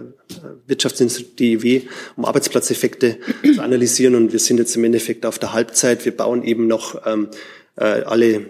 Wirtschaftsinstitut 0.67 1.37
DIW, 1.37 1.81
um 2.15 2.23
Arbeitsplatzeffekte 2.23 3.17
zu 3.53 3.61
analysieren. 3.61 4.15
Und 4.15 4.31
wir 4.31 4.39
sind 4.39 4.57
jetzt 4.57 4.73
im 4.77 4.85
Endeffekt 4.85 5.25
auf 5.25 5.37
der 5.37 5.51
Halbzeit. 5.51 6.05
Wir 6.05 6.15
bauen 6.15 6.41
eben 6.43 6.67
noch 6.67 7.05
ähm, 7.05 7.27
äh, 7.27 7.35
alle 7.83 8.35
äh, 8.35 8.41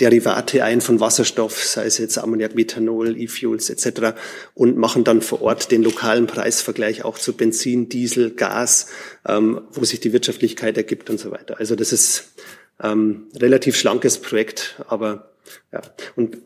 Derivate 0.00 0.62
ein 0.62 0.80
von 0.80 1.00
Wasserstoff, 1.00 1.64
sei 1.64 1.86
es 1.86 1.98
jetzt 1.98 2.18
Ammoniak, 2.18 2.54
Methanol, 2.54 3.20
E-Fuels 3.20 3.70
etc. 3.70 4.16
und 4.54 4.76
machen 4.76 5.04
dann 5.04 5.20
vor 5.20 5.42
Ort 5.42 5.70
den 5.72 5.82
lokalen 5.82 6.26
Preisvergleich 6.26 7.04
auch 7.04 7.18
zu 7.18 7.32
Benzin, 7.32 7.88
Diesel, 7.88 8.30
Gas, 8.30 8.86
ähm, 9.26 9.62
wo 9.72 9.84
sich 9.84 10.00
die 10.00 10.12
Wirtschaftlichkeit 10.12 10.76
ergibt 10.76 11.10
und 11.10 11.18
so 11.18 11.30
weiter. 11.30 11.58
Also 11.58 11.74
das 11.74 11.92
ist 11.92 12.32
ähm, 12.82 13.26
relativ 13.34 13.76
schlankes 13.76 14.18
Projekt, 14.18 14.76
aber 14.86 15.32
ja. 15.72 15.80
Und 16.16 16.36
äh, 16.36 16.38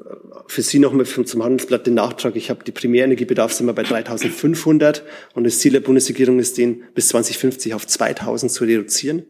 für 0.47 0.62
Sie 0.62 0.78
nochmal 0.78 1.07
zum 1.07 1.43
Handelsblatt 1.43 1.87
den 1.87 1.95
Nachtrag. 1.95 2.37
Ich 2.37 2.51
habe 2.51 2.64
die 2.64 2.72
Primärenergiebedarf 2.72 3.53
sind 3.53 3.66
wir 3.66 3.72
bei 3.74 3.83
3.500 3.83 5.03
und 5.35 5.45
das 5.45 5.59
Ziel 5.59 5.72
der 5.72 5.80
Bundesregierung 5.80 6.39
ist, 6.39 6.57
den 6.59 6.85
bis 6.95 7.09
2050 7.09 7.74
auf 7.74 7.85
2.000 7.85 8.49
zu 8.49 8.64
reduzieren. 8.64 9.24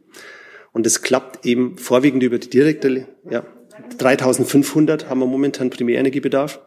Und 0.73 0.87
es 0.87 1.03
klappt 1.03 1.45
eben 1.45 1.77
vorwiegend 1.79 2.23
über 2.23 2.39
die 2.39 2.51
direkte, 2.51 3.07
ja, 3.31 3.45
3500 3.99 5.09
haben 5.09 5.20
wir 5.20 5.27
momentan 5.27 5.70
Primärenergiebedarf. 5.70 6.61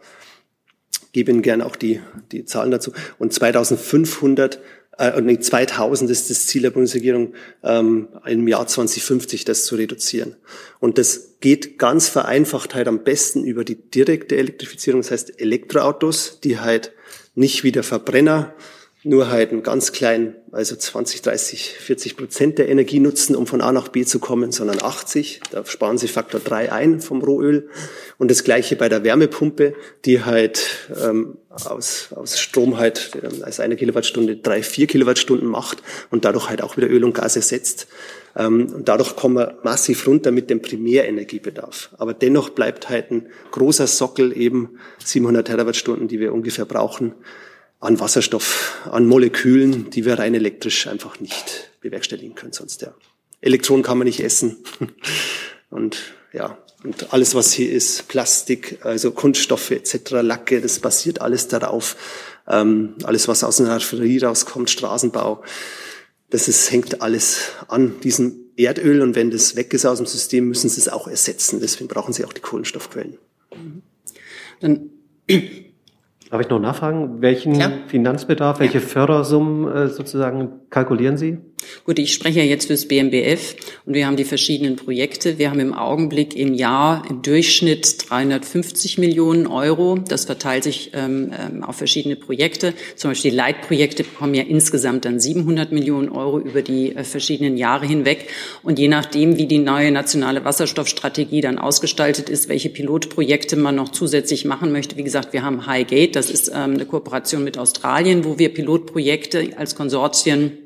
Gebe 1.11 1.31
Ihnen 1.31 1.41
gerne 1.41 1.65
auch 1.65 1.75
die, 1.75 2.01
die 2.31 2.45
Zahlen 2.45 2.71
dazu. 2.71 2.91
Und 3.17 3.33
2500, 3.33 4.59
äh, 4.97 5.21
nee, 5.21 5.39
2000 5.39 6.11
ist 6.11 6.29
das 6.29 6.47
Ziel 6.47 6.63
der 6.63 6.71
Bundesregierung, 6.71 7.33
ähm, 7.63 8.09
im 8.25 8.47
Jahr 8.47 8.67
2050 8.67 9.45
das 9.45 9.65
zu 9.65 9.75
reduzieren. 9.75 10.35
Und 10.79 10.97
das 10.97 11.37
geht 11.39 11.79
ganz 11.79 12.09
vereinfacht 12.09 12.75
halt 12.75 12.87
am 12.87 13.03
besten 13.03 13.45
über 13.45 13.63
die 13.63 13.75
direkte 13.75 14.35
Elektrifizierung, 14.35 15.01
das 15.01 15.11
heißt 15.11 15.39
Elektroautos, 15.39 16.41
die 16.41 16.59
halt 16.59 16.91
nicht 17.33 17.63
wie 17.63 17.71
der 17.71 17.83
Verbrenner 17.83 18.53
nur 19.05 19.29
halt 19.29 19.51
einen 19.51 19.61
ganz 19.61 19.91
kleinen, 19.91 20.35
also 20.51 20.75
20, 20.75 21.21
30, 21.21 21.75
40 21.79 22.17
Prozent 22.17 22.57
der 22.57 22.69
Energie 22.69 22.99
nutzen, 22.99 23.35
um 23.35 23.45
von 23.45 23.61
A 23.61 23.71
nach 23.71 23.89
B 23.89 24.03
zu 24.03 24.17
kommen, 24.17 24.51
sondern 24.51 24.81
80. 24.81 25.41
Da 25.51 25.63
sparen 25.63 25.99
sie 25.99 26.07
Faktor 26.07 26.41
3 26.43 26.71
ein 26.71 27.01
vom 27.01 27.21
Rohöl. 27.21 27.69
Und 28.17 28.31
das 28.31 28.43
gleiche 28.43 28.75
bei 28.75 28.89
der 28.89 29.03
Wärmepumpe, 29.03 29.75
die 30.05 30.23
halt 30.23 30.89
ähm, 30.99 31.37
aus, 31.51 32.09
aus 32.15 32.39
Strom 32.39 32.77
halt 32.77 33.11
ähm, 33.21 33.43
als 33.43 33.59
eine 33.59 33.75
Kilowattstunde 33.75 34.37
drei, 34.37 34.63
vier 34.63 34.87
Kilowattstunden 34.87 35.47
macht 35.47 35.83
und 36.09 36.25
dadurch 36.25 36.49
halt 36.49 36.63
auch 36.63 36.75
wieder 36.75 36.89
Öl 36.89 37.03
und 37.03 37.13
Gas 37.13 37.35
ersetzt. 37.35 37.87
Ähm, 38.35 38.73
und 38.73 38.89
dadurch 38.89 39.15
kommen 39.15 39.35
wir 39.35 39.59
massiv 39.63 40.07
runter 40.07 40.31
mit 40.31 40.49
dem 40.49 40.63
Primärenergiebedarf. 40.63 41.91
Aber 41.99 42.15
dennoch 42.15 42.49
bleibt 42.49 42.89
halt 42.89 43.11
ein 43.11 43.27
großer 43.51 43.85
Sockel 43.85 44.35
eben 44.35 44.79
700 45.03 45.45
Terawattstunden, 45.45 46.07
die 46.07 46.19
wir 46.19 46.33
ungefähr 46.33 46.65
brauchen, 46.65 47.13
an 47.79 47.99
Wasserstoff, 47.99 48.81
an 48.91 49.05
Molekülen, 49.05 49.89
die 49.89 50.05
wir 50.05 50.17
rein 50.17 50.33
elektrisch 50.33 50.87
einfach 50.87 51.19
nicht 51.19 51.71
bewerkstelligen 51.81 52.35
können 52.35 52.53
sonst, 52.53 52.81
ja. 52.81 52.93
Elektronen 53.41 53.83
kann 53.83 53.97
man 53.97 54.05
nicht 54.05 54.21
essen. 54.21 54.57
Und 55.69 55.97
ja, 56.31 56.57
und 56.83 57.13
alles, 57.13 57.33
was 57.33 57.51
hier 57.51 57.71
ist, 57.71 58.07
Plastik, 58.07 58.79
also 58.85 59.11
Kunststoffe 59.11 59.71
etc., 59.71 60.21
Lacke, 60.21 60.61
das 60.61 60.79
basiert 60.79 61.19
alles 61.19 61.47
darauf. 61.47 61.95
Ähm, 62.47 62.93
alles, 63.03 63.27
was 63.27 63.43
aus 63.43 63.59
einer 63.59 63.71
Raffinerie 63.71 64.19
rauskommt, 64.19 64.69
Straßenbau, 64.69 65.43
das 66.29 66.47
ist, 66.47 66.71
hängt 66.71 67.01
alles 67.01 67.51
an 67.67 67.99
diesem 68.01 68.35
Erdöl. 68.55 69.01
Und 69.01 69.15
wenn 69.15 69.31
das 69.31 69.55
weg 69.55 69.73
ist 69.73 69.85
aus 69.85 69.97
dem 69.97 70.05
System, 70.05 70.47
müssen 70.47 70.69
sie 70.69 70.79
es 70.79 70.87
auch 70.87 71.07
ersetzen. 71.07 71.59
Deswegen 71.59 71.87
brauchen 71.87 72.13
sie 72.13 72.23
auch 72.23 72.33
die 72.33 72.41
Kohlenstoffquellen. 72.41 73.17
Dann 74.59 74.91
Darf 76.29 76.41
ich 76.41 76.49
noch 76.49 76.59
nachfragen, 76.59 77.21
welchen 77.21 77.53
Klar. 77.53 77.71
Finanzbedarf, 77.87 78.59
welche 78.59 78.81
Fördersummen 78.81 79.71
äh, 79.71 79.87
sozusagen 79.89 80.61
kalkulieren 80.69 81.17
Sie? 81.17 81.37
Gut, 81.83 81.99
ich 81.99 82.13
spreche 82.13 82.39
ja 82.39 82.45
jetzt 82.45 82.67
fürs 82.67 82.87
BMBF 82.87 83.55
und 83.85 83.93
wir 83.93 84.05
haben 84.05 84.17
die 84.17 84.23
verschiedenen 84.23 84.75
Projekte. 84.75 85.37
Wir 85.37 85.49
haben 85.49 85.59
im 85.59 85.73
Augenblick 85.73 86.35
im 86.35 86.53
Jahr 86.53 87.03
im 87.09 87.21
Durchschnitt 87.21 88.09
350 88.09 88.97
Millionen 88.97 89.47
Euro. 89.47 89.97
Das 89.97 90.25
verteilt 90.25 90.63
sich 90.63 90.91
ähm, 90.93 91.31
ähm, 91.31 91.63
auf 91.63 91.77
verschiedene 91.77 92.15
Projekte. 92.15 92.73
Zum 92.95 93.11
Beispiel 93.11 93.31
die 93.31 93.37
Leitprojekte 93.37 94.03
bekommen 94.03 94.33
ja 94.33 94.43
insgesamt 94.43 95.05
dann 95.05 95.19
700 95.19 95.71
Millionen 95.71 96.09
Euro 96.09 96.39
über 96.39 96.61
die 96.61 96.95
äh, 96.95 97.03
verschiedenen 97.03 97.57
Jahre 97.57 97.85
hinweg. 97.85 98.29
Und 98.63 98.79
je 98.79 98.87
nachdem, 98.87 99.37
wie 99.37 99.47
die 99.47 99.59
neue 99.59 99.91
nationale 99.91 100.43
Wasserstoffstrategie 100.45 101.41
dann 101.41 101.57
ausgestaltet 101.57 102.29
ist, 102.29 102.49
welche 102.49 102.69
Pilotprojekte 102.69 103.55
man 103.55 103.75
noch 103.75 103.89
zusätzlich 103.89 104.45
machen 104.45 104.71
möchte. 104.71 104.97
Wie 104.97 105.03
gesagt, 105.03 105.33
wir 105.33 105.43
haben 105.43 105.65
Highgate, 105.65 106.15
das 106.25 106.33
ist 106.33 106.49
ähm, 106.49 106.73
eine 106.73 106.85
Kooperation 106.85 107.43
mit 107.43 107.57
Australien, 107.57 108.25
wo 108.25 108.39
wir 108.39 108.53
Pilotprojekte 108.53 109.57
als 109.57 109.75
Konsortien 109.75 110.57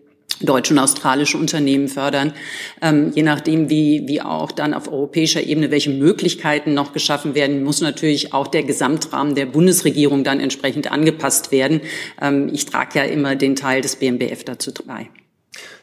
deutsche 0.41 0.73
und 0.73 0.79
australische 0.79 1.37
Unternehmen 1.37 1.89
fördern, 1.89 2.33
ähm, 2.81 3.11
je 3.13 3.23
nachdem, 3.23 3.69
wie, 3.69 4.03
wie 4.07 4.21
auch 4.21 4.53
dann 4.53 4.73
auf 4.73 4.89
europäischer 4.89 5.43
Ebene, 5.43 5.69
welche 5.69 5.89
Möglichkeiten 5.89 6.73
noch 6.73 6.93
geschaffen 6.93 7.35
werden, 7.35 7.61
muss 7.61 7.81
natürlich 7.81 8.33
auch 8.33 8.47
der 8.47 8.63
Gesamtrahmen 8.63 9.35
der 9.35 9.47
Bundesregierung 9.47 10.23
dann 10.23 10.39
entsprechend 10.39 10.91
angepasst 10.91 11.51
werden. 11.51 11.81
Ähm, 12.21 12.49
ich 12.53 12.65
trage 12.65 12.99
ja 12.99 13.03
immer 13.03 13.35
den 13.35 13.57
Teil 13.57 13.81
des 13.81 13.97
BMBF 13.97 14.45
dazu 14.45 14.71
bei. 14.85 15.09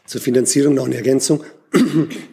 Zur 0.05 0.21
Finanzierung 0.21 0.73
noch 0.73 0.85
eine 0.85 0.95
Ergänzung. 0.95 1.43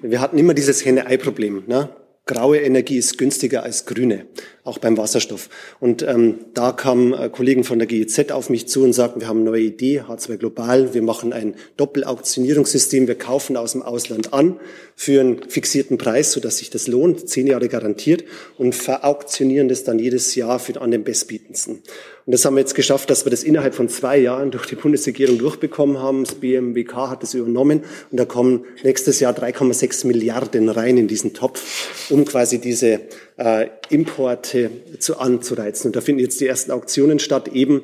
Wir 0.00 0.20
hatten 0.22 0.38
immer 0.38 0.54
dieses 0.54 0.82
Henne-Ei-Problem. 0.82 1.64
Ne? 1.66 1.90
Graue 2.24 2.58
Energie 2.58 2.96
ist 2.96 3.18
günstiger 3.18 3.64
als 3.64 3.84
grüne 3.84 4.24
auch 4.64 4.78
beim 4.78 4.96
Wasserstoff. 4.96 5.50
Und 5.78 6.02
ähm, 6.02 6.38
da 6.54 6.72
kamen 6.72 7.12
äh, 7.12 7.28
Kollegen 7.28 7.64
von 7.64 7.78
der 7.78 7.86
GEZ 7.86 8.32
auf 8.32 8.48
mich 8.48 8.66
zu 8.66 8.82
und 8.82 8.94
sagten, 8.94 9.20
wir 9.20 9.28
haben 9.28 9.40
eine 9.40 9.50
neue 9.50 9.62
Idee, 9.62 10.00
H2 10.00 10.38
Global, 10.38 10.94
wir 10.94 11.02
machen 11.02 11.34
ein 11.34 11.54
Doppelauktionierungssystem, 11.76 13.06
wir 13.06 13.16
kaufen 13.16 13.58
aus 13.58 13.72
dem 13.72 13.82
Ausland 13.82 14.32
an 14.32 14.58
für 14.96 15.20
einen 15.20 15.42
fixierten 15.50 15.98
Preis, 15.98 16.32
sodass 16.32 16.58
sich 16.58 16.70
das 16.70 16.86
lohnt, 16.86 17.28
zehn 17.28 17.46
Jahre 17.46 17.68
garantiert, 17.68 18.24
und 18.56 18.74
verauktionieren 18.74 19.68
das 19.68 19.84
dann 19.84 19.98
jedes 19.98 20.34
Jahr 20.34 20.58
für, 20.58 20.80
an 20.80 20.90
den 20.90 21.04
Bestbietendsten. 21.04 21.82
Und 22.26 22.32
das 22.32 22.44
haben 22.44 22.54
wir 22.54 22.60
jetzt 22.60 22.74
geschafft, 22.74 23.10
dass 23.10 23.26
wir 23.26 23.30
das 23.30 23.42
innerhalb 23.42 23.74
von 23.74 23.90
zwei 23.90 24.16
Jahren 24.16 24.50
durch 24.50 24.64
die 24.64 24.76
Bundesregierung 24.76 25.36
durchbekommen 25.36 25.98
haben. 25.98 26.24
Das 26.24 26.36
BMWK 26.36 27.10
hat 27.10 27.22
das 27.22 27.34
übernommen 27.34 27.82
und 28.10 28.18
da 28.18 28.24
kommen 28.24 28.64
nächstes 28.82 29.20
Jahr 29.20 29.34
3,6 29.34 30.06
Milliarden 30.06 30.70
rein 30.70 30.96
in 30.96 31.06
diesen 31.06 31.34
Topf, 31.34 32.08
um 32.10 32.24
quasi 32.24 32.58
diese 32.60 33.00
äh, 33.36 33.68
Importe 33.90 34.70
zu, 34.98 35.18
anzureizen. 35.18 35.88
Und 35.88 35.96
da 35.96 36.00
finden 36.00 36.20
jetzt 36.20 36.40
die 36.40 36.46
ersten 36.46 36.70
Auktionen 36.70 37.18
statt, 37.18 37.48
eben 37.48 37.82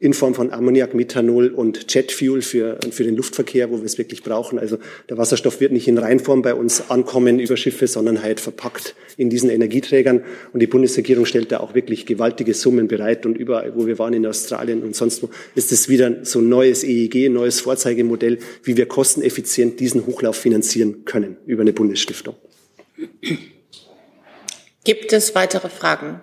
in 0.00 0.14
Form 0.14 0.34
von 0.34 0.50
Ammoniak, 0.50 0.94
Methanol 0.94 1.48
und 1.48 1.92
Jetfuel 1.94 2.40
für, 2.40 2.78
für 2.90 3.04
den 3.04 3.16
Luftverkehr, 3.16 3.70
wo 3.70 3.76
wir 3.76 3.84
es 3.84 3.98
wirklich 3.98 4.22
brauchen. 4.22 4.58
Also 4.58 4.78
der 5.10 5.18
Wasserstoff 5.18 5.60
wird 5.60 5.72
nicht 5.72 5.88
in 5.88 5.98
Reinform 5.98 6.40
bei 6.40 6.54
uns 6.54 6.88
ankommen 6.88 7.38
über 7.38 7.58
Schiffe, 7.58 7.86
sondern 7.86 8.22
halt 8.22 8.40
verpackt 8.40 8.94
in 9.18 9.28
diesen 9.28 9.50
Energieträgern. 9.50 10.24
Und 10.54 10.60
die 10.60 10.66
Bundesregierung 10.66 11.26
stellt 11.26 11.52
da 11.52 11.60
auch 11.60 11.74
wirklich 11.74 12.06
gewaltige 12.06 12.54
Summen 12.54 12.88
bereit. 12.88 13.26
Und 13.26 13.36
überall, 13.36 13.74
wo 13.76 13.86
wir 13.86 13.98
waren 13.98 14.14
in 14.14 14.24
Australien 14.24 14.82
und 14.82 14.96
sonst 14.96 15.22
wo, 15.22 15.28
ist 15.54 15.70
es 15.70 15.90
wieder 15.90 16.24
so 16.24 16.38
ein 16.38 16.48
neues 16.48 16.82
EEG, 16.82 17.26
ein 17.26 17.34
neues 17.34 17.60
Vorzeigemodell, 17.60 18.38
wie 18.64 18.78
wir 18.78 18.86
kosteneffizient 18.86 19.80
diesen 19.80 20.06
Hochlauf 20.06 20.36
finanzieren 20.36 21.04
können 21.04 21.36
über 21.44 21.60
eine 21.60 21.74
Bundesstiftung. 21.74 22.36
Gibt 24.84 25.12
es 25.12 25.34
weitere 25.34 25.68
Fragen? 25.68 26.20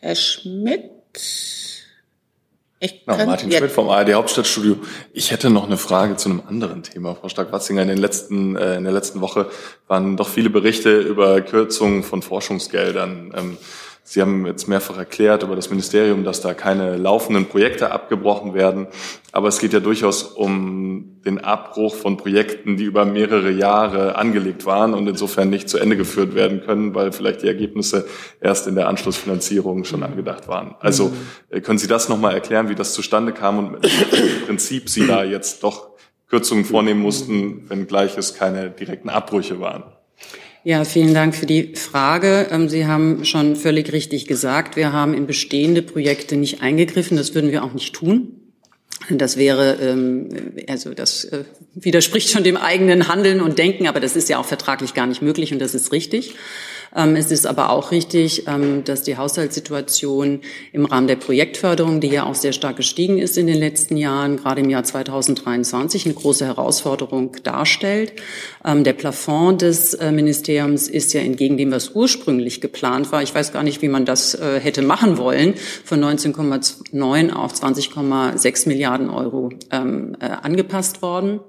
Herr 0.00 0.14
Schmidt? 0.14 0.90
Ich 2.80 3.02
ja, 3.06 3.26
Martin 3.26 3.50
Schmidt 3.50 3.72
vom 3.72 3.88
ARD 3.88 4.14
Hauptstadtstudio. 4.14 4.76
Ich 5.12 5.32
hätte 5.32 5.50
noch 5.50 5.66
eine 5.66 5.76
Frage 5.76 6.14
zu 6.14 6.28
einem 6.28 6.42
anderen 6.46 6.84
Thema. 6.84 7.16
Frau 7.16 7.28
Stark-Watzinger, 7.28 7.82
in, 7.82 7.88
den 7.88 7.98
letzten, 7.98 8.54
äh, 8.54 8.76
in 8.76 8.84
der 8.84 8.92
letzten 8.92 9.20
Woche 9.20 9.50
waren 9.88 10.16
doch 10.16 10.28
viele 10.28 10.50
Berichte 10.50 11.00
über 11.00 11.40
Kürzungen 11.40 12.04
von 12.04 12.22
Forschungsgeldern. 12.22 13.32
Ähm, 13.36 13.58
Sie 14.10 14.22
haben 14.22 14.46
jetzt 14.46 14.68
mehrfach 14.68 14.96
erklärt 14.96 15.42
über 15.42 15.54
das 15.54 15.68
Ministerium, 15.68 16.24
dass 16.24 16.40
da 16.40 16.54
keine 16.54 16.96
laufenden 16.96 17.44
Projekte 17.44 17.90
abgebrochen 17.90 18.54
werden. 18.54 18.86
Aber 19.32 19.48
es 19.48 19.58
geht 19.58 19.74
ja 19.74 19.80
durchaus 19.80 20.22
um 20.22 21.20
den 21.26 21.44
Abbruch 21.44 21.94
von 21.94 22.16
Projekten, 22.16 22.78
die 22.78 22.84
über 22.84 23.04
mehrere 23.04 23.50
Jahre 23.50 24.16
angelegt 24.16 24.64
waren 24.64 24.94
und 24.94 25.06
insofern 25.08 25.50
nicht 25.50 25.68
zu 25.68 25.76
Ende 25.76 25.98
geführt 25.98 26.34
werden 26.34 26.62
können, 26.62 26.94
weil 26.94 27.12
vielleicht 27.12 27.42
die 27.42 27.48
Ergebnisse 27.48 28.06
erst 28.40 28.66
in 28.66 28.76
der 28.76 28.88
Anschlussfinanzierung 28.88 29.84
schon 29.84 30.02
angedacht 30.02 30.48
waren. 30.48 30.74
Also 30.80 31.12
äh, 31.50 31.60
können 31.60 31.78
Sie 31.78 31.86
das 31.86 32.08
nochmal 32.08 32.32
erklären, 32.32 32.70
wie 32.70 32.74
das 32.74 32.94
zustande 32.94 33.32
kam 33.32 33.58
und 33.58 33.72
mit 33.72 33.82
welchem 33.82 34.46
Prinzip 34.46 34.88
Sie 34.88 35.06
da 35.06 35.22
jetzt 35.22 35.62
doch 35.62 35.90
Kürzungen 36.30 36.64
vornehmen 36.64 37.00
mussten, 37.00 37.68
wenngleich 37.68 38.16
es 38.16 38.32
keine 38.32 38.70
direkten 38.70 39.10
Abbrüche 39.10 39.60
waren? 39.60 39.82
Ja, 40.64 40.84
vielen 40.84 41.14
Dank 41.14 41.36
für 41.36 41.46
die 41.46 41.74
Frage. 41.76 42.48
Ähm, 42.50 42.68
Sie 42.68 42.86
haben 42.86 43.24
schon 43.24 43.54
völlig 43.54 43.92
richtig 43.92 44.26
gesagt, 44.26 44.76
wir 44.76 44.92
haben 44.92 45.14
in 45.14 45.26
bestehende 45.26 45.82
Projekte 45.82 46.36
nicht 46.36 46.62
eingegriffen. 46.62 47.16
Das 47.16 47.34
würden 47.34 47.50
wir 47.50 47.62
auch 47.62 47.72
nicht 47.72 47.94
tun. 47.94 48.40
Das 49.08 49.36
wäre, 49.36 49.74
ähm, 49.80 50.28
also 50.68 50.92
das 50.92 51.24
äh, 51.24 51.44
widerspricht 51.74 52.30
schon 52.30 52.42
dem 52.42 52.56
eigenen 52.56 53.08
Handeln 53.08 53.40
und 53.40 53.58
Denken, 53.58 53.86
aber 53.86 54.00
das 54.00 54.16
ist 54.16 54.28
ja 54.28 54.38
auch 54.38 54.44
vertraglich 54.44 54.94
gar 54.94 55.06
nicht 55.06 55.22
möglich 55.22 55.52
und 55.52 55.60
das 55.60 55.74
ist 55.74 55.92
richtig. 55.92 56.34
Ähm, 56.94 57.16
es 57.16 57.30
ist 57.30 57.46
aber 57.46 57.70
auch 57.70 57.90
richtig, 57.90 58.46
ähm, 58.46 58.84
dass 58.84 59.02
die 59.02 59.16
Haushaltssituation 59.16 60.40
im 60.72 60.84
Rahmen 60.84 61.06
der 61.06 61.16
Projektförderung, 61.16 62.00
die 62.00 62.08
ja 62.08 62.24
auch 62.24 62.34
sehr 62.34 62.52
stark 62.52 62.76
gestiegen 62.76 63.18
ist 63.18 63.36
in 63.36 63.46
den 63.46 63.58
letzten 63.58 63.96
Jahren, 63.96 64.36
gerade 64.36 64.60
im 64.60 64.70
Jahr 64.70 64.84
2023 64.84 66.06
eine 66.06 66.14
große 66.14 66.46
Herausforderung 66.46 67.36
darstellt. 67.42 68.12
Ähm, 68.64 68.84
der 68.84 68.92
Plafond 68.92 69.62
des 69.62 69.94
äh, 69.94 70.12
Ministeriums 70.12 70.88
ist 70.88 71.12
ja 71.12 71.20
entgegen 71.20 71.56
dem, 71.56 71.70
was 71.70 71.90
ursprünglich 71.90 72.60
geplant 72.60 73.12
war, 73.12 73.22
ich 73.22 73.34
weiß 73.34 73.52
gar 73.52 73.62
nicht, 73.62 73.82
wie 73.82 73.88
man 73.88 74.04
das 74.04 74.34
äh, 74.34 74.60
hätte 74.60 74.82
machen 74.82 75.18
wollen, 75.18 75.54
von 75.84 76.02
19,9 76.02 77.32
auf 77.32 77.52
20,6 77.52 78.68
Milliarden 78.68 79.10
Euro 79.10 79.50
äh, 79.70 79.76
angepasst 79.76 81.02
worden. 81.02 81.40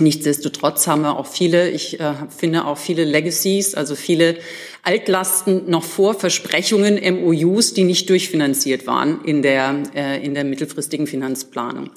Nichtsdestotrotz 0.00 0.86
haben 0.86 1.02
wir 1.02 1.18
auch 1.18 1.26
viele, 1.26 1.70
ich 1.70 2.00
äh, 2.00 2.14
finde 2.36 2.64
auch 2.64 2.78
viele 2.78 3.04
Legacies, 3.04 3.74
also 3.74 3.94
viele 3.94 4.36
Altlasten 4.82 5.70
noch 5.70 5.84
vor 5.84 6.14
Versprechungen, 6.14 6.98
MOUs, 7.14 7.74
die 7.74 7.84
nicht 7.84 8.10
durchfinanziert 8.10 8.86
waren 8.86 9.24
in 9.24 9.42
der, 9.42 9.82
äh, 9.94 10.24
in 10.24 10.34
der 10.34 10.44
mittelfristigen 10.44 11.06
Finanzplanung. 11.06 11.90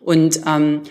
Und 0.00 0.40
ähm, 0.46 0.82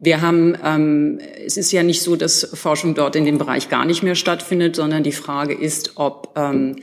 wir 0.00 0.20
haben, 0.20 0.56
ähm, 0.64 1.20
es 1.44 1.56
ist 1.56 1.72
ja 1.72 1.82
nicht 1.82 2.02
so, 2.02 2.16
dass 2.16 2.48
Forschung 2.54 2.94
dort 2.94 3.16
in 3.16 3.24
dem 3.24 3.38
Bereich 3.38 3.68
gar 3.68 3.84
nicht 3.84 4.02
mehr 4.02 4.14
stattfindet, 4.14 4.76
sondern 4.76 5.02
die 5.02 5.12
Frage 5.12 5.54
ist, 5.54 5.92
ob 5.96 6.34
ähm, 6.36 6.76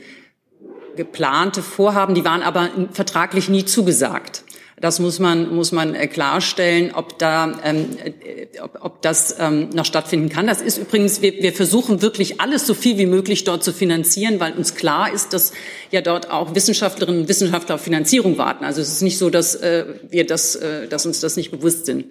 geplante 0.96 1.62
Vorhaben, 1.62 2.14
die 2.14 2.24
waren 2.24 2.42
aber 2.42 2.70
vertraglich 2.92 3.48
nie 3.48 3.64
zugesagt. 3.64 4.44
Das 4.78 4.98
muss 4.98 5.18
man, 5.18 5.54
muss 5.54 5.72
man 5.72 5.94
äh, 5.94 6.06
klarstellen, 6.06 6.92
ob, 6.94 7.18
da, 7.18 7.58
ähm, 7.64 7.96
äh, 8.04 8.60
ob, 8.60 8.78
ob 8.82 9.02
das 9.02 9.36
ähm, 9.38 9.70
noch 9.70 9.86
stattfinden 9.86 10.28
kann. 10.28 10.46
Das 10.46 10.60
ist 10.60 10.76
übrigens, 10.76 11.22
wir, 11.22 11.32
wir 11.40 11.54
versuchen 11.54 12.02
wirklich 12.02 12.42
alles 12.42 12.66
so 12.66 12.74
viel 12.74 12.98
wie 12.98 13.06
möglich 13.06 13.44
dort 13.44 13.64
zu 13.64 13.72
finanzieren, 13.72 14.38
weil 14.38 14.52
uns 14.52 14.74
klar 14.74 15.10
ist, 15.10 15.32
dass 15.32 15.52
ja 15.90 16.02
dort 16.02 16.30
auch 16.30 16.54
Wissenschaftlerinnen 16.54 17.22
und 17.22 17.28
Wissenschaftler 17.28 17.76
auf 17.76 17.80
Finanzierung 17.80 18.36
warten. 18.36 18.66
Also 18.66 18.82
es 18.82 18.92
ist 18.92 19.00
nicht 19.00 19.16
so, 19.16 19.30
dass 19.30 19.54
äh, 19.54 19.86
wir 20.10 20.26
das, 20.26 20.56
äh, 20.56 20.88
dass 20.88 21.06
uns 21.06 21.20
das 21.20 21.36
nicht 21.36 21.50
bewusst 21.50 21.86
sind. 21.86 22.04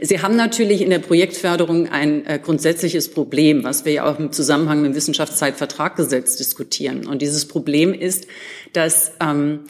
Sie 0.00 0.20
haben 0.20 0.36
natürlich 0.36 0.82
in 0.82 0.90
der 0.90 0.98
Projektförderung 1.00 1.88
ein 1.88 2.26
äh, 2.26 2.38
grundsätzliches 2.40 3.08
Problem, 3.10 3.64
was 3.64 3.84
wir 3.84 3.92
ja 3.92 4.04
auch 4.04 4.20
im 4.20 4.30
Zusammenhang 4.30 4.82
mit 4.82 4.92
dem 4.92 4.94
Wissenschaftszeitvertraggesetz 4.94 6.36
diskutieren. 6.36 7.06
Und 7.06 7.22
dieses 7.22 7.48
Problem 7.48 7.92
ist, 7.92 8.26
dass 8.72 9.12
ähm, 9.20 9.60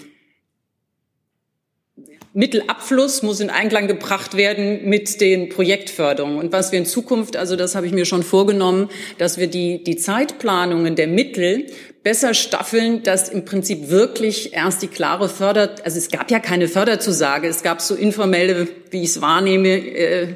Mittelabfluss 2.36 3.22
muss 3.22 3.40
in 3.40 3.48
Einklang 3.48 3.86
gebracht 3.86 4.36
werden 4.36 4.84
mit 4.84 5.22
den 5.22 5.48
Projektförderungen. 5.48 6.38
Und 6.38 6.52
was 6.52 6.70
wir 6.70 6.78
in 6.78 6.84
Zukunft, 6.84 7.34
also 7.34 7.56
das 7.56 7.74
habe 7.74 7.86
ich 7.86 7.92
mir 7.92 8.04
schon 8.04 8.22
vorgenommen, 8.22 8.90
dass 9.16 9.38
wir 9.38 9.46
die, 9.46 9.82
die 9.82 9.96
Zeitplanungen 9.96 10.96
der 10.96 11.06
Mittel 11.06 11.64
besser 12.02 12.34
staffeln, 12.34 13.02
dass 13.02 13.30
im 13.30 13.46
Prinzip 13.46 13.88
wirklich 13.88 14.52
erst 14.52 14.82
die 14.82 14.88
klare 14.88 15.30
Förder, 15.30 15.76
also 15.82 15.96
es 15.96 16.10
gab 16.10 16.30
ja 16.30 16.38
keine 16.38 16.68
Förderzusage, 16.68 17.48
es 17.48 17.62
gab 17.62 17.80
so 17.80 17.94
informelle, 17.94 18.68
wie 18.90 19.02
ich 19.02 19.08
es 19.08 19.22
wahrnehme, 19.22 19.70
äh, 19.70 20.34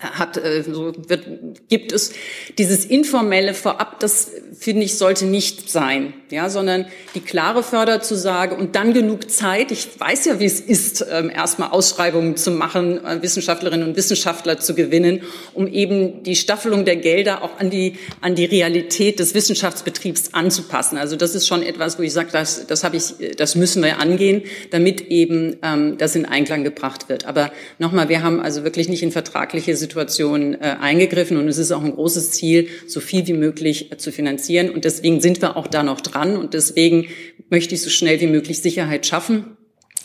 hat, 0.00 0.38
äh, 0.38 0.62
so 0.62 0.94
wird, 1.08 1.68
gibt 1.68 1.92
es 1.92 2.14
dieses 2.56 2.86
informelle 2.86 3.52
Vorab, 3.52 4.00
das 4.00 4.30
finde 4.58 4.84
ich 4.84 4.96
sollte 4.96 5.26
nicht 5.26 5.70
sein, 5.70 6.14
ja, 6.32 6.50
sondern 6.50 6.86
die 7.14 7.20
klare 7.20 7.62
Förderzusage 7.62 8.54
und 8.54 8.74
dann 8.74 8.92
genug 8.92 9.30
Zeit. 9.30 9.70
Ich 9.70 9.88
weiß 9.98 10.24
ja, 10.24 10.40
wie 10.40 10.44
es 10.44 10.60
ist, 10.60 11.06
ähm, 11.10 11.30
erstmal 11.30 11.70
Ausschreibungen 11.70 12.36
zu 12.36 12.50
machen, 12.50 13.04
äh, 13.04 13.22
Wissenschaftlerinnen 13.22 13.88
und 13.88 13.96
Wissenschaftler 13.96 14.58
zu 14.58 14.74
gewinnen, 14.74 15.22
um 15.54 15.68
eben 15.68 16.22
die 16.24 16.36
Staffelung 16.36 16.84
der 16.84 16.96
Gelder 16.96 17.42
auch 17.42 17.58
an 17.58 17.70
die 17.70 17.94
an 18.20 18.34
die 18.34 18.44
Realität 18.44 19.20
des 19.20 19.34
Wissenschaftsbetriebs 19.34 20.34
anzupassen. 20.34 20.98
Also 20.98 21.16
das 21.16 21.34
ist 21.34 21.46
schon 21.46 21.62
etwas, 21.62 21.98
wo 21.98 22.02
ich 22.02 22.12
sage, 22.12 22.30
das, 22.32 22.66
das 22.66 22.84
habe 22.84 22.96
ich, 22.96 23.14
das 23.36 23.54
müssen 23.54 23.82
wir 23.82 24.00
angehen, 24.00 24.42
damit 24.70 25.02
eben 25.02 25.56
ähm, 25.62 25.98
das 25.98 26.16
in 26.16 26.26
Einklang 26.26 26.64
gebracht 26.64 27.08
wird. 27.08 27.26
Aber 27.26 27.52
nochmal, 27.78 28.08
wir 28.08 28.22
haben 28.22 28.40
also 28.40 28.64
wirklich 28.64 28.88
nicht 28.88 29.02
in 29.02 29.12
vertragliche 29.12 29.76
Situationen 29.76 30.32
Situation 30.32 30.54
äh, 30.54 30.76
eingegriffen 30.80 31.36
und 31.36 31.48
es 31.48 31.58
ist 31.58 31.72
auch 31.72 31.82
ein 31.82 31.94
großes 31.94 32.32
Ziel, 32.32 32.68
so 32.86 33.00
viel 33.00 33.26
wie 33.26 33.32
möglich 33.34 33.92
äh, 33.92 33.96
zu 33.96 34.10
finanzieren. 34.10 34.70
Und 34.70 34.84
deswegen 34.84 35.20
sind 35.20 35.42
wir 35.42 35.56
auch 35.56 35.66
da 35.66 35.82
noch 35.82 36.00
dran 36.00 36.21
und 36.22 36.54
deswegen 36.54 37.08
möchte 37.50 37.74
ich 37.74 37.82
so 37.82 37.90
schnell 37.90 38.20
wie 38.20 38.26
möglich 38.26 38.62
Sicherheit 38.62 39.06
schaffen. 39.06 39.56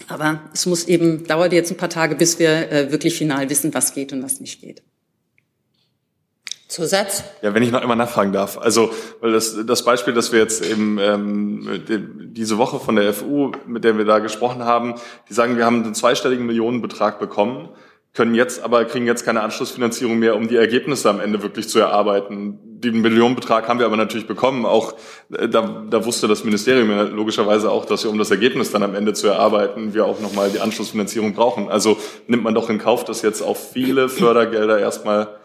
Aber 0.08 0.42
es 0.54 0.66
muss 0.66 0.88
eben, 0.88 1.26
dauert 1.26 1.54
jetzt 1.54 1.72
ein 1.72 1.78
paar 1.78 1.90
Tage, 1.90 2.16
bis 2.16 2.40
wir 2.40 2.72
äh, 2.72 2.92
wirklich 2.92 3.18
final 3.18 3.50
wissen, 3.50 3.74
was 3.74 3.94
geht 3.94 4.14
und 4.14 4.24
was 4.24 4.40
nicht 4.40 4.62
geht. 4.62 4.84
Zusatz? 6.68 7.24
Ja, 7.42 7.54
wenn 7.54 7.64
ich 7.64 7.72
noch 7.72 7.82
einmal 7.82 7.96
nachfragen 7.96 8.34
darf. 8.34 8.58
Also, 8.58 8.92
weil 9.22 9.32
das, 9.32 9.56
das 9.66 9.86
Beispiel, 9.86 10.14
das 10.14 10.34
wir 10.34 10.40
jetzt 10.40 10.66
eben 10.66 10.98
ähm, 11.00 11.84
diese 12.34 12.58
Woche 12.58 12.80
von 12.80 12.98
der 12.98 13.14
FU, 13.14 13.54
mit 13.66 13.86
der 13.86 13.98
wir 13.98 14.04
da 14.04 14.20
gesprochen 14.20 14.66
haben, 14.66 14.96
die 15.30 15.34
sagen, 15.34 15.58
wir 15.58 15.66
haben 15.66 15.84
einen 15.84 15.96
zweistelligen 15.96 16.46
Millionenbetrag 16.46 17.20
bekommen 17.20 17.70
können 18.14 18.34
jetzt 18.34 18.64
aber 18.64 18.84
kriegen 18.86 19.06
jetzt 19.06 19.26
keine 19.26 19.42
Anschlussfinanzierung 19.42 20.18
mehr, 20.18 20.36
um 20.36 20.48
die 20.48 20.56
Ergebnisse 20.56 21.10
am 21.10 21.20
Ende 21.20 21.44
wirklich 21.44 21.70
zu 21.70 21.80
erarbeiten. 21.80 22.60
Den 22.64 23.02
Millionenbetrag 23.02 23.68
haben 23.68 23.80
wir 23.80 23.86
aber 23.86 23.98
natürlich 23.98 24.28
bekommen. 24.28 24.66
Auch 24.66 24.94
äh, 25.32 25.48
da, 25.48 25.86
da 25.90 26.06
wusste 26.06 26.28
das 26.28 26.44
Ministerium 26.44 26.90
logischerweise 27.16 27.72
auch, 27.72 27.86
dass 27.86 28.04
wir 28.04 28.12
um 28.12 28.18
das 28.18 28.32
Ergebnis 28.32 28.72
dann 28.72 28.84
am 28.84 28.96
Ende 28.96 29.14
zu 29.14 29.28
erarbeiten, 29.28 29.94
wir 29.94 30.06
auch 30.06 30.20
nochmal 30.20 30.50
die 30.50 30.60
Anschlussfinanzierung 30.60 31.34
brauchen. 31.34 31.70
Also 31.70 31.98
nimmt 32.28 32.44
man 32.44 32.56
doch 32.56 32.70
in 32.70 32.80
Kauf, 32.80 33.04
dass 33.04 33.22
jetzt 33.22 33.42
auch 33.42 33.58
viele 33.58 34.10
Fördergelder 34.10 34.80
erstmal 34.80 35.38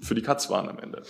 für 0.00 0.14
die 0.14 0.22
Katz 0.22 0.50
waren 0.50 0.68
am 0.68 0.78
Ende. 0.78 1.02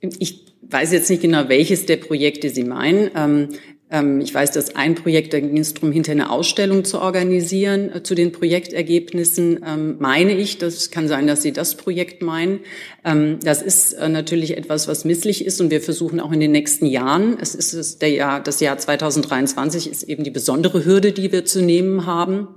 Ich 0.00 0.46
weiß 0.62 0.92
jetzt 0.92 1.10
nicht 1.10 1.22
genau, 1.22 1.48
welches 1.48 1.86
der 1.86 1.96
Projekte 1.96 2.50
Sie 2.50 2.64
meinen. 2.64 3.58
Ähm, 3.90 4.20
ich 4.20 4.32
weiß, 4.32 4.52
dass 4.52 4.76
ein 4.76 4.94
Projekt, 4.94 5.32
da 5.32 5.40
ging 5.40 5.58
es 5.58 5.74
darum, 5.74 5.92
hinter 5.92 6.12
eine 6.12 6.30
Ausstellung 6.30 6.84
zu 6.84 7.00
organisieren 7.00 7.92
äh, 7.92 8.02
zu 8.02 8.14
den 8.14 8.32
Projektergebnissen, 8.32 9.64
ähm, 9.66 9.96
meine 9.98 10.34
ich. 10.34 10.58
Das 10.58 10.90
kann 10.90 11.08
sein, 11.08 11.26
dass 11.26 11.42
Sie 11.42 11.52
das 11.52 11.74
Projekt 11.74 12.22
meinen. 12.22 12.60
Ähm, 13.04 13.38
das 13.42 13.62
ist 13.62 13.94
äh, 13.94 14.08
natürlich 14.08 14.56
etwas, 14.56 14.88
was 14.88 15.04
misslich 15.04 15.44
ist 15.44 15.60
und 15.60 15.70
wir 15.70 15.80
versuchen 15.80 16.20
auch 16.20 16.32
in 16.32 16.40
den 16.40 16.52
nächsten 16.52 16.86
Jahren, 16.86 17.38
es 17.40 17.54
ist 17.54 18.02
der 18.02 18.10
Jahr, 18.10 18.40
das 18.42 18.60
Jahr 18.60 18.78
2023 18.78 19.90
ist 19.90 20.02
eben 20.04 20.24
die 20.24 20.30
besondere 20.30 20.84
Hürde, 20.84 21.12
die 21.12 21.32
wir 21.32 21.44
zu 21.44 21.62
nehmen 21.62 22.06
haben 22.06 22.48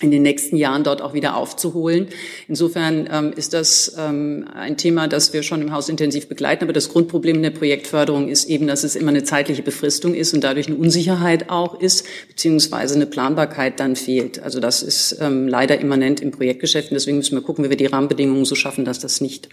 in 0.00 0.10
den 0.10 0.22
nächsten 0.22 0.56
Jahren 0.56 0.82
dort 0.82 1.02
auch 1.02 1.12
wieder 1.12 1.36
aufzuholen. 1.36 2.08
Insofern 2.48 3.08
ähm, 3.10 3.32
ist 3.36 3.52
das 3.52 3.94
ähm, 3.98 4.46
ein 4.52 4.76
Thema, 4.76 5.08
das 5.08 5.32
wir 5.32 5.42
schon 5.42 5.60
im 5.60 5.72
Haus 5.72 5.88
intensiv 5.88 6.28
begleiten. 6.28 6.64
Aber 6.64 6.72
das 6.72 6.88
Grundproblem 6.88 7.36
in 7.36 7.42
der 7.42 7.50
Projektförderung 7.50 8.28
ist 8.28 8.48
eben, 8.48 8.66
dass 8.66 8.82
es 8.82 8.96
immer 8.96 9.10
eine 9.10 9.24
zeitliche 9.24 9.62
Befristung 9.62 10.14
ist 10.14 10.32
und 10.32 10.42
dadurch 10.42 10.68
eine 10.68 10.76
Unsicherheit 10.76 11.50
auch 11.50 11.78
ist, 11.78 12.06
beziehungsweise 12.28 12.94
eine 12.94 13.06
Planbarkeit 13.06 13.78
dann 13.78 13.94
fehlt. 13.94 14.42
Also 14.42 14.58
das 14.58 14.82
ist 14.82 15.18
ähm, 15.20 15.46
leider 15.48 15.78
immanent 15.78 16.20
im 16.20 16.30
Projektgeschäft. 16.30 16.90
Und 16.90 16.94
deswegen 16.94 17.18
müssen 17.18 17.36
wir 17.36 17.42
gucken, 17.42 17.64
wie 17.64 17.70
wir 17.70 17.76
die 17.76 17.86
Rahmenbedingungen 17.86 18.46
so 18.46 18.54
schaffen, 18.54 18.84
dass 18.84 19.00
das 19.00 19.20
nicht 19.20 19.48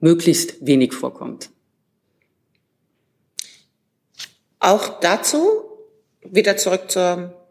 möglichst 0.00 0.66
wenig 0.66 0.92
vorkommt. 0.92 1.48
Auch 4.58 5.00
dazu 5.00 5.62
wieder 6.22 6.56
zurück 6.56 6.90
zur 6.90 7.41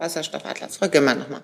Wasserstoffatlas. 0.00 0.78
Frau 0.78 0.88
Gimmer 0.88 1.14
nochmal. 1.14 1.42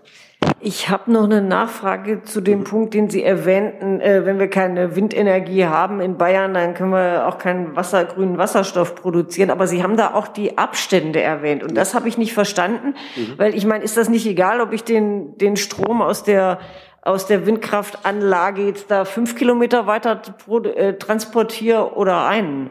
Ich 0.61 0.89
habe 0.89 1.13
noch 1.13 1.25
eine 1.25 1.43
Nachfrage 1.43 2.23
zu 2.23 2.41
dem 2.41 2.65
Punkt, 2.65 2.95
den 2.95 3.11
Sie 3.11 3.23
erwähnten. 3.23 4.01
Äh, 4.01 4.25
wenn 4.25 4.39
wir 4.39 4.49
keine 4.49 4.97
Windenergie 4.97 5.67
haben 5.67 6.01
in 6.01 6.17
Bayern, 6.17 6.55
dann 6.55 6.75
können 6.75 6.93
wir 6.93 7.29
auch 7.29 7.39
keinen 7.39 7.77
Wasser, 7.77 8.05
grünen 8.05 8.39
Wasserstoff 8.39 8.95
produzieren. 8.95 9.51
Aber 9.51 9.67
Sie 9.67 9.83
haben 9.83 9.97
da 9.97 10.15
auch 10.15 10.29
die 10.29 10.57
Abstände 10.57 11.21
erwähnt. 11.21 11.63
Und 11.63 11.75
das 11.75 11.95
habe 11.95 12.09
ich 12.09 12.17
nicht 12.17 12.33
verstanden, 12.33 12.95
mhm. 13.17 13.35
weil 13.37 13.55
ich 13.55 13.67
meine, 13.67 13.85
ist 13.85 13.97
das 13.97 14.09
nicht 14.09 14.27
egal, 14.27 14.61
ob 14.61 14.73
ich 14.73 14.85
den, 14.85 15.37
den 15.37 15.57
Strom 15.57 16.01
aus 16.01 16.23
der 16.23 16.59
aus 17.03 17.27
der 17.27 17.47
Windkraftanlage 17.47 18.67
jetzt 18.67 18.91
da 18.91 19.05
fünf 19.05 19.37
Kilometer 19.37 19.87
weiter 19.87 20.21
äh, 20.75 20.95
transportiere 20.95 21.95
oder 21.95 22.27
einen? 22.27 22.71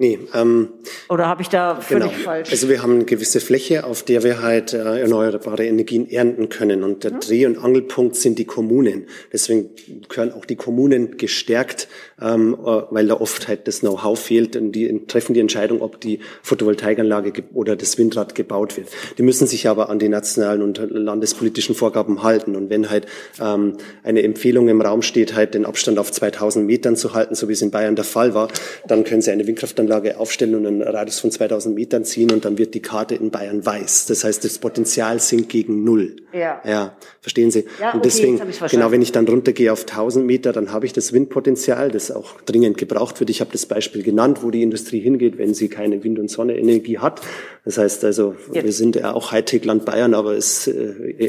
Nee, 0.00 0.18
ähm, 0.32 0.70
Oder 1.10 1.26
habe 1.26 1.42
ich 1.42 1.50
da 1.50 1.78
völlig 1.78 2.10
genau. 2.10 2.24
falsch? 2.24 2.50
Also 2.50 2.70
wir 2.70 2.82
haben 2.82 2.94
eine 2.94 3.04
gewisse 3.04 3.38
Fläche, 3.38 3.84
auf 3.84 4.02
der 4.02 4.22
wir 4.22 4.40
halt 4.40 4.72
äh, 4.72 5.00
erneuerbare 5.00 5.66
Energien 5.66 6.10
ernten 6.10 6.48
können. 6.48 6.84
Und 6.84 7.04
der 7.04 7.12
mhm. 7.12 7.20
Dreh- 7.20 7.44
und 7.44 7.58
Angelpunkt 7.58 8.16
sind 8.16 8.38
die 8.38 8.46
Kommunen. 8.46 9.08
Deswegen 9.30 9.68
gehören 10.08 10.32
auch 10.32 10.46
die 10.46 10.56
Kommunen 10.56 11.18
gestärkt, 11.18 11.86
ähm, 12.18 12.56
äh, 12.58 12.80
weil 12.88 13.08
da 13.08 13.20
oft 13.20 13.46
halt 13.46 13.68
das 13.68 13.80
Know-how 13.80 14.18
fehlt 14.18 14.56
und 14.56 14.72
die 14.72 15.06
treffen 15.06 15.34
die 15.34 15.40
Entscheidung, 15.40 15.82
ob 15.82 16.00
die 16.00 16.20
Photovoltaikanlage 16.44 17.44
oder 17.52 17.76
das 17.76 17.98
Windrad 17.98 18.34
gebaut 18.34 18.78
wird. 18.78 18.88
Die 19.18 19.22
müssen 19.22 19.46
sich 19.46 19.68
aber 19.68 19.90
an 19.90 19.98
die 19.98 20.08
nationalen 20.08 20.62
und 20.62 20.80
landespolitischen 20.90 21.74
Vorgaben 21.74 22.22
halten. 22.22 22.56
Und 22.56 22.70
wenn 22.70 22.88
halt 22.88 23.04
ähm, 23.38 23.76
eine 24.02 24.22
Empfehlung 24.22 24.68
im 24.68 24.80
Raum 24.80 25.02
steht, 25.02 25.34
halt 25.34 25.52
den 25.52 25.66
Abstand 25.66 25.98
auf 25.98 26.10
2000 26.10 26.64
Metern 26.64 26.96
zu 26.96 27.12
halten, 27.12 27.34
so 27.34 27.50
wie 27.50 27.52
es 27.52 27.60
in 27.60 27.70
Bayern 27.70 27.96
der 27.96 28.06
Fall 28.06 28.32
war, 28.32 28.48
dann 28.88 29.04
können 29.04 29.20
sie 29.20 29.30
eine 29.30 29.46
Windkraftanlage 29.46 29.89
Anlage 29.90 30.18
aufstellen 30.18 30.54
und 30.54 30.66
einen 30.66 30.82
Radius 30.82 31.18
von 31.18 31.30
2000 31.30 31.74
Metern 31.74 32.04
ziehen 32.04 32.30
und 32.30 32.44
dann 32.44 32.58
wird 32.58 32.74
die 32.74 32.80
Karte 32.80 33.16
in 33.16 33.30
Bayern 33.30 33.66
weiß. 33.66 34.06
Das 34.06 34.22
heißt, 34.22 34.44
das 34.44 34.58
Potenzial 34.58 35.18
sinkt 35.20 35.48
gegen 35.48 35.82
Null. 35.82 36.16
Ja. 36.32 36.60
Ja, 36.64 36.96
verstehen 37.20 37.50
Sie? 37.50 37.64
Ja, 37.80 37.88
okay, 37.88 37.96
und 37.96 38.04
deswegen, 38.04 38.40
genau, 38.70 38.92
wenn 38.92 39.02
ich 39.02 39.10
dann 39.10 39.26
runtergehe 39.26 39.72
auf 39.72 39.80
1000 39.80 40.24
Meter, 40.24 40.52
dann 40.52 40.72
habe 40.72 40.86
ich 40.86 40.92
das 40.92 41.12
Windpotenzial, 41.12 41.90
das 41.90 42.12
auch 42.12 42.40
dringend 42.42 42.78
gebraucht 42.78 43.18
wird. 43.18 43.30
Ich 43.30 43.40
habe 43.40 43.50
das 43.50 43.66
Beispiel 43.66 44.04
genannt, 44.04 44.42
wo 44.42 44.52
die 44.52 44.62
Industrie 44.62 45.00
hingeht, 45.00 45.38
wenn 45.38 45.54
sie 45.54 45.68
keine 45.68 46.04
Wind- 46.04 46.20
und 46.20 46.30
Sonnenenergie 46.30 46.98
hat. 46.98 47.20
Das 47.64 47.78
heißt 47.78 48.04
also, 48.04 48.36
ja. 48.52 48.62
wir 48.62 48.72
sind 48.72 48.96
ja 48.96 49.12
auch 49.12 49.32
Hightech-Land 49.32 49.84
Bayern, 49.84 50.14
aber 50.14 50.34
es, 50.34 50.66
äh, 50.66 50.72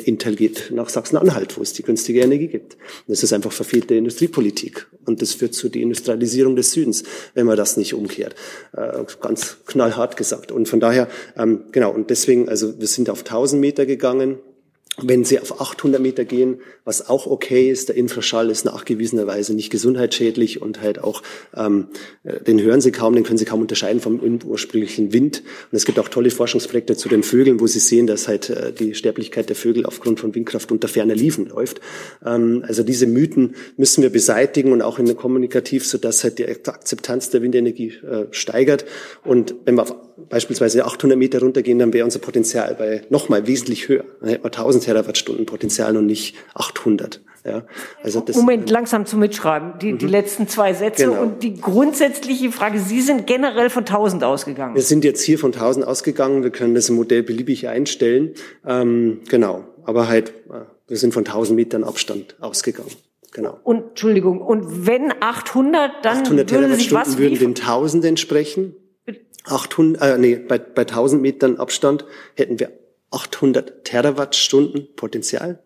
Intel 0.06 0.36
geht 0.36 0.72
nach 0.74 0.90
Sachsen-Anhalt, 0.90 1.58
wo 1.58 1.62
es 1.62 1.74
die 1.74 1.84
günstige 1.84 2.22
Energie 2.22 2.48
gibt. 2.48 2.78
Das 3.08 3.24
ist 3.24 3.34
einfach 3.34 3.52
verfehlte 3.52 3.96
Industriepolitik. 3.96 4.88
Und 5.06 5.22
das 5.22 5.34
führt 5.34 5.56
zu 5.56 5.68
Deindustrialisierung 5.68 6.56
des 6.56 6.72
Südens, 6.72 7.04
wenn 7.34 7.48
man 7.48 7.58
das 7.58 7.76
nicht 7.76 7.96
umkehrt. 7.96 8.36
Äh, 8.76 9.04
ganz 9.22 9.58
knallhart 9.66 10.18
gesagt. 10.18 10.52
Und 10.52 10.68
von 10.70 10.80
daher, 10.80 11.08
ähm, 11.38 11.66
genau, 11.72 11.92
und 11.92 12.10
deswegen, 12.10 12.50
also 12.50 12.80
wir 12.80 12.88
sind 12.88 13.10
auf 13.10 13.20
1000 13.20 13.60
Meter 13.60 13.86
gegangen, 13.86 14.40
wenn 15.04 15.24
Sie 15.24 15.40
auf 15.40 15.62
800 15.62 16.02
Meter 16.02 16.26
gehen, 16.26 16.62
was 16.86 17.10
auch 17.10 17.28
okay 17.28 17.70
ist, 17.70 17.90
der 17.90 17.96
Infraschall 17.96 18.50
ist 18.50 18.66
nachgewiesenerweise 18.66 19.54
nicht 19.54 19.70
gesundheitsschädlich 19.70 20.62
und 20.62 20.82
halt 20.82 21.00
auch, 21.00 21.22
ähm, 21.56 21.88
äh, 22.24 22.42
den 22.44 22.62
hören 22.62 22.82
Sie 22.82 22.92
kaum, 22.92 23.16
den 23.16 23.24
können 23.24 23.38
Sie 23.38 23.46
kaum 23.46 23.62
unterscheiden 23.62 24.02
vom 24.02 24.20
ursprünglichen 24.46 25.14
Wind. 25.14 25.44
Und 25.72 25.76
es 25.76 25.86
gibt 25.86 26.00
auch 26.00 26.10
tolle 26.10 26.30
Forschungsprojekte 26.30 26.96
zu 26.96 27.10
den 27.10 27.24
Vögeln, 27.24 27.60
wo 27.60 27.68
Sie 27.68 27.80
sehen, 27.80 28.08
dass 28.08 28.28
halt 28.28 28.50
äh, 28.50 28.74
die 28.74 28.96
Sterblichkeit 28.96 29.50
der 29.50 29.56
Vögel 29.56 29.86
aufgrund 29.86 30.20
von 30.20 30.34
Windkraft 30.36 30.72
unter 30.72 30.88
ferner 30.88 31.16
Liefen 31.16 31.48
läuft. 31.48 31.82
Ähm, 32.26 32.64
also 32.68 32.84
diese 32.84 33.08
Mythen 33.08 33.56
müssen 33.78 34.02
wir 34.02 34.10
beseitigen 34.10 34.72
und 34.72 34.82
auch 34.82 35.00
in 35.00 35.06
der 35.06 35.16
Kommunikativ, 35.16 35.86
sodass 35.86 36.24
halt 36.24 36.40
die 36.40 36.48
Akzeptanz 36.48 37.30
der 37.30 37.42
Windenergie 37.42 37.94
äh, 38.04 38.26
steigert. 38.32 38.86
Und 39.24 39.56
wenn 39.66 39.76
wir 39.76 39.84
auf 39.84 39.96
beispielsweise 40.30 40.86
800 40.86 41.18
Meter 41.18 41.40
runtergehen, 41.40 41.80
dann 41.80 41.94
wäre 41.94 42.06
unser 42.06 42.20
Potenzial 42.20 42.76
bei 42.76 43.04
nochmal 43.10 43.48
wesentlich 43.48 43.88
höher. 43.88 44.06
Dann 44.20 44.30
hätten 44.30 44.44
wir 44.44 44.52
1000 44.52 44.84
Terawattstunden 44.92 45.46
Potenzial 45.46 45.96
und 45.96 46.06
nicht 46.06 46.36
800. 46.54 47.22
Ja, 47.44 47.64
also 48.04 48.20
das, 48.20 48.36
Moment, 48.36 48.70
langsam 48.70 49.08
zu 49.08 49.18
mitschreiben. 49.18 49.80
Die, 49.80 49.94
mhm. 49.94 49.98
die 49.98 50.06
letzten 50.06 50.48
zwei 50.48 50.74
Sätze 50.76 51.06
genau. 51.06 51.24
und 51.24 51.42
die 51.42 51.60
grundsätzliche 51.60 52.52
Frage. 52.52 52.80
Sie 52.80 53.02
sind 53.02 53.26
generell 53.26 53.72
von 53.72 53.82
1000 53.82 54.24
ausgegangen. 54.24 54.76
Wir 54.76 54.84
sind 54.84 55.04
jetzt 55.04 55.24
hier 55.24 55.40
von 55.40 55.52
1000 55.52 55.88
ausgegangen. 55.88 56.44
Wir 56.44 56.52
können 56.52 56.76
das 56.76 56.92
Modell 56.92 57.24
beliebig 57.24 57.68
einstellen. 57.68 58.36
Ähm, 58.68 59.22
genau. 59.28 59.64
Aber 59.84 60.08
halt, 60.08 60.30
äh, 60.52 60.66
wir 60.88 60.98
sind 60.98 61.16
von 61.16 61.26
1000 61.26 61.56
Metern 61.56 61.84
Abstand 61.84 62.36
ausgegangen. 62.40 62.92
Genau. 63.32 63.58
Und, 63.64 63.90
Entschuldigung, 63.90 64.40
und 64.40 64.86
wenn 64.86 65.12
800, 65.20 66.06
dann 66.06 66.18
800 66.20 66.52
würde 66.52 66.76
sich 66.76 66.94
was 66.94 67.18
würden 67.18 67.40
den 67.40 67.56
1000 67.56 68.06
entsprechen. 68.06 68.76
800, 69.46 70.02
äh, 70.02 70.18
nee, 70.20 70.36
bei, 70.36 70.60
bei 70.60 70.82
1000 70.82 71.24
Metern 71.24 71.58
Abstand 71.58 72.06
hätten 72.36 72.60
wir 72.60 72.70
800 73.12 73.86
Terawattstunden 73.86 74.96
Potenzial. 74.96 75.62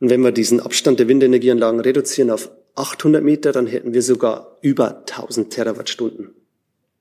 Und 0.00 0.10
wenn 0.10 0.20
wir 0.20 0.32
diesen 0.32 0.60
Abstand 0.60 1.00
der 1.00 1.08
Windenergieanlagen 1.08 1.80
reduzieren 1.80 2.30
auf 2.30 2.50
800 2.74 3.22
Meter, 3.22 3.52
dann 3.52 3.66
hätten 3.66 3.94
wir 3.94 4.02
sogar 4.02 4.58
über 4.60 4.98
1000 4.98 5.50
Terawattstunden 5.52 6.34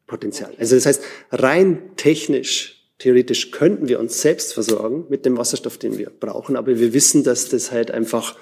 Potenzial. 0.08 0.54
Also 0.58 0.76
das 0.76 0.86
heißt, 0.86 1.04
rein 1.32 1.92
technisch, 1.98 2.85
theoretisch 2.98 3.52
könnten 3.52 3.88
wir 3.88 4.00
uns 4.00 4.22
selbst 4.22 4.54
versorgen 4.54 5.06
mit 5.10 5.26
dem 5.26 5.38
Wasserstoff, 5.38 5.78
den 5.78 5.98
wir 5.98 6.10
brauchen, 6.10 6.56
aber 6.56 6.80
wir 6.80 6.94
wissen, 6.94 7.24
dass 7.24 7.50
das 7.50 7.72
halt 7.72 7.92
einfach 7.92 8.36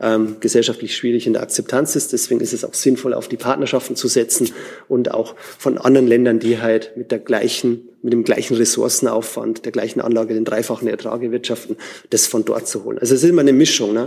ähm, 0.00 0.36
gesellschaftlich 0.40 0.96
schwierig 0.96 1.26
in 1.26 1.34
der 1.34 1.42
Akzeptanz 1.42 1.94
ist. 1.94 2.12
Deswegen 2.12 2.40
ist 2.40 2.52
es 2.52 2.64
auch 2.64 2.74
sinnvoll, 2.74 3.14
auf 3.14 3.28
die 3.28 3.36
Partnerschaften 3.36 3.96
zu 3.96 4.08
setzen 4.08 4.50
und 4.88 5.12
auch 5.12 5.36
von 5.36 5.78
anderen 5.78 6.06
Ländern, 6.06 6.38
die 6.38 6.58
halt 6.60 6.96
mit 6.96 7.12
der 7.12 7.18
gleichen, 7.18 7.88
mit 8.02 8.12
dem 8.12 8.24
gleichen 8.24 8.56
Ressourcenaufwand, 8.56 9.64
der 9.64 9.72
gleichen 9.72 10.00
Anlage 10.00 10.34
den 10.34 10.44
dreifachen 10.44 10.88
Ertrag 10.88 11.22
erwirtschaften, 11.22 11.76
das 12.08 12.26
von 12.26 12.44
dort 12.44 12.66
zu 12.66 12.84
holen. 12.84 12.98
Also 12.98 13.14
es 13.14 13.22
ist 13.22 13.28
immer 13.28 13.42
eine 13.42 13.52
Mischung. 13.52 13.92
Ne? 13.92 14.06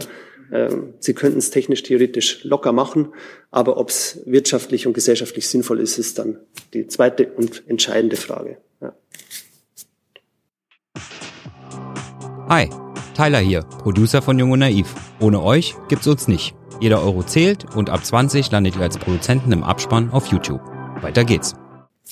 Ähm, 0.52 0.94
Sie 1.00 1.14
könnten 1.14 1.40
es 1.40 1.52
technisch 1.52 1.84
theoretisch 1.84 2.44
locker 2.44 2.72
machen, 2.72 3.14
aber 3.52 3.78
ob 3.78 3.90
es 3.90 4.20
wirtschaftlich 4.26 4.88
und 4.88 4.94
gesellschaftlich 4.94 5.48
sinnvoll 5.48 5.80
ist, 5.80 6.00
ist 6.00 6.18
dann 6.18 6.40
die 6.74 6.88
zweite 6.88 7.28
und 7.28 7.64
entscheidende 7.68 8.16
Frage. 8.16 8.58
Ja. 8.82 8.96
Hi, 12.50 12.70
Tyler 13.16 13.40
hier, 13.40 13.62
Producer 13.62 14.22
von 14.22 14.38
Jung 14.38 14.52
und 14.52 14.60
Naiv. 14.60 14.94
Ohne 15.22 15.42
euch 15.42 15.76
gibt's 15.88 16.08
uns 16.08 16.28
nicht. 16.28 16.54
Jeder 16.82 17.02
Euro 17.02 17.24
zählt 17.24 17.74
und 17.74 17.90
ab 17.90 18.06
20 18.06 18.52
landet 18.52 18.76
ihr 18.76 18.82
als 18.82 18.98
Produzenten 18.98 19.54
im 19.54 19.64
Abspann 19.64 20.12
auf 20.12 20.28
YouTube. 20.28 20.60
Weiter 21.02 21.24
geht's. 21.24 21.54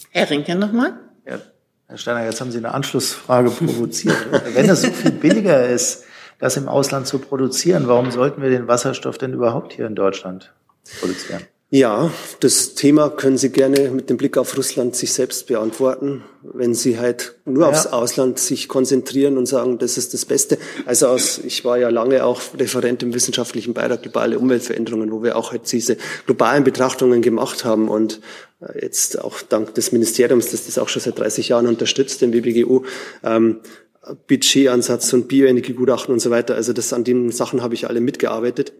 Herr 0.09 0.29
Rinke 0.29 0.55
nochmal. 0.55 0.93
Ja, 1.27 1.39
Herr 1.87 1.97
Steiner, 1.97 2.23
jetzt 2.23 2.39
haben 2.39 2.49
Sie 2.49 2.59
eine 2.59 2.73
Anschlussfrage 2.73 3.49
provoziert. 3.49 4.15
Wenn 4.53 4.69
es 4.69 4.83
so 4.83 4.89
viel 4.89 5.11
billiger 5.11 5.67
ist, 5.67 6.05
das 6.39 6.55
im 6.55 6.69
Ausland 6.69 7.07
zu 7.07 7.19
produzieren, 7.19 7.89
warum 7.89 8.09
sollten 8.09 8.41
wir 8.41 8.49
den 8.49 8.69
Wasserstoff 8.69 9.17
denn 9.17 9.33
überhaupt 9.33 9.73
hier 9.73 9.85
in 9.85 9.95
Deutschland 9.95 10.53
produzieren? 11.01 11.41
Ja, 11.73 12.11
das 12.41 12.75
Thema 12.75 13.09
können 13.09 13.37
Sie 13.37 13.49
gerne 13.49 13.91
mit 13.91 14.09
dem 14.09 14.17
Blick 14.17 14.37
auf 14.37 14.57
Russland 14.57 14.93
sich 14.93 15.13
selbst 15.13 15.47
beantworten, 15.47 16.21
wenn 16.43 16.73
Sie 16.73 16.99
halt 16.99 17.35
nur 17.45 17.63
ja. 17.63 17.69
aufs 17.69 17.87
Ausland 17.87 18.39
sich 18.39 18.67
konzentrieren 18.67 19.37
und 19.37 19.45
sagen, 19.45 19.77
das 19.77 19.97
ist 19.97 20.13
das 20.13 20.25
Beste. 20.25 20.57
Also 20.85 21.07
aus, 21.07 21.37
ich 21.37 21.63
war 21.63 21.77
ja 21.77 21.87
lange 21.87 22.25
auch 22.25 22.41
Referent 22.59 23.03
im 23.03 23.13
wissenschaftlichen 23.13 23.73
Beirat 23.73 24.03
globale 24.03 24.37
Umweltveränderungen, 24.37 25.13
wo 25.13 25.23
wir 25.23 25.37
auch 25.37 25.53
halt 25.53 25.71
diese 25.71 25.95
globalen 26.25 26.65
Betrachtungen 26.65 27.21
gemacht 27.21 27.63
haben 27.63 27.87
und 27.87 28.19
äh, 28.59 28.81
jetzt 28.81 29.21
auch 29.21 29.41
dank 29.41 29.73
des 29.73 29.93
Ministeriums, 29.93 30.51
das 30.51 30.65
das 30.65 30.77
auch 30.77 30.89
schon 30.89 31.01
seit 31.01 31.17
30 31.17 31.47
Jahren 31.47 31.67
unterstützt, 31.67 32.21
dem 32.21 32.33
WBGU, 32.33 32.83
ähm, 33.23 33.61
Budgetansatz 34.27 35.13
und 35.13 35.29
Bioenergiegutachten 35.29 36.13
und 36.13 36.19
so 36.19 36.31
weiter. 36.31 36.53
Also 36.55 36.73
das 36.73 36.91
an 36.91 37.05
den 37.05 37.31
Sachen 37.31 37.63
habe 37.63 37.75
ich 37.75 37.87
alle 37.87 38.01
mitgearbeitet 38.01 38.73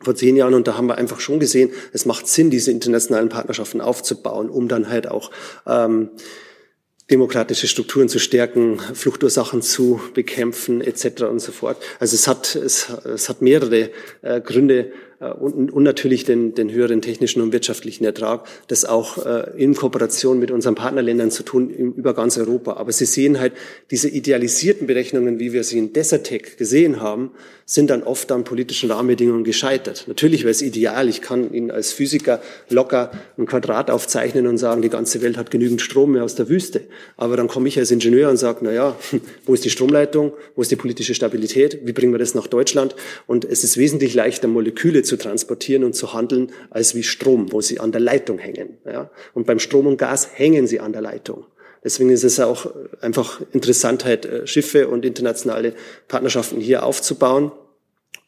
vor 0.00 0.14
zehn 0.14 0.36
Jahren 0.36 0.54
und 0.54 0.68
da 0.68 0.76
haben 0.76 0.86
wir 0.86 0.96
einfach 0.96 1.20
schon 1.20 1.40
gesehen, 1.40 1.70
es 1.92 2.06
macht 2.06 2.28
Sinn, 2.28 2.50
diese 2.50 2.70
internationalen 2.70 3.28
Partnerschaften 3.28 3.80
aufzubauen, 3.80 4.48
um 4.48 4.68
dann 4.68 4.88
halt 4.88 5.08
auch 5.08 5.30
ähm, 5.66 6.10
demokratische 7.10 7.68
Strukturen 7.68 8.08
zu 8.08 8.18
stärken, 8.18 8.78
Fluchtursachen 8.78 9.62
zu 9.62 10.00
bekämpfen 10.14 10.80
etc. 10.80 11.22
und 11.22 11.40
so 11.40 11.52
fort. 11.52 11.78
Also 11.98 12.14
es 12.14 12.28
hat 12.28 12.54
es, 12.54 12.90
es 12.90 13.28
hat 13.28 13.42
mehrere 13.42 13.90
äh, 14.22 14.40
Gründe, 14.40 14.92
und, 15.20 15.72
und 15.72 15.82
natürlich 15.82 16.24
den, 16.24 16.54
den 16.54 16.70
höheren 16.70 17.02
technischen 17.02 17.42
und 17.42 17.52
wirtschaftlichen 17.52 18.04
Ertrag, 18.04 18.46
das 18.68 18.84
auch 18.84 19.24
äh, 19.26 19.50
in 19.56 19.74
Kooperation 19.74 20.38
mit 20.38 20.52
unseren 20.52 20.76
Partnerländern 20.76 21.32
zu 21.32 21.42
tun 21.42 21.70
über 21.70 22.14
ganz 22.14 22.38
Europa. 22.38 22.74
Aber 22.74 22.92
Sie 22.92 23.04
sehen 23.04 23.40
halt, 23.40 23.52
diese 23.90 24.08
idealisierten 24.08 24.86
Berechnungen, 24.86 25.40
wie 25.40 25.52
wir 25.52 25.64
sie 25.64 25.78
in 25.78 25.92
Desertec 25.92 26.56
gesehen 26.56 27.00
haben, 27.00 27.32
sind 27.70 27.90
dann 27.90 28.02
oft 28.02 28.32
an 28.32 28.44
politischen 28.44 28.90
Rahmenbedingungen 28.90 29.44
gescheitert. 29.44 30.04
Natürlich 30.06 30.40
wäre 30.40 30.52
es 30.52 30.62
ideal, 30.62 31.06
ich 31.06 31.20
kann 31.20 31.52
Ihnen 31.52 31.70
als 31.70 31.92
Physiker 31.92 32.40
locker 32.70 33.10
ein 33.36 33.44
Quadrat 33.44 33.90
aufzeichnen 33.90 34.46
und 34.46 34.56
sagen, 34.56 34.80
die 34.80 34.88
ganze 34.88 35.20
Welt 35.20 35.36
hat 35.36 35.50
genügend 35.50 35.82
Strom 35.82 36.12
mehr 36.12 36.24
aus 36.24 36.34
der 36.34 36.48
Wüste. 36.48 36.80
Aber 37.18 37.36
dann 37.36 37.46
komme 37.46 37.68
ich 37.68 37.78
als 37.78 37.90
Ingenieur 37.90 38.30
und 38.30 38.38
sage, 38.38 38.60
na 38.62 38.72
ja, 38.72 38.96
wo 39.44 39.52
ist 39.52 39.66
die 39.66 39.70
Stromleitung, 39.70 40.32
wo 40.54 40.62
ist 40.62 40.70
die 40.70 40.76
politische 40.76 41.14
Stabilität, 41.14 41.80
wie 41.84 41.92
bringen 41.92 42.12
wir 42.12 42.18
das 42.18 42.34
nach 42.34 42.46
Deutschland? 42.46 42.94
Und 43.26 43.44
es 43.44 43.64
ist 43.64 43.76
wesentlich 43.76 44.14
leichter, 44.14 44.48
Moleküle 44.48 45.02
zu 45.08 45.16
transportieren 45.16 45.82
und 45.82 45.94
zu 45.94 46.12
handeln, 46.12 46.52
als 46.70 46.94
wie 46.94 47.02
Strom, 47.02 47.50
wo 47.52 47.60
sie 47.60 47.80
an 47.80 47.90
der 47.90 48.00
Leitung 48.00 48.38
hängen. 48.38 48.78
Ja? 48.86 49.10
Und 49.34 49.46
beim 49.46 49.58
Strom 49.58 49.86
und 49.88 49.96
Gas 49.96 50.28
hängen 50.34 50.68
sie 50.68 50.78
an 50.78 50.92
der 50.92 51.02
Leitung. 51.02 51.46
Deswegen 51.82 52.10
ist 52.10 52.24
es 52.24 52.38
auch 52.38 52.70
einfach 53.00 53.40
Interessant, 53.52 54.04
halt 54.04 54.26
äh, 54.26 54.46
Schiffe 54.46 54.88
und 54.88 55.04
internationale 55.04 55.74
Partnerschaften 56.06 56.60
hier 56.60 56.84
aufzubauen 56.84 57.50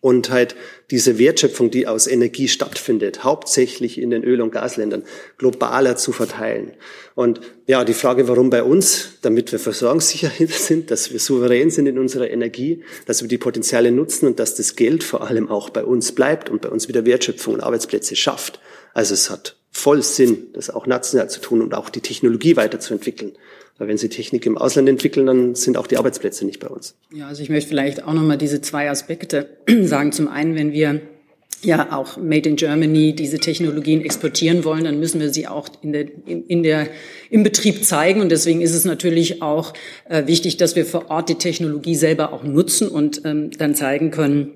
und 0.00 0.30
halt 0.30 0.56
diese 0.90 1.18
Wertschöpfung, 1.18 1.70
die 1.70 1.86
aus 1.86 2.06
Energie 2.06 2.48
stattfindet, 2.48 3.22
hauptsächlich 3.22 4.00
in 4.00 4.10
den 4.10 4.24
Öl- 4.24 4.40
und 4.40 4.50
Gasländern, 4.50 5.04
globaler 5.36 5.96
zu 5.96 6.12
verteilen. 6.12 6.72
Und 7.14 7.40
ja, 7.66 7.84
die 7.84 7.94
Frage, 7.94 8.26
warum 8.26 8.48
bei 8.48 8.62
uns, 8.62 9.18
damit 9.20 9.52
wir 9.52 9.58
versorgungssicher 9.58 10.30
sind, 10.48 10.90
dass 10.90 11.12
wir 11.12 11.20
souverän 11.20 11.70
sind 11.70 11.86
in 11.86 11.98
unserer 11.98 12.30
Energie, 12.30 12.82
dass 13.06 13.20
wir 13.20 13.28
die 13.28 13.38
Potenziale 13.38 13.92
nutzen 13.92 14.26
und 14.26 14.40
dass 14.40 14.54
das 14.54 14.74
Geld 14.74 15.04
vor 15.04 15.28
allem 15.28 15.48
auch 15.48 15.70
bei 15.70 15.84
uns 15.84 16.12
bleibt 16.12 16.48
und 16.48 16.62
bei 16.62 16.70
uns 16.70 16.88
wieder 16.88 17.04
Wertschöpfung 17.04 17.54
und 17.54 17.60
Arbeitsplätze 17.60 18.16
schafft. 18.16 18.58
Also 18.94 19.14
es 19.14 19.28
hat 19.28 19.59
voll 19.70 20.02
Sinn, 20.02 20.48
das 20.52 20.70
auch 20.70 20.86
national 20.86 21.30
zu 21.30 21.40
tun 21.40 21.62
und 21.62 21.74
auch 21.74 21.90
die 21.90 22.00
Technologie 22.00 22.56
weiterzuentwickeln. 22.56 23.32
Weil 23.78 23.88
wenn 23.88 23.96
Sie 23.96 24.10
Technik 24.10 24.44
im 24.44 24.58
Ausland 24.58 24.88
entwickeln, 24.88 25.26
dann 25.26 25.54
sind 25.54 25.78
auch 25.78 25.86
die 25.86 25.96
Arbeitsplätze 25.96 26.44
nicht 26.44 26.60
bei 26.60 26.68
uns. 26.68 26.96
Ja, 27.14 27.28
also 27.28 27.42
ich 27.42 27.48
möchte 27.48 27.68
vielleicht 27.68 28.04
auch 28.04 28.12
nochmal 28.12 28.36
diese 28.36 28.60
zwei 28.60 28.90
Aspekte 28.90 29.56
sagen. 29.82 30.12
Zum 30.12 30.28
einen, 30.28 30.54
wenn 30.54 30.72
wir 30.72 31.00
ja 31.62 31.92
auch 31.92 32.16
Made 32.16 32.48
in 32.48 32.56
Germany 32.56 33.14
diese 33.14 33.38
Technologien 33.38 34.02
exportieren 34.02 34.64
wollen, 34.64 34.84
dann 34.84 34.98
müssen 34.98 35.20
wir 35.20 35.30
sie 35.30 35.46
auch 35.46 35.68
in 35.82 35.92
der, 35.92 36.06
in 36.26 36.62
der, 36.62 36.88
im 37.30 37.42
Betrieb 37.42 37.84
zeigen. 37.84 38.20
Und 38.20 38.30
deswegen 38.30 38.60
ist 38.60 38.74
es 38.74 38.84
natürlich 38.84 39.40
auch 39.40 39.72
äh, 40.08 40.26
wichtig, 40.26 40.58
dass 40.58 40.76
wir 40.76 40.84
vor 40.84 41.10
Ort 41.10 41.30
die 41.30 41.36
Technologie 41.36 41.94
selber 41.94 42.32
auch 42.34 42.44
nutzen 42.44 42.88
und 42.88 43.22
ähm, 43.24 43.50
dann 43.52 43.74
zeigen 43.74 44.10
können, 44.10 44.52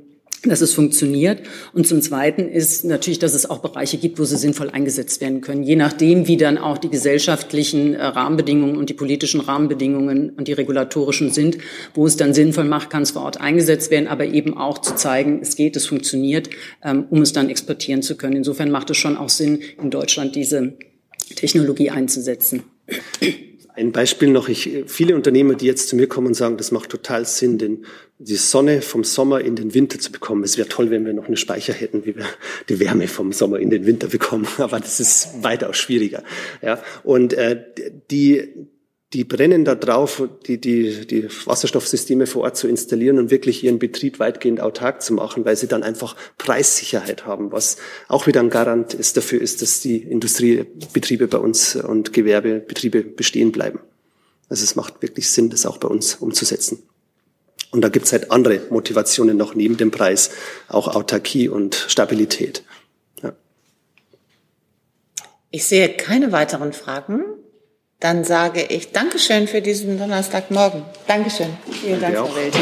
dass 0.50 0.60
es 0.60 0.74
funktioniert. 0.74 1.40
Und 1.72 1.86
zum 1.86 2.02
Zweiten 2.02 2.48
ist 2.48 2.84
natürlich, 2.84 3.18
dass 3.18 3.34
es 3.34 3.48
auch 3.48 3.58
Bereiche 3.58 3.98
gibt, 3.98 4.18
wo 4.18 4.24
sie 4.24 4.36
sinnvoll 4.36 4.70
eingesetzt 4.70 5.20
werden 5.20 5.40
können. 5.40 5.62
Je 5.62 5.76
nachdem, 5.76 6.26
wie 6.26 6.36
dann 6.36 6.58
auch 6.58 6.78
die 6.78 6.90
gesellschaftlichen 6.90 7.94
äh, 7.94 8.04
Rahmenbedingungen 8.04 8.76
und 8.76 8.90
die 8.90 8.94
politischen 8.94 9.40
Rahmenbedingungen 9.40 10.30
und 10.30 10.48
die 10.48 10.52
regulatorischen 10.52 11.30
sind, 11.30 11.58
wo 11.94 12.06
es 12.06 12.16
dann 12.16 12.34
sinnvoll 12.34 12.64
macht, 12.64 12.90
kann 12.90 13.02
es 13.02 13.12
vor 13.12 13.22
Ort 13.22 13.40
eingesetzt 13.40 13.90
werden, 13.90 14.08
aber 14.08 14.26
eben 14.26 14.56
auch 14.56 14.78
zu 14.78 14.94
zeigen, 14.94 15.40
es 15.42 15.56
geht, 15.56 15.76
es 15.76 15.86
funktioniert, 15.86 16.50
ähm, 16.82 17.06
um 17.10 17.22
es 17.22 17.32
dann 17.32 17.48
exportieren 17.48 18.02
zu 18.02 18.16
können. 18.16 18.36
Insofern 18.36 18.70
macht 18.70 18.90
es 18.90 18.96
schon 18.96 19.16
auch 19.16 19.28
Sinn, 19.28 19.60
in 19.82 19.90
Deutschland 19.90 20.34
diese 20.36 20.74
Technologie 21.36 21.90
einzusetzen. 21.90 22.62
Ein 23.76 23.90
Beispiel 23.90 24.30
noch, 24.30 24.48
ich, 24.48 24.84
viele 24.86 25.16
Unternehmer, 25.16 25.54
die 25.54 25.66
jetzt 25.66 25.88
zu 25.88 25.96
mir 25.96 26.06
kommen 26.06 26.28
und 26.28 26.34
sagen, 26.34 26.56
das 26.56 26.70
macht 26.70 26.90
total 26.90 27.26
Sinn, 27.26 27.58
den, 27.58 27.84
die 28.18 28.36
Sonne 28.36 28.82
vom 28.82 29.02
Sommer 29.02 29.40
in 29.40 29.56
den 29.56 29.74
Winter 29.74 29.98
zu 29.98 30.12
bekommen. 30.12 30.44
Es 30.44 30.56
wäre 30.56 30.68
toll, 30.68 30.90
wenn 30.90 31.04
wir 31.04 31.12
noch 31.12 31.26
eine 31.26 31.36
Speicher 31.36 31.72
hätten, 31.72 32.06
wie 32.06 32.14
wir 32.14 32.26
die 32.68 32.78
Wärme 32.78 33.08
vom 33.08 33.32
Sommer 33.32 33.58
in 33.58 33.70
den 33.70 33.84
Winter 33.84 34.06
bekommen. 34.06 34.46
Aber 34.58 34.78
das 34.78 35.00
ist 35.00 35.42
weitaus 35.42 35.76
schwieriger. 35.76 36.22
Ja, 36.62 36.80
und 37.02 37.32
äh, 37.32 37.64
die, 38.12 38.48
die 39.14 39.22
brennen 39.22 39.64
da 39.64 39.76
drauf, 39.76 40.28
die, 40.46 40.60
die, 40.60 41.06
die 41.06 41.28
Wasserstoffsysteme 41.44 42.26
vor 42.26 42.42
Ort 42.42 42.56
zu 42.56 42.66
installieren 42.66 43.20
und 43.20 43.30
wirklich 43.30 43.62
ihren 43.62 43.78
Betrieb 43.78 44.18
weitgehend 44.18 44.60
autark 44.60 45.02
zu 45.02 45.14
machen, 45.14 45.44
weil 45.44 45.54
sie 45.56 45.68
dann 45.68 45.84
einfach 45.84 46.16
Preissicherheit 46.36 47.24
haben, 47.24 47.52
was 47.52 47.76
auch 48.08 48.26
wieder 48.26 48.40
ein 48.40 48.50
Garant 48.50 48.92
ist 48.92 49.16
dafür 49.16 49.40
ist, 49.40 49.62
dass 49.62 49.80
die 49.80 49.98
Industriebetriebe 49.98 51.28
bei 51.28 51.38
uns 51.38 51.76
und 51.76 52.12
Gewerbebetriebe 52.12 53.02
bestehen 53.02 53.52
bleiben. 53.52 53.78
Also 54.48 54.64
es 54.64 54.74
macht 54.74 55.00
wirklich 55.00 55.30
Sinn, 55.30 55.48
das 55.48 55.64
auch 55.64 55.78
bei 55.78 55.88
uns 55.88 56.16
umzusetzen. 56.16 56.82
Und 57.70 57.82
da 57.82 57.90
gibt's 57.90 58.12
halt 58.12 58.32
andere 58.32 58.62
Motivationen 58.70 59.36
noch 59.36 59.54
neben 59.54 59.76
dem 59.76 59.92
Preis, 59.92 60.30
auch 60.66 60.88
Autarkie 60.88 61.48
und 61.48 61.76
Stabilität. 61.88 62.64
Ja. 63.22 63.32
Ich 65.50 65.66
sehe 65.66 65.88
keine 65.90 66.32
weiteren 66.32 66.72
Fragen. 66.72 67.22
Dann 68.04 68.22
sage 68.22 68.60
ich 68.60 68.92
Dankeschön 68.92 69.48
für 69.48 69.62
diesen 69.62 69.98
Donnerstagmorgen. 69.98 70.82
Dankeschön. 71.06 71.56
Vielen 71.80 72.02
Dank, 72.02 72.14
Frau 72.14 72.36
Welti. 72.36 72.58